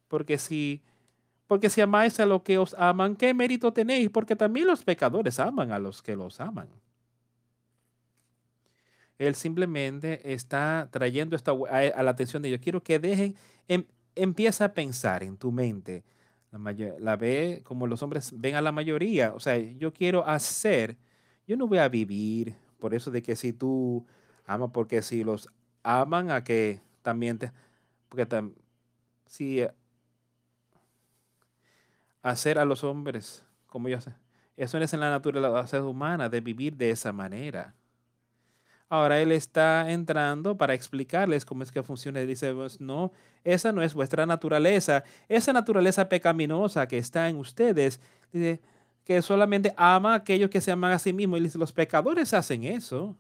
Porque 0.09 0.37
si, 0.37 0.83
porque 1.47 1.71
si 1.71 1.81
amáis 1.81 2.21
a 2.21 2.27
lo 2.27 2.43
que 2.43 2.59
os 2.59 2.75
aman, 2.75 3.17
¿qué 3.17 3.33
mérito 3.33 3.73
tenéis? 3.73 4.11
Porque 4.11 4.37
también 4.37 4.67
los 4.67 4.85
pecadores 4.85 5.41
aman 5.41 5.73
a 5.73 5.79
los 5.79 6.03
que 6.03 6.17
los 6.17 6.39
aman. 6.39 6.69
Él 9.17 9.35
simplemente 9.37 10.35
está 10.35 10.87
trayendo 10.91 11.35
esta, 11.35 11.53
a, 11.53 12.03
la 12.03 12.11
atención 12.11 12.43
de 12.43 12.51
ellos. 12.51 12.61
Quiero 12.61 12.83
que 12.83 12.99
dejen, 12.99 13.37
en, 13.69 13.87
empieza 14.15 14.67
a 14.67 14.75
pensar 14.75 15.23
en 15.23 15.37
tu 15.37 15.53
mente. 15.53 16.05
La, 16.51 16.75
la 16.99 17.17
ve 17.17 17.63
como 17.65 17.87
los 17.87 18.03
hombres 18.03 18.33
ven 18.39 18.55
a 18.55 18.61
la 18.61 18.73
mayoría. 18.73 19.33
O 19.35 19.41
sea, 19.41 19.57
yo 19.59 19.93
quiero 19.93 20.27
hacer, 20.27 20.97
yo 21.47 21.57
no 21.57 21.67
voy 21.67 21.79
a 21.79 21.89
vivir 21.89 22.55
por 22.79 22.95
eso 22.95 23.11
de 23.11 23.23
que 23.23 23.37
si 23.37 23.53
tú 23.53 24.07
amas, 24.47 24.71
porque 24.73 25.03
si 25.03 25.25
los 25.25 25.49
aman 25.83 26.31
a 26.31 26.45
que 26.45 26.81
también 27.03 27.39
te, 27.39 27.53
porque 28.09 28.27
también, 28.27 28.57
si 29.27 29.61
eh, 29.61 29.71
hacer 32.23 32.59
a 32.59 32.65
los 32.65 32.85
hombres 32.85 33.45
como 33.67 33.89
yo 33.89 34.01
sé, 34.01 34.13
eso 34.57 34.79
es 34.79 34.93
en 34.93 35.01
la 35.01 35.11
naturaleza 35.11 35.83
humana 35.83 36.29
de 36.29 36.41
vivir 36.41 36.77
de 36.77 36.91
esa 36.91 37.13
manera. 37.13 37.75
Ahora 38.93 39.23
él 39.23 39.33
está 39.33 39.91
entrando 39.91 40.59
para 40.59 40.75
explicarles 40.75 41.47
cómo 41.47 41.63
es 41.63 41.73
que 41.73 41.83
funciona. 41.83 42.21
Dice, 42.21 42.53
pues, 42.53 42.79
no, 42.79 43.11
esa 43.43 43.73
no 43.73 43.81
es 43.81 43.95
vuestra 43.95 44.27
naturaleza. 44.27 45.03
Esa 45.31 45.55
naturaleza 45.55 46.11
pecaminosa 46.11 46.87
que 46.87 46.99
está 46.99 47.27
en 47.31 47.37
ustedes, 47.39 48.03
que 48.31 49.23
solamente 49.23 49.73
ama 49.79 50.13
a 50.13 50.17
aquellos 50.17 50.51
que 50.51 50.61
se 50.61 50.73
aman 50.73 50.93
a 50.93 50.99
sí 50.99 51.15
mismos. 51.15 51.41
Y 51.41 51.59
los 51.59 51.73
pecadores 51.73 52.35
hacen 52.35 52.65
eso. 52.65 53.17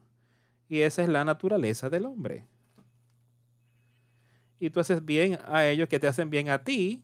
Y 0.68 0.82
esa 0.82 1.04
es 1.04 1.08
la 1.08 1.24
naturaleza 1.24 1.88
del 1.88 2.04
hombre. 2.04 2.44
Y 4.60 4.68
tú 4.68 4.78
haces 4.78 5.02
bien 5.02 5.38
a 5.46 5.64
ellos 5.64 5.88
que 5.88 5.98
te 5.98 6.06
hacen 6.06 6.28
bien 6.28 6.50
a 6.50 6.62
ti. 6.62 7.02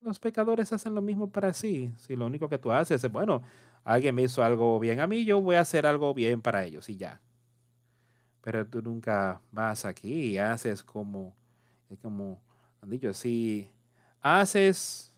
Los 0.00 0.18
pecadores 0.18 0.72
hacen 0.72 0.92
lo 0.92 1.02
mismo 1.02 1.30
para 1.30 1.52
sí. 1.52 1.92
Si 1.98 2.16
lo 2.16 2.26
único 2.26 2.48
que 2.48 2.58
tú 2.58 2.72
haces 2.72 3.04
es, 3.04 3.12
bueno, 3.12 3.42
alguien 3.88 4.14
me 4.14 4.22
hizo 4.22 4.44
algo 4.44 4.78
bien 4.78 5.00
a 5.00 5.06
mí, 5.06 5.24
yo 5.24 5.40
voy 5.40 5.56
a 5.56 5.60
hacer 5.60 5.86
algo 5.86 6.12
bien 6.12 6.42
para 6.42 6.62
ellos 6.62 6.90
y 6.90 6.96
ya. 6.98 7.22
Pero 8.42 8.66
tú 8.66 8.82
nunca 8.82 9.40
vas 9.50 9.86
aquí 9.86 10.32
y 10.32 10.38
haces 10.38 10.82
como, 10.82 11.34
como 12.02 12.38
han 12.82 12.90
dicho, 12.90 13.14
si 13.14 13.70
haces 14.20 15.10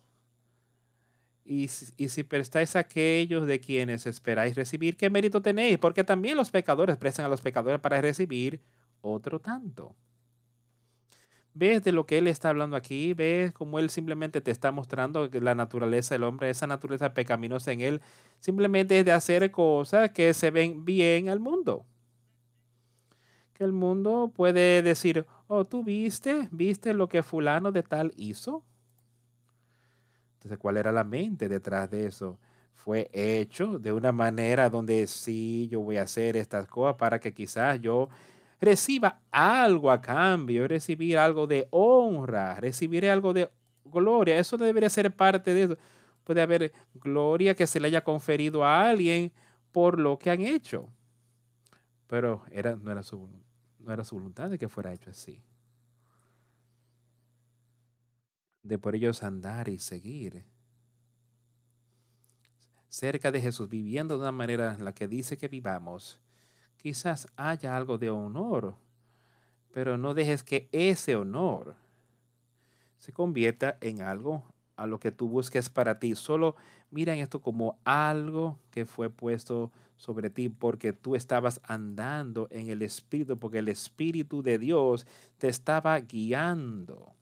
y, 1.43 1.69
y 1.97 2.07
si 2.07 2.23
prestáis 2.23 2.77
a 2.77 2.79
aquellos 2.79 3.45
de 3.45 3.59
quienes 3.59 4.07
esperáis 4.07 4.55
recibir, 4.55 4.95
¿qué 4.95 5.09
mérito 5.09 5.41
tenéis? 5.41 5.77
Porque 5.77 6.05
también 6.05 6.37
los 6.37 6.49
pecadores 6.49 6.95
prestan 6.95 7.25
a 7.25 7.29
los 7.29 7.41
pecadores 7.41 7.81
para 7.81 7.99
recibir 7.99 8.61
otro 9.01 9.41
tanto. 9.41 9.93
¿Ves 11.53 11.83
de 11.83 11.91
lo 11.91 12.05
que 12.05 12.17
él 12.17 12.27
está 12.27 12.49
hablando 12.49 12.77
aquí? 12.77 13.13
¿Ves 13.13 13.51
cómo 13.51 13.77
él 13.79 13.89
simplemente 13.89 14.39
te 14.39 14.51
está 14.51 14.71
mostrando 14.71 15.29
que 15.29 15.41
la 15.41 15.53
naturaleza 15.53 16.15
del 16.15 16.23
hombre, 16.23 16.49
esa 16.49 16.65
naturaleza 16.65 17.13
pecaminosa 17.13 17.73
en 17.73 17.81
él, 17.81 18.01
simplemente 18.39 18.99
es 18.99 19.05
de 19.05 19.11
hacer 19.11 19.51
cosas 19.51 20.11
que 20.11 20.33
se 20.33 20.49
ven 20.49 20.85
bien 20.85 21.27
al 21.27 21.41
mundo? 21.41 21.85
Que 23.53 23.65
el 23.65 23.73
mundo 23.73 24.31
puede 24.33 24.81
decir, 24.81 25.25
oh, 25.47 25.65
tú 25.65 25.83
viste, 25.83 26.47
viste 26.51 26.93
lo 26.93 27.09
que 27.09 27.21
fulano 27.21 27.71
de 27.73 27.83
tal 27.83 28.13
hizo. 28.15 28.63
Entonces, 30.35 30.57
¿cuál 30.57 30.77
era 30.77 30.91
la 30.93 31.03
mente 31.03 31.49
detrás 31.49 31.91
de 31.91 32.07
eso? 32.07 32.39
Fue 32.75 33.09
hecho 33.13 33.77
de 33.77 33.91
una 33.91 34.11
manera 34.13 34.69
donde 34.69 35.05
sí, 35.05 35.67
yo 35.69 35.81
voy 35.81 35.97
a 35.97 36.03
hacer 36.03 36.37
estas 36.37 36.65
cosas 36.67 36.95
para 36.95 37.19
que 37.19 37.33
quizás 37.33 37.79
yo 37.81 38.09
reciba 38.61 39.19
algo 39.31 39.91
a 39.91 39.99
cambio, 39.99 40.67
recibir 40.67 41.17
algo 41.17 41.47
de 41.47 41.67
honra, 41.71 42.55
recibiré 42.55 43.09
algo 43.09 43.33
de 43.33 43.49
gloria. 43.83 44.37
Eso 44.37 44.55
debería 44.55 44.89
ser 44.89 45.11
parte 45.13 45.53
de 45.53 45.63
eso. 45.63 45.77
Puede 46.23 46.41
haber 46.43 46.71
gloria 46.93 47.55
que 47.55 47.65
se 47.65 47.79
le 47.79 47.87
haya 47.87 48.03
conferido 48.03 48.63
a 48.63 48.87
alguien 48.87 49.33
por 49.71 49.99
lo 49.99 50.19
que 50.19 50.29
han 50.29 50.41
hecho. 50.41 50.87
Pero 52.07 52.43
era, 52.51 52.75
no, 52.75 52.91
era 52.91 53.01
su, 53.01 53.27
no 53.79 53.91
era 53.91 54.03
su 54.03 54.15
voluntad 54.15 54.51
de 54.51 54.59
que 54.59 54.69
fuera 54.69 54.93
hecho 54.93 55.09
así. 55.09 55.41
De 58.61 58.77
por 58.77 58.95
ellos 58.95 59.23
andar 59.23 59.69
y 59.69 59.79
seguir 59.79 60.45
cerca 62.89 63.31
de 63.31 63.41
Jesús, 63.41 63.69
viviendo 63.69 64.15
de 64.15 64.21
una 64.21 64.31
manera 64.31 64.75
en 64.77 64.85
la 64.85 64.93
que 64.93 65.07
dice 65.07 65.37
que 65.37 65.47
vivamos, 65.47 66.19
quizás 66.81 67.27
haya 67.35 67.77
algo 67.77 67.97
de 67.97 68.09
honor, 68.09 68.75
pero 69.73 69.97
no 69.97 70.13
dejes 70.13 70.43
que 70.43 70.67
ese 70.71 71.15
honor 71.15 71.75
se 72.97 73.13
convierta 73.13 73.77
en 73.81 74.01
algo 74.01 74.43
a 74.75 74.87
lo 74.87 74.99
que 74.99 75.11
tú 75.11 75.29
busques 75.29 75.69
para 75.69 75.99
ti. 75.99 76.15
Solo 76.15 76.55
mira 76.89 77.15
esto 77.15 77.41
como 77.41 77.79
algo 77.83 78.59
que 78.71 78.85
fue 78.85 79.09
puesto 79.09 79.71
sobre 79.95 80.29
ti 80.29 80.49
porque 80.49 80.93
tú 80.93 81.15
estabas 81.15 81.61
andando 81.63 82.47
en 82.49 82.69
el 82.69 82.81
Espíritu, 82.81 83.37
porque 83.37 83.59
el 83.59 83.69
Espíritu 83.69 84.41
de 84.41 84.57
Dios 84.57 85.05
te 85.37 85.47
estaba 85.47 85.99
guiando. 85.99 87.13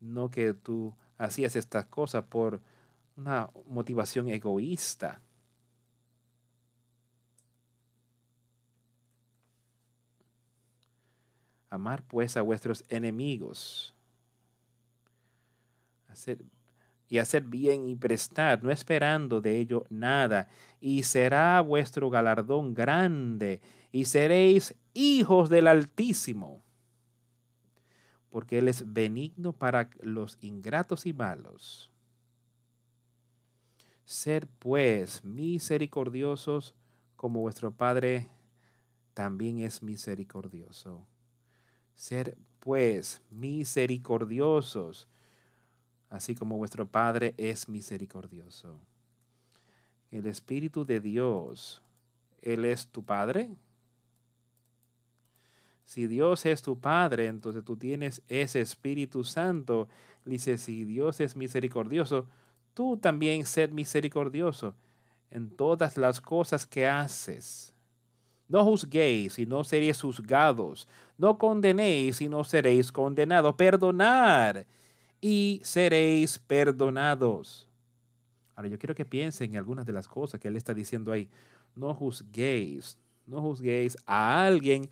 No 0.00 0.30
que 0.30 0.54
tú 0.54 0.94
hacías 1.18 1.56
estas 1.56 1.84
cosas 1.86 2.24
por 2.24 2.60
una 3.16 3.50
motivación 3.66 4.28
egoísta. 4.28 5.20
Amar 11.74 12.02
pues 12.06 12.36
a 12.36 12.42
vuestros 12.42 12.84
enemigos. 12.88 13.94
y 17.08 17.18
hacer 17.18 17.42
bien 17.42 17.88
y 17.88 17.96
prestar, 17.96 18.62
no 18.62 18.70
esperando 18.70 19.40
de 19.40 19.58
ello 19.58 19.84
nada. 19.90 20.48
Y 20.80 21.02
será 21.02 21.60
vuestro 21.60 22.08
galardón 22.10 22.74
grande 22.74 23.60
y 23.92 24.04
seréis 24.04 24.74
hijos 24.94 25.48
del 25.48 25.66
Altísimo. 25.66 26.62
Porque 28.30 28.58
Él 28.58 28.68
es 28.68 28.92
benigno 28.92 29.52
para 29.52 29.90
los 30.00 30.38
ingratos 30.40 31.06
y 31.06 31.12
malos 31.12 31.90
ser 34.04 34.46
pues 34.46 35.24
misericordiosos 35.24 36.74
como 37.16 37.40
vuestro 37.40 37.72
Padre 37.72 38.28
también 39.14 39.60
es 39.60 39.82
misericordioso. 39.82 41.06
Ser 41.94 42.36
pues 42.60 43.20
misericordiosos, 43.30 45.06
así 46.08 46.34
como 46.34 46.56
vuestro 46.56 46.86
Padre 46.86 47.34
es 47.36 47.68
misericordioso. 47.68 48.80
El 50.10 50.26
Espíritu 50.26 50.84
de 50.84 51.00
Dios, 51.00 51.82
Él 52.40 52.64
es 52.64 52.86
tu 52.86 53.04
Padre. 53.04 53.50
Si 55.84 56.06
Dios 56.06 56.46
es 56.46 56.62
tu 56.62 56.78
Padre, 56.78 57.26
entonces 57.26 57.64
tú 57.64 57.76
tienes 57.76 58.22
ese 58.28 58.60
Espíritu 58.60 59.24
Santo. 59.24 59.88
Dice, 60.24 60.56
si 60.56 60.84
Dios 60.84 61.20
es 61.20 61.36
misericordioso, 61.36 62.26
tú 62.72 62.96
también 62.96 63.44
sed 63.44 63.70
misericordioso 63.70 64.74
en 65.30 65.50
todas 65.50 65.98
las 65.98 66.20
cosas 66.20 66.64
que 66.64 66.88
haces. 66.88 67.73
No 68.48 68.64
juzguéis 68.64 69.38
y 69.38 69.46
no 69.46 69.64
seréis 69.64 70.00
juzgados. 70.00 70.86
No 71.16 71.38
condenéis 71.38 72.20
y 72.20 72.28
no 72.28 72.44
seréis 72.44 72.92
condenados. 72.92 73.54
Perdonad 73.54 74.64
y 75.20 75.60
seréis 75.64 76.38
perdonados. 76.38 77.66
Ahora 78.54 78.68
yo 78.68 78.78
quiero 78.78 78.94
que 78.94 79.04
piensen 79.04 79.52
en 79.52 79.56
algunas 79.56 79.86
de 79.86 79.92
las 79.92 80.06
cosas 80.06 80.40
que 80.40 80.48
él 80.48 80.56
está 80.56 80.74
diciendo 80.74 81.12
ahí. 81.12 81.28
No 81.74 81.94
juzguéis, 81.94 82.98
no 83.26 83.40
juzguéis 83.40 83.96
a 84.06 84.44
alguien 84.44 84.90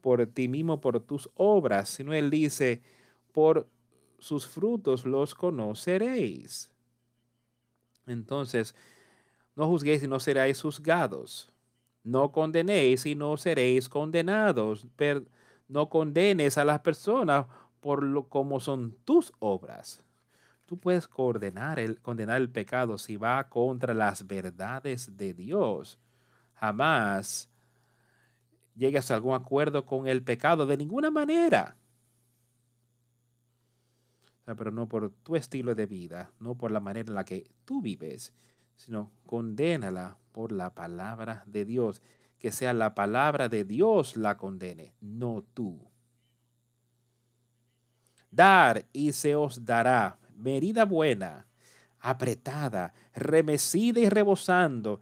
por 0.00 0.26
ti 0.26 0.48
mismo, 0.48 0.80
por 0.80 1.00
tus 1.00 1.30
obras, 1.36 1.88
sino 1.88 2.12
él 2.12 2.28
dice, 2.28 2.82
por 3.32 3.68
sus 4.18 4.46
frutos 4.46 5.06
los 5.06 5.34
conoceréis. 5.34 6.68
Entonces, 8.06 8.74
no 9.54 9.68
juzguéis 9.68 10.02
y 10.02 10.08
no 10.08 10.18
seréis 10.18 10.60
juzgados. 10.60 11.51
No 12.04 12.32
condenéis 12.32 13.06
y 13.06 13.14
no 13.14 13.36
seréis 13.36 13.88
condenados. 13.88 14.86
no 15.68 15.88
condenes 15.88 16.58
a 16.58 16.64
las 16.64 16.80
personas 16.80 17.46
por 17.80 18.02
lo 18.02 18.28
como 18.28 18.60
son 18.60 18.96
tus 19.04 19.32
obras. 19.38 20.02
Tú 20.66 20.78
puedes 20.78 21.08
condenar 21.08 21.78
el, 21.78 22.00
condenar 22.00 22.40
el 22.40 22.50
pecado 22.50 22.98
si 22.98 23.16
va 23.16 23.48
contra 23.48 23.94
las 23.94 24.26
verdades 24.26 25.16
de 25.16 25.34
Dios. 25.34 25.98
Jamás 26.54 27.48
llegas 28.74 29.10
a 29.10 29.16
algún 29.16 29.34
acuerdo 29.34 29.84
con 29.84 30.06
el 30.06 30.22
pecado 30.22 30.66
de 30.66 30.76
ninguna 30.76 31.10
manera 31.10 31.76
pero 34.56 34.70
no 34.70 34.88
por 34.88 35.10
tu 35.22 35.36
estilo 35.36 35.74
de 35.74 35.86
vida, 35.86 36.30
no 36.40 36.54
por 36.54 36.70
la 36.70 36.80
manera 36.80 37.08
en 37.08 37.14
la 37.14 37.24
que 37.24 37.50
tú 37.64 37.80
vives, 37.80 38.32
sino 38.84 39.12
condénala 39.26 40.16
por 40.32 40.50
la 40.50 40.70
palabra 40.70 41.44
de 41.46 41.64
Dios. 41.64 42.02
Que 42.38 42.50
sea 42.50 42.72
la 42.72 42.94
palabra 42.94 43.48
de 43.48 43.64
Dios 43.64 44.16
la 44.16 44.36
condene, 44.36 44.92
no 45.00 45.44
tú. 45.54 45.78
Dar 48.30 48.84
y 48.92 49.12
se 49.12 49.36
os 49.36 49.64
dará 49.64 50.18
medida 50.36 50.84
buena, 50.84 51.46
apretada, 52.00 52.92
remecida 53.14 54.00
y 54.00 54.08
rebosando. 54.08 55.00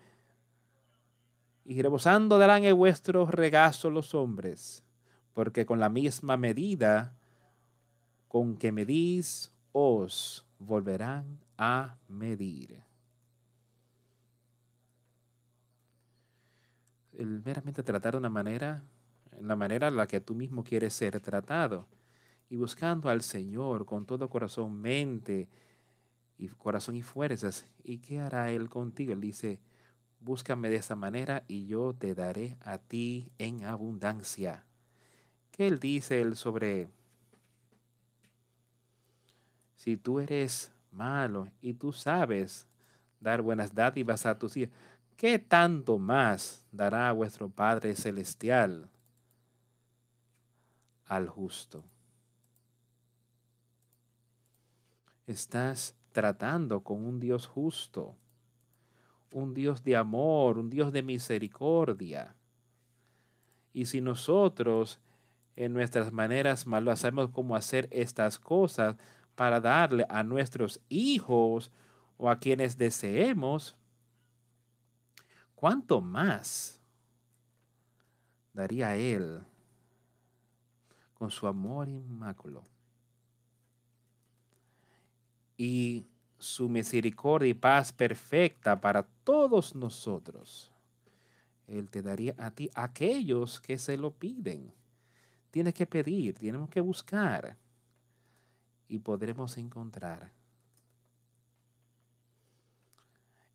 Y 1.65 1.81
rebosando 1.81 2.39
darán 2.39 2.65
en 2.65 2.77
vuestro 2.77 3.25
regazo 3.25 3.89
los 3.89 4.15
hombres, 4.15 4.83
porque 5.33 5.65
con 5.65 5.81
la 5.81 5.89
misma 5.89 6.37
medida 6.37 7.15
con 8.29 8.57
que 8.59 8.73
medís 8.73 9.51
os 9.73 10.45
volverán 10.59 11.41
a 11.57 11.97
medir. 12.09 12.90
El 17.21 17.43
meramente 17.45 17.83
tratar 17.83 18.13
de 18.13 18.19
una 18.19 18.31
manera, 18.31 18.83
la 19.43 19.55
manera 19.55 19.89
en 19.89 19.97
la 19.97 20.07
que 20.07 20.23
tú 20.23 20.35
mismo 20.35 20.65
quieres 20.65 20.95
ser 20.95 21.21
tratado, 21.21 21.87
y 22.49 22.57
buscando 22.57 23.11
al 23.11 23.21
Señor 23.21 23.85
con 23.85 24.07
todo 24.07 24.31
corazón, 24.31 24.81
mente 24.81 25.47
y 26.39 26.49
corazón 26.49 26.97
y 26.97 27.03
fuerzas. 27.03 27.67
¿Y 27.85 27.99
qué 27.99 28.21
hará 28.21 28.51
Él 28.51 28.71
contigo? 28.71 29.13
Él 29.13 29.21
dice, 29.21 29.61
búscame 30.19 30.71
de 30.71 30.77
esa 30.77 30.97
manera 30.97 31.45
y 31.47 31.67
yo 31.67 31.93
te 31.93 32.15
daré 32.15 32.57
a 32.63 32.79
ti 32.79 33.31
en 33.37 33.65
abundancia. 33.67 34.65
¿Qué 35.51 35.69
Él 35.69 35.79
dice 35.79 36.23
Él 36.23 36.37
sobre 36.37 36.89
si 39.77 39.99
tú 39.99 40.21
eres 40.21 40.73
malo 40.91 41.53
y 41.61 41.75
tú 41.75 41.93
sabes 41.93 42.67
dar 43.21 43.43
buenas 43.43 43.75
dádivas 43.75 44.25
a 44.25 44.39
tus 44.39 44.57
hijos, 44.57 44.75
¿qué 45.21 45.39
tanto 45.39 45.99
más 45.99 46.65
dará 46.73 47.13
vuestro 47.13 47.51
Padre 47.51 47.95
Celestial 47.95 48.89
al 51.05 51.29
justo? 51.29 51.85
Estás 55.27 55.95
tratando 56.13 56.83
con 56.83 57.05
un 57.05 57.21
Dios 57.21 57.47
justo, 57.47 58.17
un 59.31 59.53
Dios 59.53 59.85
de 59.85 59.95
amor, 59.95 60.57
un 60.57 60.71
Dios 60.71 60.91
de 60.91 61.03
misericordia. 61.03 62.35
Y 63.75 63.85
si 63.85 64.01
nosotros 64.01 65.01
en 65.55 65.75
nuestras 65.75 66.11
maneras 66.11 66.67
mal 66.67 66.97
sabemos 66.97 67.29
cómo 67.29 67.55
hacer 67.57 67.89
estas 67.91 68.39
cosas, 68.39 68.97
para 69.35 69.61
darle 69.61 70.07
a 70.09 70.23
nuestros 70.23 70.81
hijos 70.89 71.71
o 72.17 72.31
a 72.31 72.39
quienes 72.39 72.79
deseemos, 72.79 73.77
¿cuánto 75.61 76.01
más 76.01 76.81
daría 78.55 78.97
Él 78.97 79.43
con 81.13 81.31
su 81.31 81.47
amor 81.47 81.87
inmáculo? 81.87 82.65
Y 85.59 86.07
su 86.39 86.71
misericordia 86.71 87.51
y 87.51 87.55
paz 87.55 87.93
perfecta 87.93 88.81
para 88.81 89.03
todos 89.03 89.75
nosotros. 89.75 90.73
Él 91.69 91.91
te 91.91 92.01
daría 92.01 92.35
a 92.39 92.51
ti 92.51 92.71
aquellos 92.75 93.61
que 93.61 93.77
se 93.77 93.99
lo 93.99 94.13
piden. 94.13 94.73
Tienes 95.51 95.75
que 95.75 95.87
pedir, 95.87 96.39
tenemos 96.39 96.71
que 96.71 96.81
buscar 96.81 97.59
y 98.89 98.99
podremos 98.99 99.59
encontrar. 99.59 100.40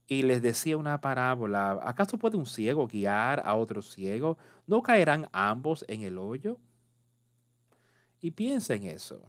Y 0.08 0.22
les 0.22 0.42
decía 0.42 0.78
una 0.78 1.02
parábola, 1.02 1.80
¿acaso 1.84 2.18
puede 2.18 2.38
un 2.38 2.46
ciego 2.46 2.88
guiar 2.88 3.42
a 3.44 3.56
otro 3.56 3.82
ciego? 3.82 4.38
¿No 4.68 4.84
caerán 4.84 5.28
ambos 5.32 5.84
en 5.88 6.02
el 6.02 6.18
hoyo? 6.18 6.60
Y 8.22 8.32
piensa 8.32 8.76
en 8.76 8.84
eso. 8.86 9.22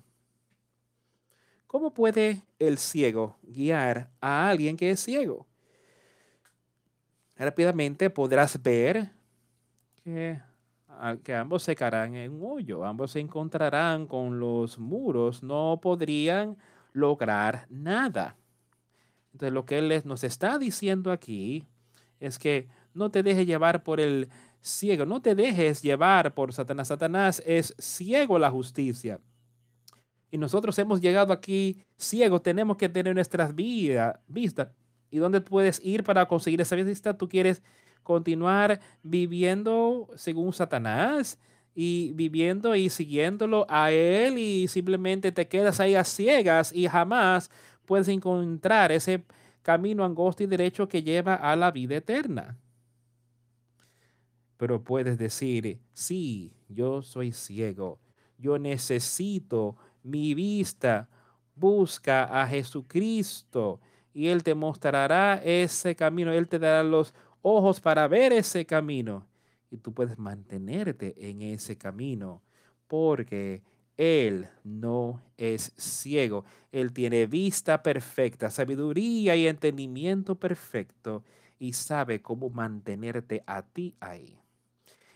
¿Cómo 1.67 1.93
puede 1.93 2.43
el 2.59 2.79
ciego 2.79 3.37
guiar 3.43 4.11
a 4.21 4.49
alguien 4.49 4.77
que 4.77 4.91
es 4.91 5.01
ciego? 5.01 5.47
Rápidamente 7.37 8.09
podrás 8.09 8.63
ver 8.63 9.11
que, 10.05 10.41
que 11.23 11.35
ambos 11.35 11.63
se 11.63 11.75
caerán 11.75 12.15
en 12.15 12.33
un 12.33 12.53
hoyo, 12.53 12.85
ambos 12.85 13.13
se 13.13 13.21
encontrarán 13.21 14.07
con 14.07 14.39
los 14.39 14.79
muros, 14.79 15.43
no 15.43 15.79
podrían 15.83 16.57
lograr 16.93 17.67
nada. 17.69 18.37
Entonces 19.37 19.53
lo 19.53 19.67
que 19.67 19.77
él 19.77 20.03
nos 20.07 20.25
está 20.25 20.57
diciendo 20.57 21.13
aquí 21.13 21.67
es 22.21 22.39
que 22.39 22.69
no 22.95 23.11
te 23.11 23.23
dejes 23.23 23.47
llevar 23.47 23.83
por 23.83 24.01
el 24.01 24.31
ciego, 24.63 25.05
no 25.05 25.21
te 25.21 25.35
dejes 25.35 25.83
llevar 25.83 26.33
por 26.33 26.55
Satanás. 26.55 26.89
Satanás 26.89 27.43
es 27.45 27.75
ciego 27.79 28.39
la 28.39 28.51
justicia. 28.51 29.21
Y 30.31 30.39
nosotros 30.39 30.79
hemos 30.79 31.03
llegado 31.03 31.35
aquí 31.35 31.85
ciegos, 31.99 32.43
tenemos 32.43 32.79
que 32.79 32.89
tener 32.89 33.15
nuestras 33.15 33.55
vidas, 33.55 34.19
vistas. 34.27 34.69
¿Y 35.11 35.19
dónde 35.19 35.43
puedes 35.43 35.85
ir 35.85 36.03
para 36.03 36.27
conseguir 36.27 36.63
esa 36.63 36.75
vista? 36.77 37.13
¿Tú 37.15 37.29
quieres 37.29 37.63
continuar 38.03 38.81
viviendo 39.03 40.09
según 40.17 40.55
Satanás 40.55 41.39
y 41.75 42.13
viviendo 42.15 42.75
y 42.75 42.89
siguiéndolo 42.89 43.67
a 43.69 43.93
él 43.93 44.39
y 44.39 44.67
simplemente 44.67 45.31
te 45.31 45.47
quedas 45.47 45.79
ahí 45.79 45.95
a 45.95 46.05
ciegas 46.05 46.73
y 46.73 46.89
jamás 46.89 47.51
puedes 47.87 48.09
encontrar 48.09 48.93
ese 48.93 49.25
camino 49.63 50.05
angosto 50.05 50.43
y 50.43 50.47
derecho 50.47 50.89
que 50.89 51.03
lleva 51.03 51.37
a 51.37 51.57
la 51.57 51.71
vida 51.71 51.97
eterna? 51.97 52.59
Pero 54.57 54.83
puedes 54.83 55.19
decir, 55.19 55.79
sí, 55.93 56.53
yo 56.69 57.03
soy 57.03 57.33
ciego, 57.33 57.99
yo 58.39 58.59
necesito 58.59 59.77
mi 60.03 60.35
vista. 60.35 61.09
Busca 61.55 62.25
a 62.25 62.47
Jesucristo 62.47 63.81
y 64.13 64.29
Él 64.29 64.43
te 64.43 64.55
mostrará 64.55 65.41
ese 65.43 65.97
camino, 65.97 66.33
Él 66.33 66.49
te 66.49 66.59
dará 66.59 66.83
los 66.83 67.15
ojos 67.41 67.81
para 67.81 68.07
ver 68.09 68.33
ese 68.33 68.67
camino. 68.67 69.27
Y 69.71 69.79
tú 69.79 69.93
puedes 69.93 70.19
mantenerte 70.19 71.15
en 71.19 71.43
ese 71.43 71.77
camino 71.77 72.43
porque 72.87 73.63
Él 73.97 74.49
no 74.63 75.23
es 75.39 75.73
ciego, 75.77 76.45
Él 76.71 76.93
tiene 76.93 77.27
vista 77.27 77.83
perfecta, 77.83 78.51
sabiduría 78.51 79.37
y 79.37 79.47
entendimiento 79.47 80.35
perfecto 80.35 81.25
y 81.59 81.73
sabe 81.73 82.21
cómo 82.21 82.51
mantenerte 82.51 83.43
a 83.47 83.63
ti 83.63 83.95
ahí. 84.01 84.39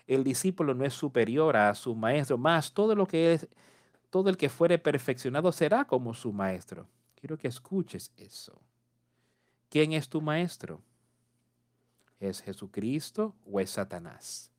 El 0.07 0.24
discípulo 0.24 0.74
no 0.74 0.85
es 0.85 0.95
superior 0.95 1.57
a 1.57 1.74
su 1.74 1.95
maestro, 1.95 2.39
más 2.39 2.72
todo 2.72 2.95
lo 2.95 3.07
que 3.07 3.35
es 3.35 3.49
todo 4.11 4.28
el 4.28 4.37
que 4.37 4.49
fuere 4.49 4.78
perfeccionado 4.78 5.53
será 5.53 5.85
como 5.85 6.14
su 6.14 6.33
maestro. 6.33 6.89
Quiero 7.14 7.39
que 7.39 7.49
escuches 7.49 8.12
eso. 8.16 8.61
¿Quién 9.68 9.93
es 9.93 10.09
tu 10.09 10.20
maestro? 10.20 10.83
¿Es 12.18 12.43
Jesucristo 12.43 13.37
o 13.47 13.61
es 13.61 13.70
Satanás? 13.70 14.49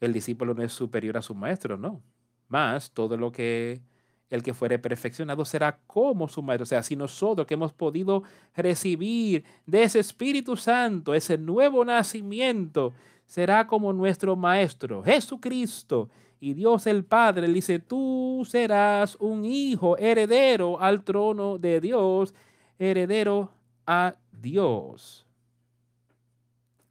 El 0.00 0.12
discípulo 0.12 0.54
no 0.54 0.62
es 0.62 0.72
superior 0.72 1.16
a 1.16 1.22
su 1.22 1.34
maestro, 1.34 1.76
no. 1.76 2.02
Más 2.48 2.90
todo 2.90 3.16
lo 3.16 3.32
que 3.32 3.80
el 4.28 4.42
que 4.42 4.54
fuere 4.54 4.78
perfeccionado 4.78 5.44
será 5.44 5.78
como 5.86 6.28
su 6.28 6.42
maestro. 6.42 6.64
O 6.64 6.66
sea, 6.66 6.82
si 6.82 6.96
nosotros 6.96 7.46
que 7.46 7.54
hemos 7.54 7.72
podido 7.72 8.24
recibir 8.54 9.44
de 9.66 9.84
ese 9.84 10.00
Espíritu 10.00 10.56
Santo, 10.56 11.14
ese 11.14 11.38
nuevo 11.38 11.84
nacimiento, 11.84 12.92
será 13.26 13.66
como 13.66 13.92
nuestro 13.92 14.36
Maestro, 14.36 15.02
Jesucristo. 15.02 16.08
Y 16.38 16.54
Dios 16.54 16.86
el 16.86 17.04
Padre 17.04 17.48
le 17.48 17.54
dice, 17.54 17.78
tú 17.78 18.46
serás 18.48 19.16
un 19.16 19.44
hijo 19.44 19.96
heredero 19.96 20.80
al 20.80 21.02
trono 21.02 21.58
de 21.58 21.80
Dios, 21.80 22.34
heredero 22.78 23.50
a 23.86 24.14
Dios. 24.32 25.26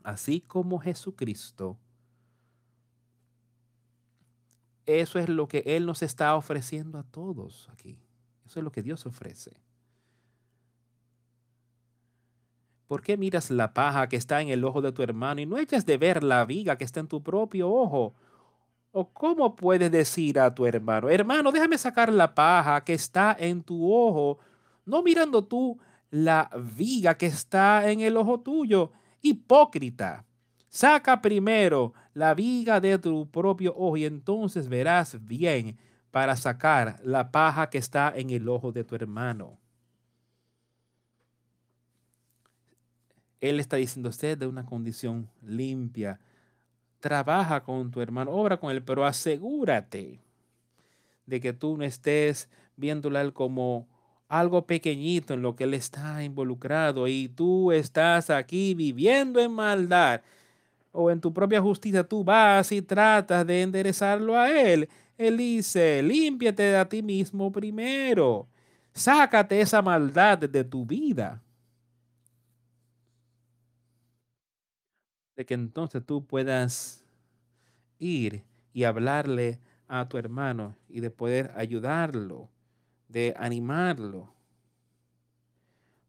Así 0.03 0.41
como 0.41 0.79
Jesucristo. 0.79 1.77
Eso 4.85 5.19
es 5.19 5.29
lo 5.29 5.47
que 5.47 5.63
Él 5.65 5.85
nos 5.85 6.03
está 6.03 6.35
ofreciendo 6.35 6.99
a 6.99 7.03
todos 7.03 7.69
aquí. 7.71 7.97
Eso 8.45 8.59
es 8.59 8.63
lo 8.63 8.71
que 8.71 8.83
Dios 8.83 9.05
ofrece. 9.05 9.51
¿Por 12.87 13.01
qué 13.01 13.17
miras 13.17 13.49
la 13.49 13.73
paja 13.73 14.07
que 14.07 14.15
está 14.15 14.41
en 14.41 14.49
el 14.49 14.63
ojo 14.63 14.81
de 14.81 14.91
tu 14.91 15.01
hermano 15.01 15.41
y 15.41 15.45
no 15.45 15.57
echas 15.57 15.85
de 15.85 15.97
ver 15.97 16.23
la 16.23 16.45
viga 16.45 16.77
que 16.77 16.83
está 16.83 16.99
en 16.99 17.07
tu 17.07 17.23
propio 17.23 17.69
ojo? 17.71 18.13
¿O 18.91 19.09
cómo 19.09 19.55
puedes 19.55 19.91
decir 19.91 20.39
a 20.39 20.53
tu 20.53 20.65
hermano, 20.65 21.09
hermano, 21.09 21.51
déjame 21.51 21.77
sacar 21.77 22.13
la 22.13 22.33
paja 22.33 22.81
que 22.83 22.93
está 22.93 23.35
en 23.37 23.63
tu 23.63 23.91
ojo, 23.91 24.39
no 24.85 25.01
mirando 25.01 25.43
tú 25.43 25.79
la 26.11 26.49
viga 26.75 27.17
que 27.17 27.25
está 27.25 27.89
en 27.89 28.01
el 28.01 28.15
ojo 28.15 28.39
tuyo? 28.39 28.91
Hipócrita, 29.21 30.23
saca 30.69 31.21
primero 31.21 31.93
la 32.15 32.33
viga 32.33 32.79
de 32.79 32.97
tu 32.97 33.29
propio 33.29 33.75
ojo 33.75 33.97
y 33.97 34.05
entonces 34.05 34.69
verás 34.69 35.17
bien 35.27 35.77
para 36.11 36.35
sacar 36.37 36.97
la 37.03 37.29
paja 37.29 37.69
que 37.69 37.77
está 37.77 38.11
en 38.15 38.29
el 38.29 38.47
ojo 38.47 38.71
de 38.71 38.85
tu 38.85 38.95
hermano. 38.95 39.59
Él 43.41 43.59
está 43.59 43.75
diciendo, 43.75 44.09
usted 44.09 44.37
de 44.37 44.47
una 44.47 44.65
condición 44.65 45.29
limpia. 45.41 46.17
Trabaja 47.01 47.61
con 47.61 47.91
tu 47.91 47.99
hermano, 47.99 48.31
obra 48.31 48.57
con 48.57 48.71
él, 48.71 48.81
pero 48.81 49.05
asegúrate 49.05 50.21
de 51.25 51.41
que 51.41 51.51
tú 51.51 51.75
no 51.75 51.83
estés 51.83 52.49
viéndole 52.77 53.19
él 53.19 53.33
como 53.33 53.89
algo 54.29 54.65
pequeñito 54.65 55.33
en 55.33 55.41
lo 55.41 55.57
que 55.57 55.65
él 55.65 55.73
está 55.73 56.23
involucrado 56.23 57.09
y 57.09 57.27
tú 57.27 57.73
estás 57.73 58.29
aquí 58.29 58.73
viviendo 58.73 59.41
en 59.41 59.51
maldad 59.51 60.21
o 60.95 61.11
en 61.11 61.19
tu 61.21 61.33
propia 61.33 61.61
justicia, 61.61 62.03
tú 62.03 62.23
vas 62.23 62.71
y 62.71 62.81
tratas 62.81 63.45
de 63.45 63.61
enderezarlo 63.61 64.37
a 64.37 64.49
él. 64.49 64.89
Él 65.17 65.37
dice, 65.37 66.01
límpiate 66.03 66.75
a 66.75 66.87
ti 66.87 67.01
mismo 67.01 67.51
primero. 67.51 68.47
Sácate 68.93 69.61
esa 69.61 69.81
maldad 69.81 70.37
de 70.39 70.63
tu 70.63 70.85
vida. 70.85 71.41
de 75.35 75.45
que 75.45 75.53
entonces 75.53 76.05
tú 76.05 76.25
puedas 76.25 77.03
ir 77.99 78.43
y 78.73 78.83
hablarle 78.83 79.59
a 79.87 80.07
tu 80.07 80.17
hermano 80.17 80.75
y 80.89 81.01
de 81.01 81.11
poder 81.11 81.51
ayudarlo, 81.55 82.49
de 83.07 83.33
animarlo, 83.37 84.33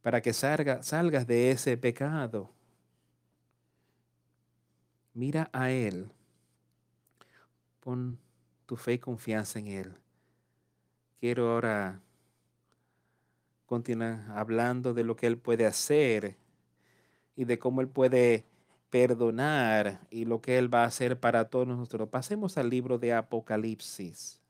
para 0.03 0.21
que 0.21 0.33
salga, 0.33 0.83
salgas 0.83 1.27
de 1.27 1.51
ese 1.51 1.77
pecado. 1.77 2.56
Mira 5.17 5.49
a 5.55 5.71
Él, 5.71 6.11
pon 7.81 8.19
tu 8.67 8.77
fe 8.77 8.93
y 8.93 8.99
confianza 8.99 9.59
en 9.59 9.69
Él. 9.69 9.95
Quiero 11.19 11.53
ahora 11.53 12.03
continuar 13.65 14.27
hablando 14.37 14.93
de 14.93 15.05
lo 15.05 15.17
que 15.17 15.27
Él 15.27 15.39
puede 15.39 15.65
hacer 15.65 16.37
y 17.35 17.47
de 17.47 17.59
cómo 17.59 17.81
Él 17.81 17.89
puede 17.89 18.45
perdonar 18.91 20.07
y 20.11 20.27
lo 20.27 20.43
que 20.43 20.59
Él 20.59 20.73
va 20.73 20.83
a 20.83 20.89
hacer 20.89 21.19
para 21.19 21.49
todos 21.49 21.67
nosotros. 21.67 22.11
Pasemos 22.11 22.59
al 22.59 22.69
libro 22.69 22.99
de 22.99 23.15
Apocalipsis, 23.15 24.43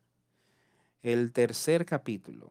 el 1.05 1.31
tercer 1.31 1.87
capítulo. 1.87 2.51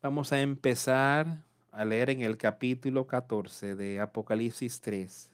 Vamos 0.00 0.32
a 0.32 0.40
empezar 0.40 1.42
a 1.72 1.84
leer 1.84 2.10
en 2.10 2.22
el 2.22 2.36
capítulo 2.36 3.08
14 3.08 3.74
de 3.74 3.98
Apocalipsis 3.98 4.80
3. 4.80 5.28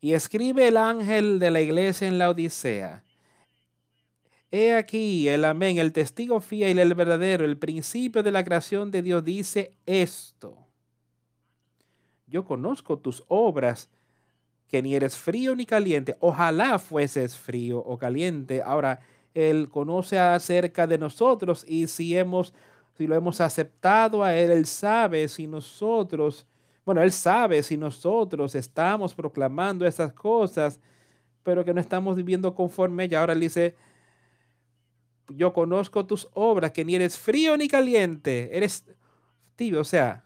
Y 0.00 0.14
escribe 0.14 0.68
el 0.68 0.78
ángel 0.78 1.38
de 1.38 1.50
la 1.50 1.60
iglesia 1.60 2.08
en 2.08 2.16
la 2.16 2.30
Odisea 2.30 3.04
He 4.50 4.72
aquí 4.72 5.28
el 5.28 5.44
amén, 5.44 5.76
el 5.76 5.92
testigo 5.92 6.40
fiel, 6.40 6.78
el 6.78 6.94
verdadero, 6.94 7.44
el 7.44 7.58
principio 7.58 8.22
de 8.22 8.32
la 8.32 8.42
creación 8.42 8.90
de 8.90 9.02
Dios 9.02 9.22
dice 9.22 9.74
esto. 9.84 10.56
Yo 12.26 12.44
conozco 12.44 12.98
tus 12.98 13.22
obras, 13.28 13.90
que 14.68 14.80
ni 14.80 14.94
eres 14.94 15.18
frío 15.18 15.54
ni 15.54 15.66
caliente. 15.66 16.16
Ojalá 16.20 16.78
fueses 16.78 17.36
frío 17.36 17.80
o 17.80 17.98
caliente. 17.98 18.62
Ahora, 18.62 19.00
Él 19.34 19.68
conoce 19.68 20.18
acerca 20.18 20.86
de 20.86 20.96
nosotros 20.96 21.66
y 21.68 21.88
si 21.88 22.16
hemos, 22.16 22.54
si 22.96 23.06
lo 23.06 23.14
hemos 23.14 23.40
aceptado 23.40 24.22
a 24.22 24.34
Él, 24.34 24.50
Él 24.50 24.66
sabe 24.66 25.28
si 25.28 25.46
nosotros, 25.46 26.46
bueno, 26.84 27.02
Él 27.02 27.12
sabe 27.12 27.62
si 27.62 27.76
nosotros 27.76 28.54
estamos 28.54 29.14
proclamando 29.14 29.86
esas 29.86 30.12
cosas, 30.12 30.80
pero 31.42 31.64
que 31.64 31.74
no 31.74 31.80
estamos 31.80 32.16
viviendo 32.16 32.54
conforme 32.54 33.04
ella. 33.04 33.20
Ahora 33.20 33.32
Él 33.32 33.40
dice, 33.40 33.74
yo 35.28 35.52
conozco 35.52 36.06
tus 36.06 36.28
obras, 36.34 36.72
que 36.72 36.84
ni 36.84 36.94
eres 36.94 37.18
frío 37.18 37.56
ni 37.56 37.68
caliente, 37.68 38.56
eres 38.56 38.84
tibio, 39.56 39.80
o 39.80 39.84
sea, 39.84 40.24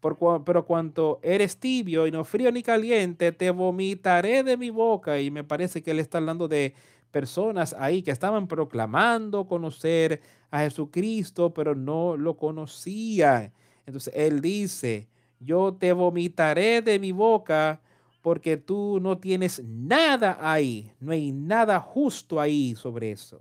Por 0.00 0.18
pero 0.44 0.64
cuanto 0.64 1.20
eres 1.22 1.58
tibio 1.58 2.06
y 2.06 2.10
no 2.10 2.24
frío 2.24 2.50
ni 2.50 2.62
caliente, 2.62 3.32
te 3.32 3.50
vomitaré 3.50 4.42
de 4.42 4.56
mi 4.56 4.70
boca. 4.70 5.20
Y 5.20 5.30
me 5.30 5.44
parece 5.44 5.82
que 5.82 5.90
él 5.90 5.98
está 6.00 6.18
hablando 6.18 6.48
de 6.48 6.74
personas 7.10 7.74
ahí 7.78 8.02
que 8.02 8.10
estaban 8.10 8.46
proclamando 8.46 9.46
conocer 9.46 10.20
a 10.50 10.60
Jesucristo, 10.60 11.52
pero 11.52 11.74
no 11.74 12.16
lo 12.16 12.36
conocían. 12.36 13.52
Entonces 13.86 14.12
él 14.16 14.40
dice, 14.40 15.08
yo 15.38 15.74
te 15.74 15.92
vomitaré 15.92 16.82
de 16.82 16.98
mi 16.98 17.12
boca 17.12 17.80
porque 18.22 18.56
tú 18.56 18.98
no 19.00 19.18
tienes 19.18 19.62
nada 19.64 20.38
ahí, 20.40 20.92
no 21.00 21.12
hay 21.12 21.32
nada 21.32 21.80
justo 21.80 22.40
ahí 22.40 22.74
sobre 22.76 23.12
eso. 23.12 23.40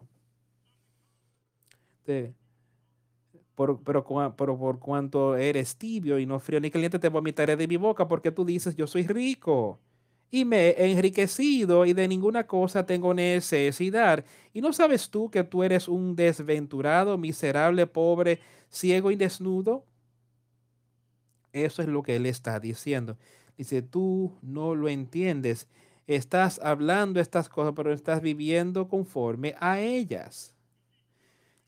pero, 3.56 3.80
pero, 3.84 4.04
por 4.58 4.80
cuanto 4.80 5.36
eres 5.36 5.76
tibio 5.76 6.18
y 6.18 6.26
no 6.26 6.40
frío 6.40 6.60
ni 6.60 6.72
caliente, 6.72 6.98
te 6.98 7.10
vomitaré 7.10 7.56
de 7.56 7.68
mi 7.68 7.78
boca 7.78 8.08
porque 8.08 8.32
tú 8.32 8.46
dices, 8.46 8.76
yo 8.76 8.88
soy 8.88 9.06
rico 9.06 9.80
y 10.32 10.46
me 10.46 10.70
he 10.70 10.92
enriquecido 10.92 11.86
y 11.86 11.94
de 11.94 12.08
ninguna 12.08 12.46
cosa 12.46 12.86
tengo 12.86 13.14
necesidad. 13.14 14.24
¿Y 14.54 14.62
no 14.62 14.74
sabes 14.74 15.10
tú 15.10 15.30
que 15.30 15.44
tú 15.44 15.64
eres 15.64 15.88
un 15.88 16.16
desventurado, 16.16 17.18
miserable, 17.18 17.88
pobre, 17.88 18.40
ciego 18.70 19.12
y 19.12 19.16
desnudo? 19.16 19.86
Eso 21.52 21.82
es 21.82 21.88
lo 21.88 22.04
que 22.04 22.16
él 22.16 22.26
está 22.26 22.60
diciendo. 22.60 23.18
Dice, 23.58 23.82
tú 23.82 24.38
no 24.42 24.76
lo 24.76 24.88
entiendes. 24.88 25.68
Estás 26.06 26.60
hablando 26.64 27.20
estas 27.20 27.50
cosas, 27.50 27.74
pero 27.76 27.92
estás 27.92 28.22
viviendo 28.22 28.88
conforme 28.88 29.56
a 29.60 29.80
ellas. 29.80 30.54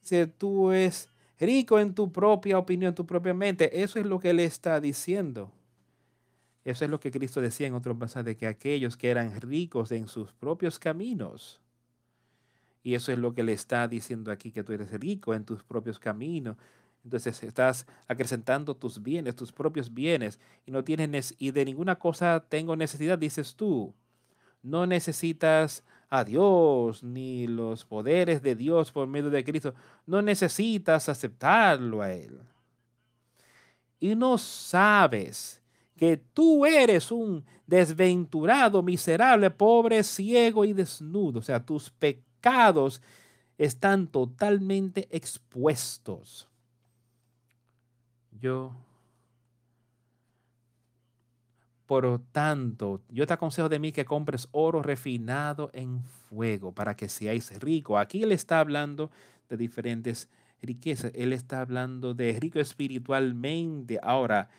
Dice, 0.01 0.27
tú 0.27 0.71
es 0.71 1.09
rico 1.39 1.79
en 1.79 1.93
tu 1.93 2.11
propia 2.11 2.59
opinión, 2.59 2.89
en 2.89 2.95
tu 2.95 3.05
propia 3.05 3.33
mente. 3.33 3.81
Eso 3.81 3.99
es 3.99 4.05
lo 4.05 4.19
que 4.19 4.29
él 4.29 4.39
está 4.39 4.79
diciendo. 4.79 5.51
Eso 6.63 6.85
es 6.85 6.91
lo 6.91 6.99
que 6.99 7.11
Cristo 7.11 7.41
decía 7.41 7.67
en 7.67 7.73
otro 7.73 7.97
pasaje, 7.97 8.35
que 8.35 8.47
aquellos 8.47 8.97
que 8.97 9.09
eran 9.09 9.39
ricos 9.41 9.91
en 9.91 10.07
sus 10.07 10.31
propios 10.31 10.77
caminos, 10.77 11.59
y 12.83 12.95
eso 12.95 13.11
es 13.11 13.17
lo 13.17 13.33
que 13.33 13.43
le 13.43 13.53
está 13.53 13.87
diciendo 13.87 14.31
aquí, 14.31 14.51
que 14.51 14.63
tú 14.63 14.73
eres 14.73 14.91
rico 14.99 15.33
en 15.33 15.45
tus 15.45 15.63
propios 15.63 15.99
caminos. 15.99 16.57
Entonces 17.03 17.41
estás 17.43 17.87
acrecentando 18.07 18.75
tus 18.75 19.01
bienes, 19.01 19.35
tus 19.35 19.51
propios 19.51 19.93
bienes, 19.93 20.39
y 20.65 20.71
no 20.71 20.83
tienes, 20.83 21.35
y 21.37 21.51
de 21.51 21.65
ninguna 21.65 21.95
cosa 21.97 22.43
tengo 22.47 22.75
necesidad, 22.75 23.17
dices 23.17 23.55
tú. 23.55 23.93
No 24.63 24.85
necesitas 24.85 25.83
a 26.09 26.23
Dios 26.23 27.03
ni 27.03 27.47
los 27.47 27.85
poderes 27.85 28.41
de 28.41 28.55
Dios 28.55 28.91
por 28.91 29.07
medio 29.07 29.29
de 29.29 29.43
Cristo. 29.43 29.73
No 30.05 30.21
necesitas 30.21 31.09
aceptarlo 31.09 32.01
a 32.01 32.11
Él. 32.11 32.39
Y 33.99 34.15
no 34.15 34.37
sabes 34.37 35.60
que 36.01 36.17
tú 36.17 36.65
eres 36.65 37.11
un 37.11 37.45
desventurado, 37.67 38.81
miserable, 38.81 39.51
pobre, 39.51 40.03
ciego 40.03 40.65
y 40.65 40.73
desnudo. 40.73 41.37
O 41.37 41.41
sea, 41.43 41.63
tus 41.63 41.91
pecados 41.91 43.03
están 43.55 44.07
totalmente 44.07 45.07
expuestos. 45.11 46.49
Yo, 48.31 48.71
por 51.85 52.19
tanto, 52.31 53.01
yo 53.07 53.27
te 53.27 53.33
aconsejo 53.33 53.69
de 53.69 53.77
mí 53.77 53.91
que 53.91 54.03
compres 54.03 54.47
oro 54.53 54.81
refinado 54.81 55.69
en 55.71 56.03
fuego 56.03 56.71
para 56.71 56.95
que 56.95 57.09
seáis 57.09 57.59
rico. 57.59 57.99
Aquí 57.99 58.23
él 58.23 58.31
está 58.31 58.59
hablando 58.59 59.11
de 59.49 59.55
diferentes 59.55 60.31
riquezas. 60.63 61.11
Él 61.13 61.31
está 61.31 61.61
hablando 61.61 62.15
de 62.15 62.39
rico 62.39 62.59
espiritualmente. 62.59 63.99
Ahora, 64.01 64.49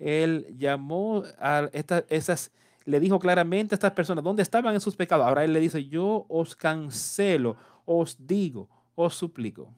él 0.00 0.46
llamó 0.58 1.22
a 1.38 1.68
estas, 1.72 2.50
le 2.86 2.98
dijo 2.98 3.18
claramente 3.20 3.74
a 3.74 3.76
estas 3.76 3.92
personas 3.92 4.24
dónde 4.24 4.42
estaban 4.42 4.74
en 4.74 4.80
sus 4.80 4.96
pecados. 4.96 5.26
Ahora 5.26 5.44
él 5.44 5.52
le 5.52 5.60
dice, 5.60 5.86
yo 5.86 6.24
os 6.28 6.56
cancelo, 6.56 7.56
os 7.84 8.16
digo, 8.18 8.68
os 8.94 9.14
suplico. 9.14 9.72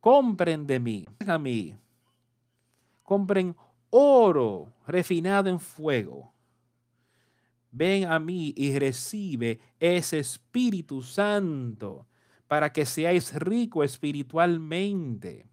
Compren 0.00 0.66
de 0.66 0.80
mí, 0.80 1.06
a 1.26 1.38
mí. 1.38 1.76
Compren 3.02 3.54
oro 3.90 4.72
refinado 4.86 5.50
en 5.50 5.60
fuego. 5.60 6.32
Ven 7.70 8.06
a 8.06 8.18
mí 8.18 8.54
y 8.56 8.78
recibe 8.78 9.60
ese 9.78 10.20
Espíritu 10.20 11.02
Santo 11.02 12.06
para 12.46 12.72
que 12.72 12.86
seáis 12.86 13.34
rico 13.34 13.82
espiritualmente 13.84 15.46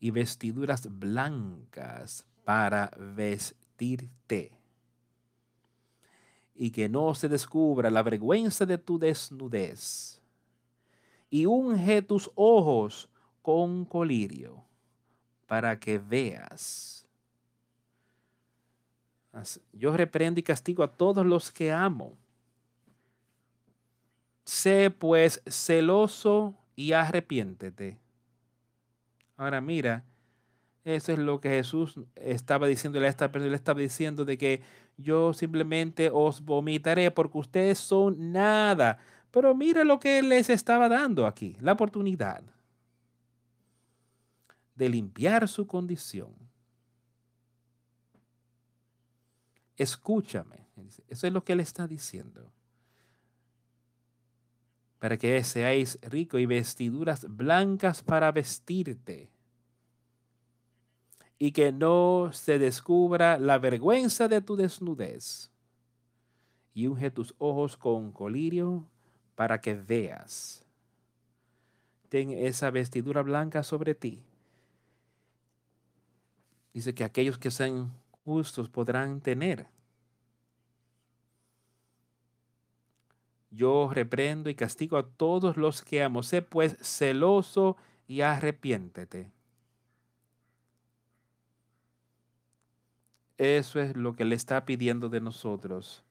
y 0.00 0.10
vestiduras 0.10 0.88
blancas 0.98 2.24
para 2.44 2.90
vestirte. 2.98 4.52
Y 6.54 6.70
que 6.70 6.88
no 6.88 7.14
se 7.14 7.28
descubra 7.28 7.90
la 7.90 8.02
vergüenza 8.02 8.64
de 8.64 8.78
tu 8.78 8.98
desnudez. 8.98 10.20
Y 11.28 11.46
unge 11.46 12.02
tus 12.02 12.30
ojos 12.34 13.08
con 13.42 13.84
colirio 13.84 14.64
para 15.46 15.78
que 15.78 15.98
veas. 15.98 17.06
Yo 19.72 19.96
reprendo 19.96 20.40
y 20.40 20.42
castigo 20.42 20.82
a 20.82 20.92
todos 20.92 21.26
los 21.26 21.52
que 21.52 21.72
amo. 21.72 22.16
Sé 24.44 24.90
pues 24.90 25.42
celoso 25.46 26.54
y 26.74 26.92
arrepiéntete. 26.92 27.98
Ahora 29.36 29.60
mira, 29.60 30.04
eso 30.84 31.12
es 31.12 31.18
lo 31.18 31.40
que 31.40 31.50
Jesús 31.50 32.00
estaba 32.14 32.66
diciéndole 32.66 33.06
a 33.06 33.10
esta 33.10 33.30
persona. 33.30 33.50
Le 33.50 33.56
estaba 33.56 33.80
diciendo 33.80 34.24
de 34.24 34.38
que 34.38 34.62
yo 34.96 35.32
simplemente 35.32 36.10
os 36.12 36.40
vomitaré 36.42 37.10
porque 37.10 37.38
ustedes 37.38 37.78
son 37.78 38.32
nada. 38.32 38.98
Pero 39.30 39.54
mira 39.54 39.84
lo 39.84 39.98
que 39.98 40.22
les 40.22 40.48
estaba 40.48 40.88
dando 40.88 41.26
aquí, 41.26 41.56
la 41.60 41.72
oportunidad 41.72 42.42
de 44.74 44.88
limpiar 44.88 45.48
su 45.48 45.66
condición. 45.66 46.34
Escúchame. 49.76 50.66
Eso 51.08 51.26
es 51.26 51.32
lo 51.32 51.42
que 51.42 51.54
él 51.54 51.60
está 51.60 51.86
diciendo 51.86 52.50
para 54.98 55.16
que 55.16 55.42
seáis 55.44 55.98
ricos 56.02 56.40
y 56.40 56.46
vestiduras 56.46 57.26
blancas 57.28 58.02
para 58.02 58.32
vestirte, 58.32 59.30
y 61.38 61.52
que 61.52 61.70
no 61.70 62.30
se 62.32 62.58
descubra 62.58 63.38
la 63.38 63.58
vergüenza 63.58 64.28
de 64.28 64.40
tu 64.40 64.56
desnudez, 64.56 65.50
y 66.72 66.86
unge 66.86 67.10
tus 67.10 67.34
ojos 67.38 67.76
con 67.76 68.12
colirio 68.12 68.86
para 69.34 69.60
que 69.60 69.74
veas. 69.74 70.64
Ten 72.08 72.30
esa 72.30 72.70
vestidura 72.70 73.22
blanca 73.22 73.62
sobre 73.62 73.94
ti. 73.94 74.22
Dice 76.72 76.94
que 76.94 77.04
aquellos 77.04 77.38
que 77.38 77.50
sean 77.50 77.92
justos 78.24 78.68
podrán 78.68 79.20
tener 79.20 79.66
Yo 83.50 83.90
reprendo 83.92 84.50
y 84.50 84.54
castigo 84.54 84.98
a 84.98 85.06
todos 85.08 85.56
los 85.56 85.82
que 85.82 86.02
amo. 86.02 86.22
Sé 86.22 86.42
pues 86.42 86.76
celoso 86.80 87.76
y 88.06 88.20
arrepiéntete. 88.20 89.30
Eso 93.38 93.80
es 93.80 93.96
lo 93.96 94.16
que 94.16 94.24
le 94.24 94.34
está 94.34 94.64
pidiendo 94.64 95.08
de 95.08 95.20
nosotros, 95.20 96.04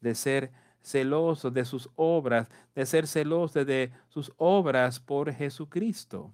de 0.00 0.14
ser 0.14 0.52
celosos 0.82 1.54
de 1.54 1.64
sus 1.64 1.88
obras, 1.94 2.48
de 2.74 2.84
ser 2.84 3.06
celosos 3.06 3.64
de 3.64 3.92
sus 4.08 4.32
obras 4.36 4.98
por 4.98 5.32
Jesucristo. 5.32 6.32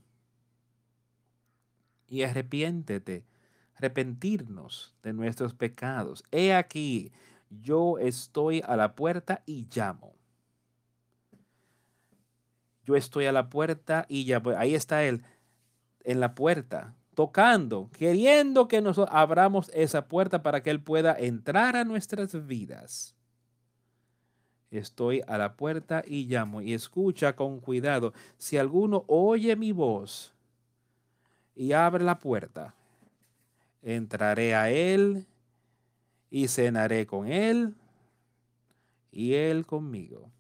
Y 2.08 2.22
arrepiéntete, 2.22 3.24
arrepentirnos 3.76 4.94
de 5.02 5.12
nuestros 5.12 5.54
pecados. 5.54 6.24
He 6.32 6.54
aquí, 6.54 7.12
yo 7.50 7.98
estoy 7.98 8.62
a 8.66 8.76
la 8.76 8.94
puerta 8.94 9.42
y 9.46 9.68
llamo 9.72 10.19
yo 12.90 12.96
estoy 12.96 13.26
a 13.26 13.32
la 13.32 13.48
puerta 13.48 14.04
y 14.08 14.24
ya, 14.24 14.42
pues, 14.42 14.56
ahí 14.56 14.74
está 14.74 15.04
Él 15.04 15.22
en 16.02 16.18
la 16.18 16.34
puerta, 16.34 16.94
tocando, 17.14 17.88
queriendo 17.92 18.66
que 18.66 18.80
nosotros 18.80 19.14
abramos 19.14 19.70
esa 19.74 20.08
puerta 20.08 20.42
para 20.42 20.62
que 20.62 20.70
Él 20.70 20.82
pueda 20.82 21.16
entrar 21.16 21.76
a 21.76 21.84
nuestras 21.84 22.46
vidas. 22.46 23.14
Estoy 24.70 25.22
a 25.26 25.38
la 25.38 25.54
puerta 25.54 26.02
y 26.06 26.26
llamo 26.26 26.62
y 26.62 26.74
escucha 26.74 27.34
con 27.34 27.60
cuidado. 27.60 28.12
Si 28.38 28.56
alguno 28.56 29.04
oye 29.06 29.54
mi 29.56 29.72
voz 29.72 30.32
y 31.54 31.72
abre 31.72 32.04
la 32.04 32.18
puerta, 32.18 32.74
entraré 33.82 34.54
a 34.54 34.70
Él 34.70 35.26
y 36.30 36.48
cenaré 36.48 37.06
con 37.06 37.28
Él 37.28 37.74
y 39.12 39.34
Él 39.34 39.66
conmigo. 39.66 40.30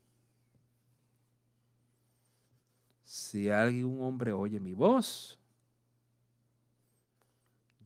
Si 3.30 3.48
un 3.48 4.02
hombre, 4.02 4.32
oye 4.32 4.60
mi 4.60 4.72
voz 4.72 5.40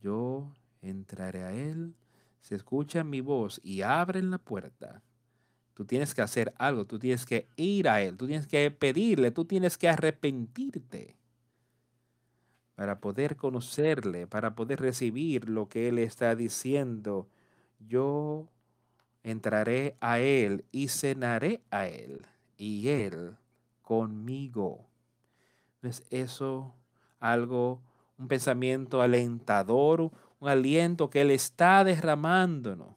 yo 0.05 0.51
entraré 0.83 1.43
a 1.43 1.51
él, 1.51 1.95
se 2.39 2.53
escucha 2.53 3.03
mi 3.03 3.21
voz 3.21 3.59
y 3.63 3.81
abren 3.81 4.29
la 4.29 4.37
puerta. 4.37 5.01
Tú 5.73 5.83
tienes 5.83 6.13
que 6.13 6.21
hacer 6.21 6.53
algo, 6.59 6.85
tú 6.85 6.99
tienes 6.99 7.25
que 7.25 7.47
ir 7.55 7.89
a 7.89 8.03
él, 8.03 8.15
tú 8.15 8.27
tienes 8.27 8.45
que 8.45 8.69
pedirle, 8.69 9.31
tú 9.31 9.45
tienes 9.45 9.79
que 9.79 9.89
arrepentirte 9.89 11.17
para 12.75 12.99
poder 12.99 13.35
conocerle, 13.35 14.27
para 14.27 14.53
poder 14.53 14.79
recibir 14.79 15.49
lo 15.49 15.69
que 15.69 15.87
Él 15.87 15.97
está 15.97 16.35
diciendo. 16.35 17.27
Yo 17.79 18.47
entraré 19.23 19.95
a 20.01 20.19
Él 20.19 20.65
y 20.71 20.89
cenaré 20.89 21.61
a 21.71 21.87
Él 21.87 22.27
y 22.57 22.89
Él 22.89 23.37
conmigo. 23.81 24.85
¿Es 25.85 26.03
eso 26.09 26.73
algo, 27.19 27.81
un 28.17 28.27
pensamiento 28.27 29.01
alentador, 29.01 30.11
un 30.39 30.49
aliento 30.49 31.09
que 31.09 31.21
Él 31.21 31.31
está 31.31 31.83
derramándonos 31.83 32.95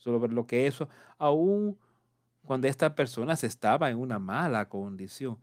sobre 0.00 0.32
lo 0.32 0.46
que 0.46 0.66
eso, 0.66 0.88
aún 1.18 1.78
cuando 2.44 2.68
esta 2.68 2.94
persona 2.94 3.34
estaba 3.34 3.90
en 3.90 3.98
una 3.98 4.18
mala 4.18 4.68
condición? 4.68 5.38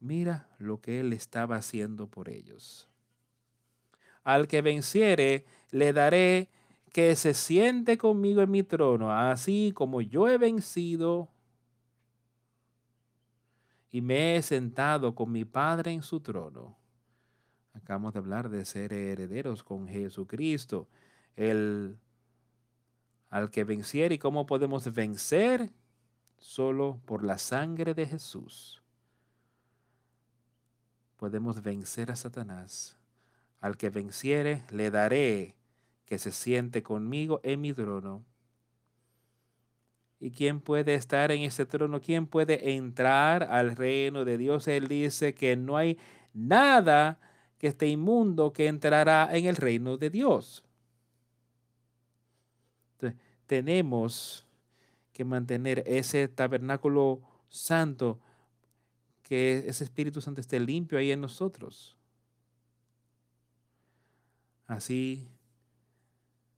Mira 0.00 0.48
lo 0.58 0.80
que 0.80 1.00
Él 1.00 1.12
estaba 1.12 1.56
haciendo 1.56 2.06
por 2.06 2.28
ellos. 2.28 2.88
Al 4.24 4.48
que 4.48 4.62
venciere, 4.62 5.44
le 5.70 5.92
daré 5.92 6.48
que 6.92 7.14
se 7.14 7.34
siente 7.34 7.98
conmigo 7.98 8.40
en 8.40 8.50
mi 8.50 8.62
trono, 8.62 9.12
así 9.12 9.72
como 9.74 10.00
yo 10.00 10.28
he 10.28 10.38
vencido 10.38 11.28
y 13.90 14.00
me 14.00 14.36
he 14.36 14.42
sentado 14.42 15.14
con 15.14 15.32
mi 15.32 15.44
Padre 15.44 15.92
en 15.92 16.02
su 16.02 16.20
trono. 16.20 16.76
Acabamos 17.74 18.12
de 18.12 18.18
hablar 18.18 18.48
de 18.48 18.64
ser 18.64 18.92
herederos 18.92 19.62
con 19.62 19.86
Jesucristo. 19.86 20.88
El, 21.36 21.98
al 23.30 23.50
que 23.50 23.64
venciere 23.64 24.14
y 24.14 24.18
cómo 24.18 24.46
podemos 24.46 24.92
vencer 24.92 25.70
solo 26.38 27.00
por 27.04 27.22
la 27.22 27.38
sangre 27.38 27.94
de 27.94 28.06
Jesús. 28.06 28.82
Podemos 31.16 31.62
vencer 31.62 32.10
a 32.10 32.16
Satanás 32.16 32.96
al 33.60 33.76
que 33.76 33.90
venciere, 33.90 34.62
le 34.70 34.90
daré 34.90 35.56
que 36.04 36.18
se 36.18 36.30
siente 36.30 36.82
conmigo 36.82 37.40
en 37.42 37.60
mi 37.60 37.72
trono. 37.72 38.24
¿Y 40.18 40.30
quién 40.30 40.60
puede 40.60 40.94
estar 40.94 41.30
en 41.30 41.42
ese 41.42 41.66
trono? 41.66 42.00
¿Quién 42.00 42.26
puede 42.26 42.74
entrar 42.74 43.42
al 43.44 43.76
reino 43.76 44.24
de 44.24 44.38
Dios? 44.38 44.66
Él 44.66 44.88
dice 44.88 45.34
que 45.34 45.56
no 45.56 45.76
hay 45.76 45.98
nada 46.32 47.18
que 47.58 47.68
esté 47.68 47.88
inmundo 47.88 48.52
que 48.52 48.66
entrará 48.66 49.28
en 49.36 49.46
el 49.46 49.56
reino 49.56 49.96
de 49.96 50.10
Dios. 50.10 50.64
Entonces, 52.94 53.20
tenemos 53.46 54.46
que 55.12 55.24
mantener 55.24 55.82
ese 55.86 56.28
tabernáculo 56.28 57.20
santo, 57.48 58.20
que 59.22 59.64
ese 59.66 59.84
Espíritu 59.84 60.20
Santo 60.20 60.40
esté 60.40 60.60
limpio 60.60 60.98
ahí 60.98 61.10
en 61.10 61.20
nosotros. 61.20 61.96
Así 64.66 65.28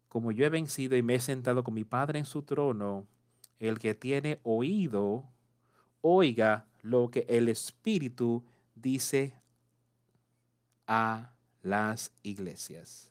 como 0.08 0.32
yo 0.32 0.44
he 0.44 0.48
vencido 0.48 0.96
y 0.96 1.02
me 1.02 1.16
he 1.16 1.20
sentado 1.20 1.62
con 1.62 1.74
mi 1.74 1.84
Padre 1.84 2.18
en 2.18 2.24
su 2.24 2.42
trono, 2.42 3.06
el 3.58 3.78
que 3.78 3.94
tiene 3.94 4.38
oído, 4.42 5.24
oiga 6.00 6.66
lo 6.82 7.10
que 7.10 7.26
el 7.28 7.48
Espíritu 7.48 8.44
dice 8.74 9.32
a 10.86 11.32
las 11.62 12.12
iglesias. 12.22 13.10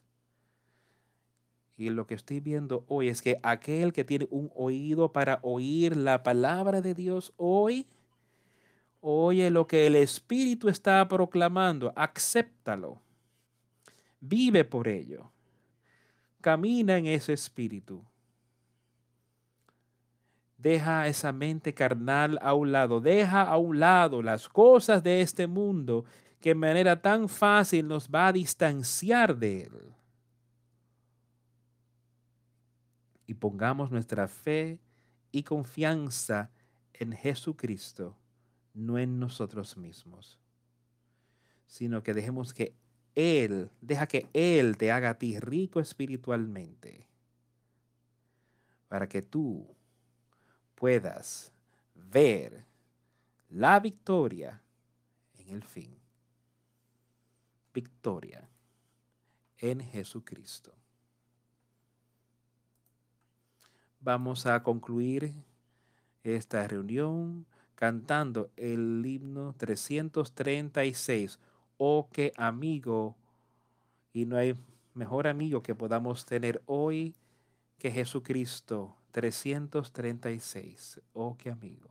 Y 1.76 1.90
lo 1.90 2.06
que 2.06 2.14
estoy 2.14 2.40
viendo 2.40 2.84
hoy 2.88 3.08
es 3.08 3.22
que 3.22 3.38
aquel 3.42 3.92
que 3.92 4.04
tiene 4.04 4.26
un 4.30 4.50
oído 4.54 5.12
para 5.12 5.38
oír 5.42 5.96
la 5.96 6.22
palabra 6.22 6.80
de 6.80 6.94
Dios 6.94 7.32
hoy, 7.36 7.86
oye 9.00 9.50
lo 9.50 9.66
que 9.66 9.86
el 9.86 9.94
Espíritu 9.94 10.68
está 10.68 11.06
proclamando, 11.06 11.92
acéptalo 11.94 13.00
Vive 14.20 14.64
por 14.64 14.88
ello. 14.88 15.30
Camina 16.40 16.98
en 16.98 17.06
ese 17.06 17.32
espíritu. 17.32 18.04
Deja 20.58 21.06
esa 21.06 21.32
mente 21.32 21.72
carnal 21.72 22.38
a 22.42 22.52
un 22.52 22.72
lado. 22.72 23.00
Deja 23.00 23.42
a 23.42 23.56
un 23.56 23.80
lado 23.80 24.22
las 24.22 24.48
cosas 24.48 25.02
de 25.02 25.22
este 25.22 25.46
mundo 25.46 26.04
que 26.40 26.50
de 26.50 26.54
manera 26.56 27.00
tan 27.00 27.28
fácil 27.28 27.88
nos 27.88 28.08
va 28.08 28.28
a 28.28 28.32
distanciar 28.32 29.36
de 29.36 29.62
Él. 29.62 29.94
Y 33.26 33.34
pongamos 33.34 33.90
nuestra 33.90 34.26
fe 34.28 34.78
y 35.30 35.42
confianza 35.42 36.50
en 36.92 37.12
Jesucristo, 37.12 38.16
no 38.74 38.98
en 38.98 39.20
nosotros 39.20 39.76
mismos, 39.76 40.38
sino 41.66 42.02
que 42.02 42.14
dejemos 42.14 42.52
que 42.52 42.74
él, 43.18 43.68
deja 43.80 44.06
que 44.06 44.28
Él 44.32 44.76
te 44.76 44.92
haga 44.92 45.10
a 45.10 45.18
ti 45.18 45.40
rico 45.40 45.80
espiritualmente 45.80 47.04
para 48.86 49.08
que 49.08 49.22
tú 49.22 49.66
puedas 50.78 51.52
ver 51.94 52.64
la 53.50 53.80
victoria 53.80 54.62
en 55.38 55.56
el 55.56 55.62
fin. 55.64 55.98
Victoria 57.74 58.48
en 59.58 59.80
Jesucristo. 59.80 60.72
Vamos 64.00 64.46
a 64.46 64.62
concluir 64.62 65.34
esta 66.22 66.66
reunión 66.68 67.44
cantando 67.74 68.50
el 68.56 69.04
himno 69.04 69.54
336 69.58 71.40
oh 71.78 72.08
qué 72.12 72.32
amigo, 72.36 73.16
y 74.12 74.26
no 74.26 74.36
hay 74.36 74.56
mejor 74.94 75.26
amigo 75.26 75.62
que 75.62 75.74
podamos 75.74 76.26
tener 76.26 76.60
hoy 76.66 77.14
que 77.78 77.90
Jesucristo 77.90 78.97
336. 79.12 81.00
Oh, 81.12 81.36
qué 81.36 81.50
amigo. 81.50 81.88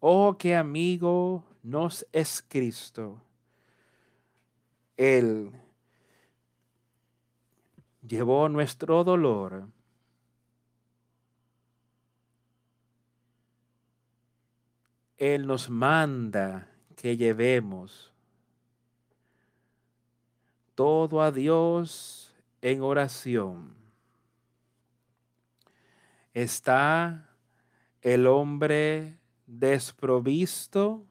Oh, 0.00 0.36
qué 0.38 0.56
amigo 0.56 1.44
nos 1.62 2.06
es 2.12 2.44
Cristo 2.48 3.20
él 4.96 5.50
llevó 8.06 8.48
nuestro 8.48 9.04
dolor. 9.04 9.68
Él 15.22 15.46
nos 15.46 15.70
manda 15.70 16.66
que 16.96 17.16
llevemos 17.16 18.12
todo 20.74 21.22
a 21.22 21.30
Dios 21.30 22.34
en 22.60 22.82
oración. 22.82 23.72
Está 26.34 27.30
el 28.00 28.26
hombre 28.26 29.16
desprovisto 29.46 31.04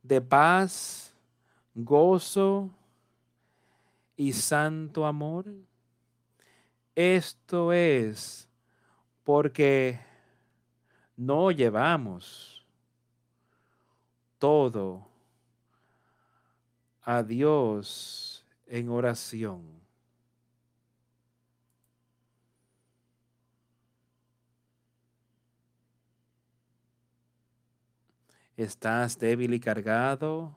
de 0.00 0.20
paz 0.20 1.12
gozo 1.74 2.70
y 4.16 4.32
santo 4.32 5.06
amor? 5.06 5.46
Esto 6.94 7.72
es 7.72 8.48
porque 9.24 10.13
no 11.16 11.50
llevamos 11.50 12.64
todo 14.38 15.06
a 17.02 17.22
Dios 17.22 18.44
en 18.66 18.88
oración. 18.88 19.62
¿Estás 28.56 29.18
débil 29.18 29.54
y 29.54 29.60
cargado? 29.60 30.54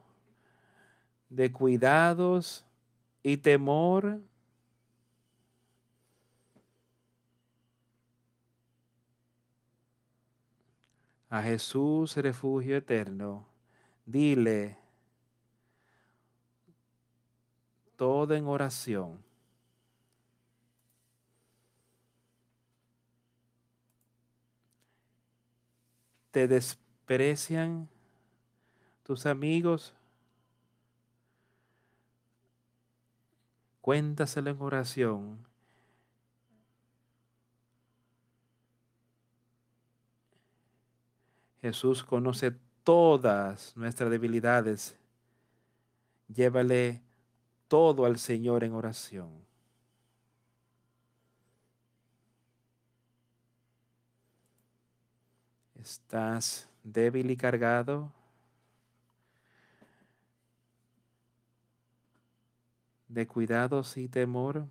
de 1.30 1.52
cuidados 1.52 2.66
y 3.24 3.38
temor. 3.38 4.22
a 11.38 11.44
Jesús 11.44 12.16
refugio 12.16 12.78
eterno, 12.78 13.46
dile 14.06 14.78
todo 17.96 18.34
en 18.34 18.48
oración. 18.48 19.24
Te 26.32 26.48
desprecian 26.48 27.88
tus 29.04 29.26
amigos. 29.26 29.94
Cuéntaselo 33.82 34.50
en 34.50 34.62
oración. 34.62 35.47
Jesús 41.68 42.02
conoce 42.02 42.52
todas 42.86 43.76
nuestras 43.76 44.10
debilidades. 44.10 44.98
Llévale 46.34 47.02
todo 47.68 48.06
al 48.06 48.18
Señor 48.20 48.64
en 48.64 48.72
oración. 48.72 49.30
¿Estás 55.76 56.70
débil 56.84 57.32
y 57.32 57.36
cargado? 57.36 58.14
¿De 63.10 63.28
cuidados 63.28 63.98
y 63.98 64.08
temor? 64.08 64.66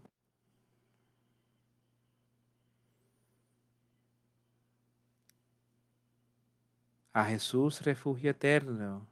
A 7.16 7.24
Jesús, 7.24 7.80
refugio 7.80 8.30
eterno, 8.32 9.06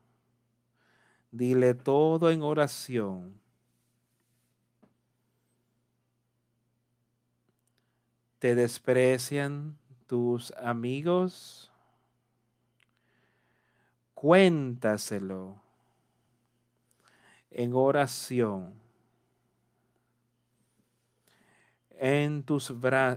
dile 1.31 1.73
todo 1.73 2.31
en 2.31 2.43
oración. 2.43 3.41
¿Te 8.39 8.55
desprecian 8.55 9.79
tus 10.07 10.53
amigos? 10.59 11.73
Cuéntaselo 14.13 15.63
en 17.51 17.73
oración. 17.73 18.75
En, 21.93 22.43
tus 22.43 22.71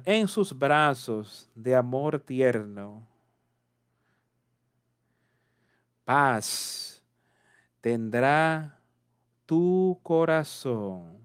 en 0.05 0.29
sus 0.29 0.57
brazos 0.57 1.49
de 1.55 1.75
amor 1.75 2.21
tierno. 2.21 3.06
Paz 6.07 7.03
tendrá 7.81 8.79
tu 9.45 9.99
corazón. 10.01 11.17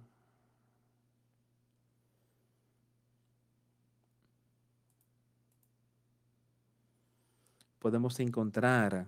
podemos 7.79 8.19
encontrar 8.19 9.07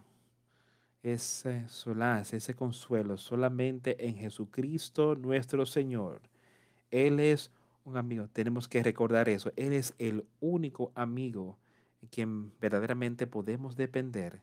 ese 1.03 1.69
solaz, 1.69 2.33
ese 2.35 2.55
consuelo 2.55 3.17
solamente 3.17 4.07
en 4.07 4.17
Jesucristo 4.17 5.17
nuestro 5.17 5.67
Señor. 5.67 6.21
Él 6.93 7.19
es 7.19 7.51
un 7.85 7.97
amigo, 7.97 8.29
tenemos 8.33 8.69
que 8.69 8.83
recordar 8.83 9.29
eso. 9.29 9.53
Él 9.57 9.73
es 9.73 9.93
el 9.99 10.25
único 10.41 10.93
amigo 10.95 11.57
en 12.01 12.09
quien 12.09 12.53
verdaderamente 12.61 13.27
podemos 13.27 13.77
depender. 13.77 14.41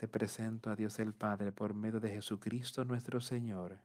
Te 0.00 0.08
presento 0.08 0.70
a 0.70 0.76
Dios 0.76 0.98
el 0.98 1.12
Padre 1.12 1.52
por 1.52 1.74
medio 1.74 2.00
de 2.00 2.08
Jesucristo 2.08 2.86
nuestro 2.86 3.20
Señor 3.20 3.76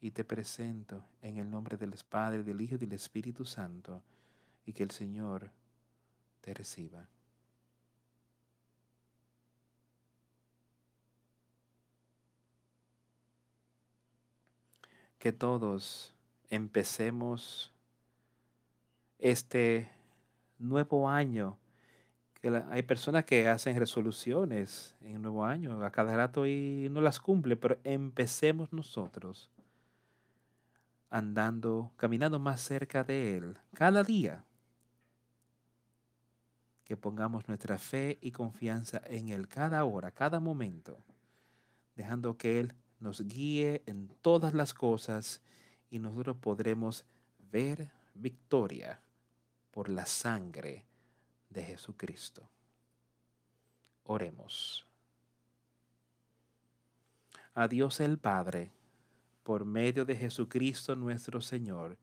y 0.00 0.10
te 0.10 0.24
presento 0.24 1.04
en 1.22 1.38
el 1.38 1.48
nombre 1.48 1.76
del 1.76 1.94
Padre, 2.08 2.42
del 2.42 2.60
Hijo 2.60 2.74
y 2.74 2.78
del 2.78 2.94
Espíritu 2.94 3.44
Santo, 3.44 4.02
y 4.64 4.72
que 4.72 4.82
el 4.82 4.90
Señor 4.90 5.48
te 6.40 6.52
reciba. 6.52 7.06
Que 15.16 15.30
todos 15.30 16.12
empecemos 16.50 17.72
este 19.20 19.92
nuevo 20.58 21.08
año. 21.08 21.56
Hay 22.48 22.82
personas 22.82 23.24
que 23.24 23.48
hacen 23.48 23.76
resoluciones 23.76 24.94
en 25.00 25.16
el 25.16 25.22
nuevo 25.22 25.44
año 25.44 25.84
a 25.84 25.90
cada 25.90 26.16
rato 26.16 26.46
y 26.46 26.88
no 26.90 27.00
las 27.00 27.20
cumple, 27.20 27.56
pero 27.56 27.78
empecemos 27.84 28.72
nosotros 28.72 29.50
andando, 31.10 31.92
caminando 31.96 32.38
más 32.38 32.60
cerca 32.60 33.04
de 33.04 33.36
Él 33.36 33.58
cada 33.74 34.02
día. 34.04 34.44
Que 36.84 36.96
pongamos 36.96 37.48
nuestra 37.48 37.78
fe 37.78 38.18
y 38.20 38.30
confianza 38.30 39.02
en 39.06 39.28
Él 39.28 39.48
cada 39.48 39.84
hora, 39.84 40.12
cada 40.12 40.38
momento, 40.38 40.98
dejando 41.96 42.36
que 42.36 42.60
Él 42.60 42.74
nos 43.00 43.20
guíe 43.20 43.82
en 43.86 44.08
todas 44.22 44.54
las 44.54 44.72
cosas 44.72 45.42
y 45.90 45.98
nosotros 45.98 46.36
podremos 46.36 47.04
ver 47.50 47.90
victoria 48.14 49.00
por 49.72 49.88
la 49.88 50.06
sangre 50.06 50.85
de 51.56 51.64
Jesucristo. 51.64 52.48
Oremos. 54.04 54.86
A 57.54 57.66
Dios 57.66 57.98
el 58.00 58.18
Padre 58.18 58.70
por 59.42 59.64
medio 59.64 60.04
de 60.04 60.14
Jesucristo 60.14 60.94
nuestro 60.94 61.40
Señor. 61.40 61.96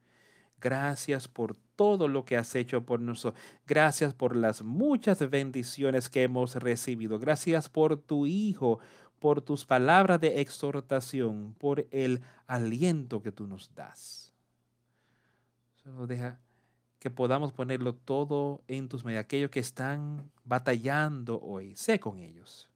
Gracias 0.59 1.27
por 1.27 1.55
todo 1.75 2.07
lo 2.07 2.25
que 2.25 2.35
has 2.35 2.55
hecho 2.55 2.84
por 2.84 2.99
nosotros. 2.99 3.41
Gracias 3.67 4.13
por 4.15 4.35
las 4.35 4.63
muchas 4.63 5.30
bendiciones 5.30 6.09
que 6.09 6.23
hemos 6.23 6.55
recibido. 6.55 7.19
Gracias 7.19 7.69
por 7.69 7.97
tu 7.97 8.25
Hijo, 8.25 8.80
por 9.19 9.41
tus 9.41 9.65
palabras 9.65 10.19
de 10.19 10.41
exhortación, 10.41 11.53
por 11.59 11.85
el 11.91 12.21
aliento 12.47 13.21
que 13.21 13.31
tú 13.31 13.45
nos 13.45 13.73
das. 13.75 14.34
Solo 15.84 16.07
deja 16.07 16.39
que 17.03 17.11
podamos 17.11 17.51
ponerlo 17.51 17.95
todo 17.95 18.63
en 18.65 18.88
tus 18.88 19.03
manos. 19.03 19.19
Aquellos 19.19 19.51
que 19.51 19.59
están 19.59 20.31
batallando 20.45 21.38
hoy, 21.41 21.75
sé 21.75 21.99
con 21.99 22.17
ellos. 22.19 22.69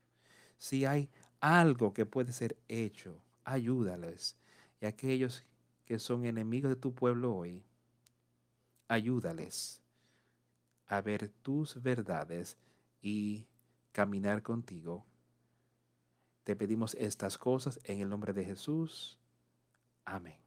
Si 0.57 0.83
hay 0.83 1.09
algo 1.39 1.93
que 1.93 2.05
puede 2.05 2.33
ser 2.33 2.57
hecho, 2.67 3.21
ayúdales 3.45 4.35
y 4.81 4.85
aquellos 4.85 5.45
que 5.85 5.97
son 5.97 6.25
enemigos 6.25 6.67
de 6.67 6.75
tu 6.75 6.93
pueblo 6.93 7.33
hoy, 7.37 7.63
ayúdales 8.89 9.81
a 10.87 10.99
ver 10.99 11.29
tus 11.41 11.81
verdades 11.81 12.57
y 13.01 13.47
caminar 13.93 14.43
contigo. 14.43 15.05
Te 16.43 16.57
pedimos 16.57 16.95
estas 16.95 17.37
cosas 17.37 17.79
en 17.85 18.01
el 18.01 18.09
nombre 18.09 18.33
de 18.33 18.43
Jesús. 18.43 19.17
Amén. 20.03 20.46